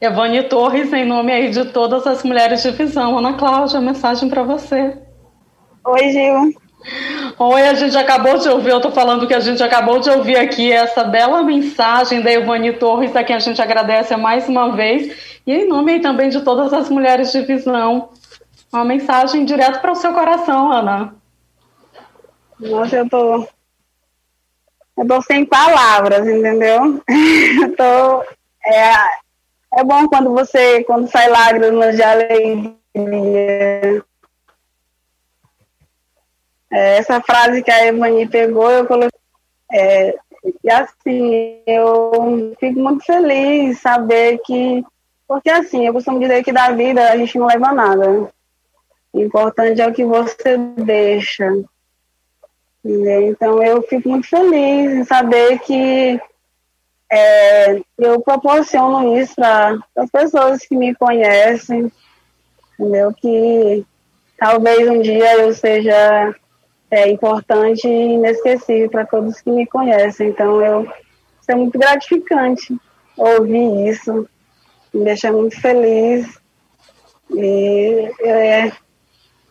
Evane 0.00 0.42
Torres, 0.42 0.92
em 0.92 1.06
nome 1.06 1.32
aí 1.32 1.50
de 1.50 1.64
todas 1.66 2.06
as 2.06 2.22
mulheres 2.22 2.62
de 2.62 2.70
visão. 2.72 3.18
Ana 3.18 3.34
Cláudia, 3.34 3.80
mensagem 3.80 4.28
para 4.28 4.42
você. 4.42 4.98
Oi, 5.84 6.10
Gil. 6.10 6.65
Oi, 7.38 7.62
a 7.62 7.74
gente 7.74 7.96
acabou 7.98 8.38
de 8.38 8.48
ouvir, 8.48 8.70
eu 8.70 8.76
estou 8.76 8.92
falando 8.92 9.26
que 9.26 9.34
a 9.34 9.40
gente 9.40 9.62
acabou 9.62 9.98
de 9.98 10.08
ouvir 10.08 10.36
aqui 10.36 10.72
essa 10.72 11.04
bela 11.04 11.42
mensagem 11.42 12.22
da 12.22 12.32
Ivani 12.32 12.72
Torres, 12.74 13.14
a 13.16 13.24
quem 13.24 13.34
a 13.36 13.40
gente 13.40 13.60
agradece 13.60 14.16
mais 14.16 14.48
uma 14.48 14.74
vez, 14.74 15.40
e 15.46 15.52
em 15.52 15.68
nome 15.68 16.00
também 16.00 16.28
de 16.28 16.40
todas 16.42 16.72
as 16.72 16.88
mulheres 16.88 17.32
de 17.32 17.42
visão. 17.42 18.10
Uma 18.72 18.84
mensagem 18.84 19.44
direto 19.44 19.80
para 19.80 19.92
o 19.92 19.96
seu 19.96 20.12
coração, 20.12 20.70
Ana. 20.72 21.14
Nossa, 22.58 22.96
eu 22.96 23.08
tô. 23.08 23.46
Eu 24.96 25.06
tô 25.06 25.20
sem 25.22 25.44
palavras, 25.44 26.26
entendeu? 26.26 27.02
Eu 27.62 27.74
tô. 27.76 28.22
É, 28.64 28.92
é 29.80 29.84
bom 29.84 30.08
quando 30.08 30.32
você, 30.32 30.82
quando 30.84 31.10
sai 31.10 31.28
lágrimas 31.28 31.96
de 31.96 32.02
alegria 32.02 32.74
é, 36.70 36.98
essa 36.98 37.20
frase 37.20 37.62
que 37.62 37.70
a 37.70 37.86
Evani 37.86 38.26
pegou, 38.26 38.70
eu 38.70 38.86
coloquei. 38.86 39.18
É, 39.72 40.16
e 40.62 40.70
assim, 40.70 41.60
eu 41.66 42.54
fico 42.58 42.78
muito 42.78 43.04
feliz 43.04 43.80
saber 43.80 44.38
que. 44.44 44.84
Porque 45.26 45.50
assim, 45.50 45.86
eu 45.86 45.92
costumo 45.92 46.20
dizer 46.20 46.44
que 46.44 46.52
da 46.52 46.70
vida 46.70 47.10
a 47.10 47.16
gente 47.16 47.38
não 47.38 47.46
leva 47.46 47.72
nada. 47.72 48.30
O 49.12 49.20
importante 49.20 49.80
é 49.80 49.88
o 49.88 49.92
que 49.92 50.04
você 50.04 50.56
deixa. 50.76 51.52
Então 52.84 53.60
eu 53.60 53.82
fico 53.82 54.08
muito 54.08 54.28
feliz 54.28 54.92
em 54.92 55.04
saber 55.04 55.58
que 55.60 56.20
é, 57.10 57.80
eu 57.98 58.20
proporciono 58.20 59.18
isso 59.18 59.34
para 59.34 59.78
as 59.96 60.10
pessoas 60.10 60.64
que 60.64 60.76
me 60.76 60.94
conhecem, 60.94 61.90
entendeu? 62.78 63.12
Que 63.12 63.84
talvez 64.38 64.88
um 64.88 65.00
dia 65.00 65.38
eu 65.38 65.52
seja 65.52 66.34
é 66.90 67.10
importante 67.10 67.86
e 67.86 68.14
inesquecível 68.14 68.90
para 68.90 69.06
todos 69.06 69.40
que 69.40 69.50
me 69.50 69.66
conhecem. 69.66 70.28
Então, 70.28 70.60
eu, 70.62 70.82
isso 70.82 71.50
é 71.50 71.54
muito 71.54 71.78
gratificante 71.78 72.76
ouvir 73.16 73.88
isso, 73.88 74.28
me 74.92 75.04
deixa 75.04 75.32
muito 75.32 75.60
feliz. 75.60 76.38
E 77.30 78.12
é, 78.20 78.72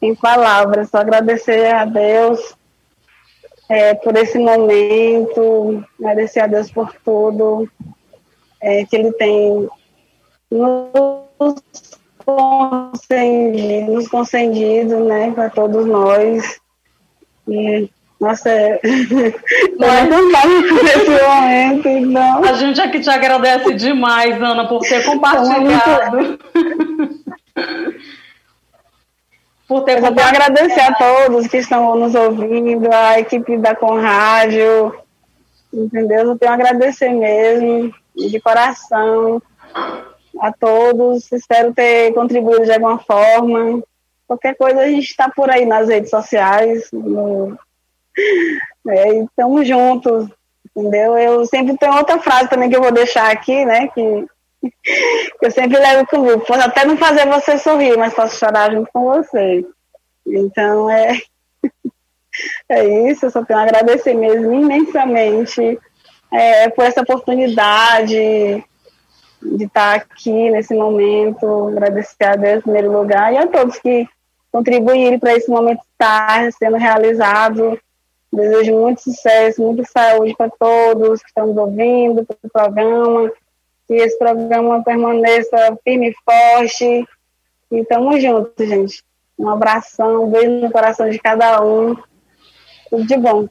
em 0.01 0.15
palavras, 0.15 0.89
só 0.89 0.99
agradecer 0.99 1.73
a 1.73 1.86
Deus 1.86 2.55
é, 3.69 3.93
por 3.95 4.15
esse 4.15 4.38
momento, 4.38 5.83
agradecer 5.99 6.41
a 6.41 6.47
Deus 6.47 6.71
por 6.71 6.93
tudo 7.03 7.69
é, 8.61 8.86
que 8.86 8.95
Ele 8.95 9.11
tem 9.13 9.67
nos 10.51 11.61
concedido, 12.25 13.91
nos 13.91 14.07
concedido 14.07 15.03
né, 15.03 15.31
para 15.31 15.49
todos 15.49 15.86
nós. 15.86 16.59
E, 17.47 17.89
nossa, 18.19 18.49
é... 18.49 18.79
não 19.77 19.87
é 19.87 20.03
nesse 20.83 21.09
momento, 21.09 21.87
então. 21.87 22.43
A 22.43 22.53
gente 22.53 22.81
aqui 22.81 22.99
te 22.99 23.09
agradece 23.09 23.73
demais, 23.73 24.41
Ana, 24.41 24.67
por 24.67 24.81
ter 24.81 25.05
compartilhado. 25.05 26.39
por 29.67 29.83
ter 29.83 29.97
Eu 30.03 30.13
quero 30.13 30.27
agradecer 30.27 30.81
a 30.81 30.93
todos 30.93 31.47
que 31.47 31.57
estão 31.57 31.95
nos 31.95 32.15
ouvindo, 32.15 32.91
a 32.93 33.19
equipe 33.19 33.57
da 33.57 33.75
Conrádio, 33.75 34.95
entendeu? 35.73 36.29
Eu 36.29 36.37
tenho 36.37 36.51
a 36.51 36.55
agradecer 36.55 37.09
mesmo, 37.09 37.93
de 38.15 38.39
coração. 38.39 39.41
a 40.41 40.51
todos. 40.51 41.31
Espero 41.31 41.73
ter 41.73 42.13
contribuído 42.13 42.65
de 42.65 42.71
alguma 42.71 42.99
forma. 42.99 43.83
Qualquer 44.28 44.55
coisa 44.55 44.82
a 44.82 44.88
gente 44.88 45.09
está 45.09 45.30
por 45.30 45.49
aí 45.49 45.65
nas 45.65 45.88
redes 45.88 46.09
sociais. 46.09 46.89
No... 46.91 47.57
É, 48.88 49.19
estamos 49.19 49.67
juntos, 49.67 50.28
entendeu? 50.76 51.17
Eu 51.17 51.45
sempre 51.45 51.78
tenho 51.78 51.95
outra 51.95 52.19
frase 52.19 52.49
também 52.49 52.69
que 52.69 52.76
eu 52.76 52.82
vou 52.82 52.91
deixar 52.91 53.32
aqui, 53.32 53.65
né? 53.65 53.88
Que, 53.89 54.26
que 55.39 55.45
eu 55.45 55.51
sempre 55.51 55.78
levo 55.78 56.07
comigo. 56.07 56.39
Posso 56.45 56.61
até 56.61 56.86
não 56.86 56.97
fazer 56.97 57.28
você 57.28 57.57
sorrir, 57.57 57.97
mas 57.97 58.13
posso 58.13 58.38
chorar 58.38 58.71
junto 58.71 58.89
com 58.91 59.03
você. 59.03 59.65
Então 60.26 60.89
é, 60.89 61.19
é 62.69 63.09
isso, 63.09 63.26
eu 63.26 63.32
só 63.32 63.43
tenho 63.45 63.59
a 63.59 63.63
agradecer 63.63 64.13
mesmo 64.13 64.51
imensamente 64.53 65.80
é, 66.32 66.69
por 66.69 66.84
essa 66.84 67.01
oportunidade 67.01 68.63
de 69.57 69.65
estar 69.65 69.95
aqui 69.95 70.49
nesse 70.49 70.73
momento, 70.73 71.67
agradecer 71.69 72.23
a 72.23 72.35
Deus 72.35 72.57
em 72.57 72.61
primeiro 72.61 72.91
lugar 72.91 73.33
e 73.33 73.37
a 73.37 73.47
todos 73.47 73.79
que 73.79 74.07
contribuíram 74.51 75.19
para 75.19 75.35
esse 75.35 75.49
momento 75.49 75.81
estar 75.91 76.51
sendo 76.53 76.77
realizado. 76.77 77.79
Desejo 78.31 78.73
muito 78.77 79.01
sucesso, 79.01 79.61
muita 79.61 79.83
saúde 79.85 80.35
para 80.35 80.49
todos 80.49 81.21
que 81.21 81.27
estão 81.27 81.55
ouvindo, 81.55 82.25
para 82.25 82.37
o 82.43 82.49
programa, 82.49 83.31
que 83.87 83.93
esse 83.93 84.17
programa 84.17 84.83
permaneça 84.83 85.77
firme 85.83 86.09
e 86.09 86.15
forte. 86.23 87.07
E 87.71 87.79
estamos 87.79 88.21
juntos, 88.21 88.67
gente. 88.67 89.03
Um 89.37 89.49
abração, 89.49 90.23
um 90.23 90.31
beijo 90.31 90.65
no 90.65 90.71
coração 90.71 91.09
de 91.09 91.19
cada 91.19 91.63
um. 91.63 91.95
Tudo 92.89 93.05
de 93.05 93.17
bom. 93.17 93.47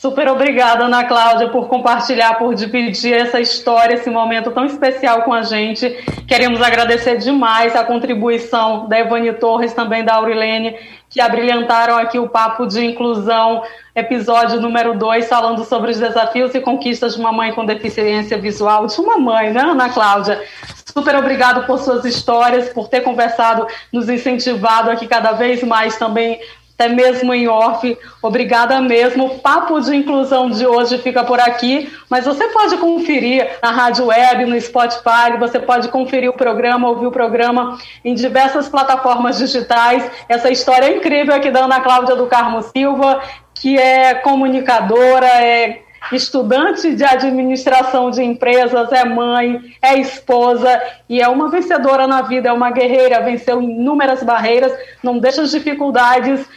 Super 0.00 0.28
obrigada, 0.28 0.84
Ana 0.84 1.04
Cláudia, 1.04 1.50
por 1.50 1.68
compartilhar, 1.68 2.38
por 2.38 2.54
dividir 2.54 3.12
essa 3.12 3.38
história, 3.38 3.96
esse 3.96 4.08
momento 4.08 4.50
tão 4.50 4.64
especial 4.64 5.24
com 5.24 5.34
a 5.34 5.42
gente. 5.42 5.90
Queremos 6.26 6.62
agradecer 6.62 7.18
demais 7.18 7.76
a 7.76 7.84
contribuição 7.84 8.88
da 8.88 8.98
Evani 8.98 9.30
Torres, 9.34 9.74
também 9.74 10.02
da 10.02 10.14
Aurilene, 10.14 10.74
que 11.10 11.20
abrilhantaram 11.20 11.98
aqui 11.98 12.18
o 12.18 12.30
Papo 12.30 12.66
de 12.66 12.82
Inclusão, 12.82 13.62
episódio 13.94 14.58
número 14.58 14.96
2, 14.96 15.28
falando 15.28 15.66
sobre 15.66 15.90
os 15.90 15.98
desafios 15.98 16.54
e 16.54 16.62
conquistas 16.62 17.14
de 17.14 17.20
uma 17.20 17.30
mãe 17.30 17.52
com 17.52 17.66
deficiência 17.66 18.38
visual. 18.38 18.86
De 18.86 18.98
uma 19.02 19.18
mãe, 19.18 19.52
né, 19.52 19.60
Ana 19.60 19.90
Cláudia? 19.90 20.42
Super 20.90 21.14
obrigado 21.16 21.66
por 21.66 21.78
suas 21.78 22.06
histórias, 22.06 22.70
por 22.70 22.88
ter 22.88 23.02
conversado, 23.02 23.66
nos 23.92 24.08
incentivado 24.08 24.90
aqui 24.90 25.06
cada 25.06 25.32
vez 25.32 25.62
mais 25.62 25.98
também 25.98 26.40
até 26.80 26.88
mesmo 26.88 27.34
em 27.34 27.46
off. 27.46 27.98
Obrigada 28.22 28.80
mesmo. 28.80 29.26
O 29.26 29.38
Papo 29.40 29.78
de 29.80 29.94
Inclusão 29.94 30.48
de 30.48 30.66
hoje 30.66 30.96
fica 30.96 31.22
por 31.22 31.38
aqui, 31.38 31.92
mas 32.08 32.24
você 32.24 32.48
pode 32.48 32.78
conferir 32.78 33.58
na 33.62 33.70
rádio 33.70 34.06
web, 34.06 34.46
no 34.46 34.58
Spotify, 34.58 35.36
você 35.38 35.58
pode 35.58 35.88
conferir 35.88 36.30
o 36.30 36.32
programa, 36.32 36.88
ouvir 36.88 37.06
o 37.06 37.12
programa 37.12 37.78
em 38.02 38.14
diversas 38.14 38.66
plataformas 38.66 39.36
digitais. 39.36 40.10
Essa 40.26 40.50
história 40.50 40.86
é 40.86 40.96
incrível 40.96 41.34
aqui 41.34 41.50
da 41.50 41.64
Ana 41.64 41.80
Cláudia 41.80 42.16
do 42.16 42.26
Carmo 42.26 42.62
Silva, 42.62 43.20
que 43.54 43.76
é 43.76 44.14
comunicadora, 44.14 45.26
é 45.26 45.82
estudante 46.12 46.94
de 46.94 47.04
administração 47.04 48.10
de 48.10 48.22
empresas, 48.22 48.90
é 48.90 49.04
mãe, 49.04 49.60
é 49.82 49.98
esposa 49.98 50.80
e 51.08 51.20
é 51.20 51.28
uma 51.28 51.50
vencedora 51.50 52.06
na 52.06 52.22
vida, 52.22 52.48
é 52.48 52.52
uma 52.52 52.70
guerreira, 52.70 53.20
venceu 53.20 53.60
inúmeras 53.60 54.22
barreiras, 54.22 54.72
não 55.02 55.18
deixa 55.18 55.42
as 55.42 55.50
dificuldades 55.50 56.48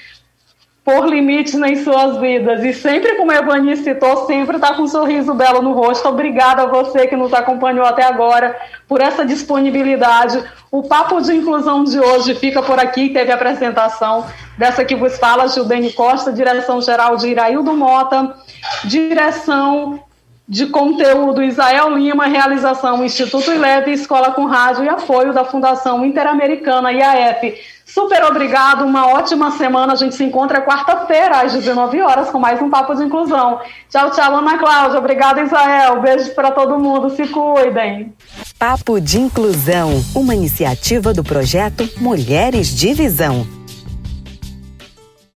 por 0.83 1.07
limites 1.07 1.53
em 1.53 1.77
suas 1.77 2.17
vidas. 2.17 2.63
E 2.63 2.73
sempre, 2.73 3.15
como 3.15 3.31
a 3.31 3.35
Evani 3.35 3.75
citou, 3.77 4.25
sempre 4.27 4.57
está 4.57 4.73
com 4.73 4.83
um 4.83 4.87
sorriso 4.87 5.33
belo 5.33 5.61
no 5.61 5.71
rosto. 5.71 6.07
Obrigada 6.09 6.63
a 6.63 6.65
você 6.65 7.07
que 7.07 7.15
nos 7.15 7.33
acompanhou 7.33 7.85
até 7.85 8.03
agora 8.03 8.55
por 8.87 8.99
essa 8.99 9.25
disponibilidade. 9.25 10.43
O 10.69 10.83
Papo 10.83 11.21
de 11.21 11.33
Inclusão 11.33 11.83
de 11.85 11.99
hoje 11.99 12.35
fica 12.35 12.61
por 12.61 12.79
aqui. 12.79 13.09
Teve 13.09 13.31
a 13.31 13.35
apresentação 13.35 14.25
dessa 14.57 14.83
que 14.83 14.95
vos 14.95 15.17
fala, 15.17 15.47
Gildene 15.47 15.93
Costa, 15.93 16.33
direção-geral 16.33 17.15
de 17.15 17.29
Iraildo 17.29 17.73
Mota, 17.73 18.35
direção 18.83 20.03
de 20.47 20.67
conteúdo 20.67 21.41
Israel 21.41 21.95
Lima, 21.95 22.25
realização 22.25 23.03
Instituto 23.03 23.51
Ileve, 23.51 23.91
Escola 23.91 24.31
com 24.31 24.45
Rádio 24.45 24.83
e 24.83 24.89
apoio 24.89 25.33
da 25.33 25.45
Fundação 25.45 26.05
Interamericana 26.05 26.91
IAF. 26.91 27.55
Super 27.85 28.23
obrigado, 28.23 28.83
uma 28.85 29.07
ótima 29.07 29.51
semana. 29.51 29.93
A 29.93 29.95
gente 29.95 30.15
se 30.15 30.23
encontra 30.23 30.61
quarta-feira, 30.61 31.41
às 31.41 31.53
19 31.53 32.01
horas, 32.01 32.29
com 32.29 32.39
mais 32.39 32.61
um 32.61 32.69
Papo 32.69 32.95
de 32.95 33.03
Inclusão. 33.03 33.59
Tchau, 33.89 34.09
tchau, 34.11 34.35
Ana 34.35 34.57
Cláudia. 34.57 34.97
Obrigada, 34.97 35.41
Israel. 35.41 36.01
Beijos 36.01 36.29
para 36.29 36.51
todo 36.51 36.79
mundo. 36.79 37.09
Se 37.11 37.27
cuidem. 37.27 38.13
Papo 38.57 38.99
de 38.99 39.19
Inclusão, 39.19 40.03
uma 40.15 40.33
iniciativa 40.33 41.13
do 41.13 41.23
projeto 41.23 41.87
Mulheres 41.97 42.67
de 42.67 42.93
Visão. 42.93 43.62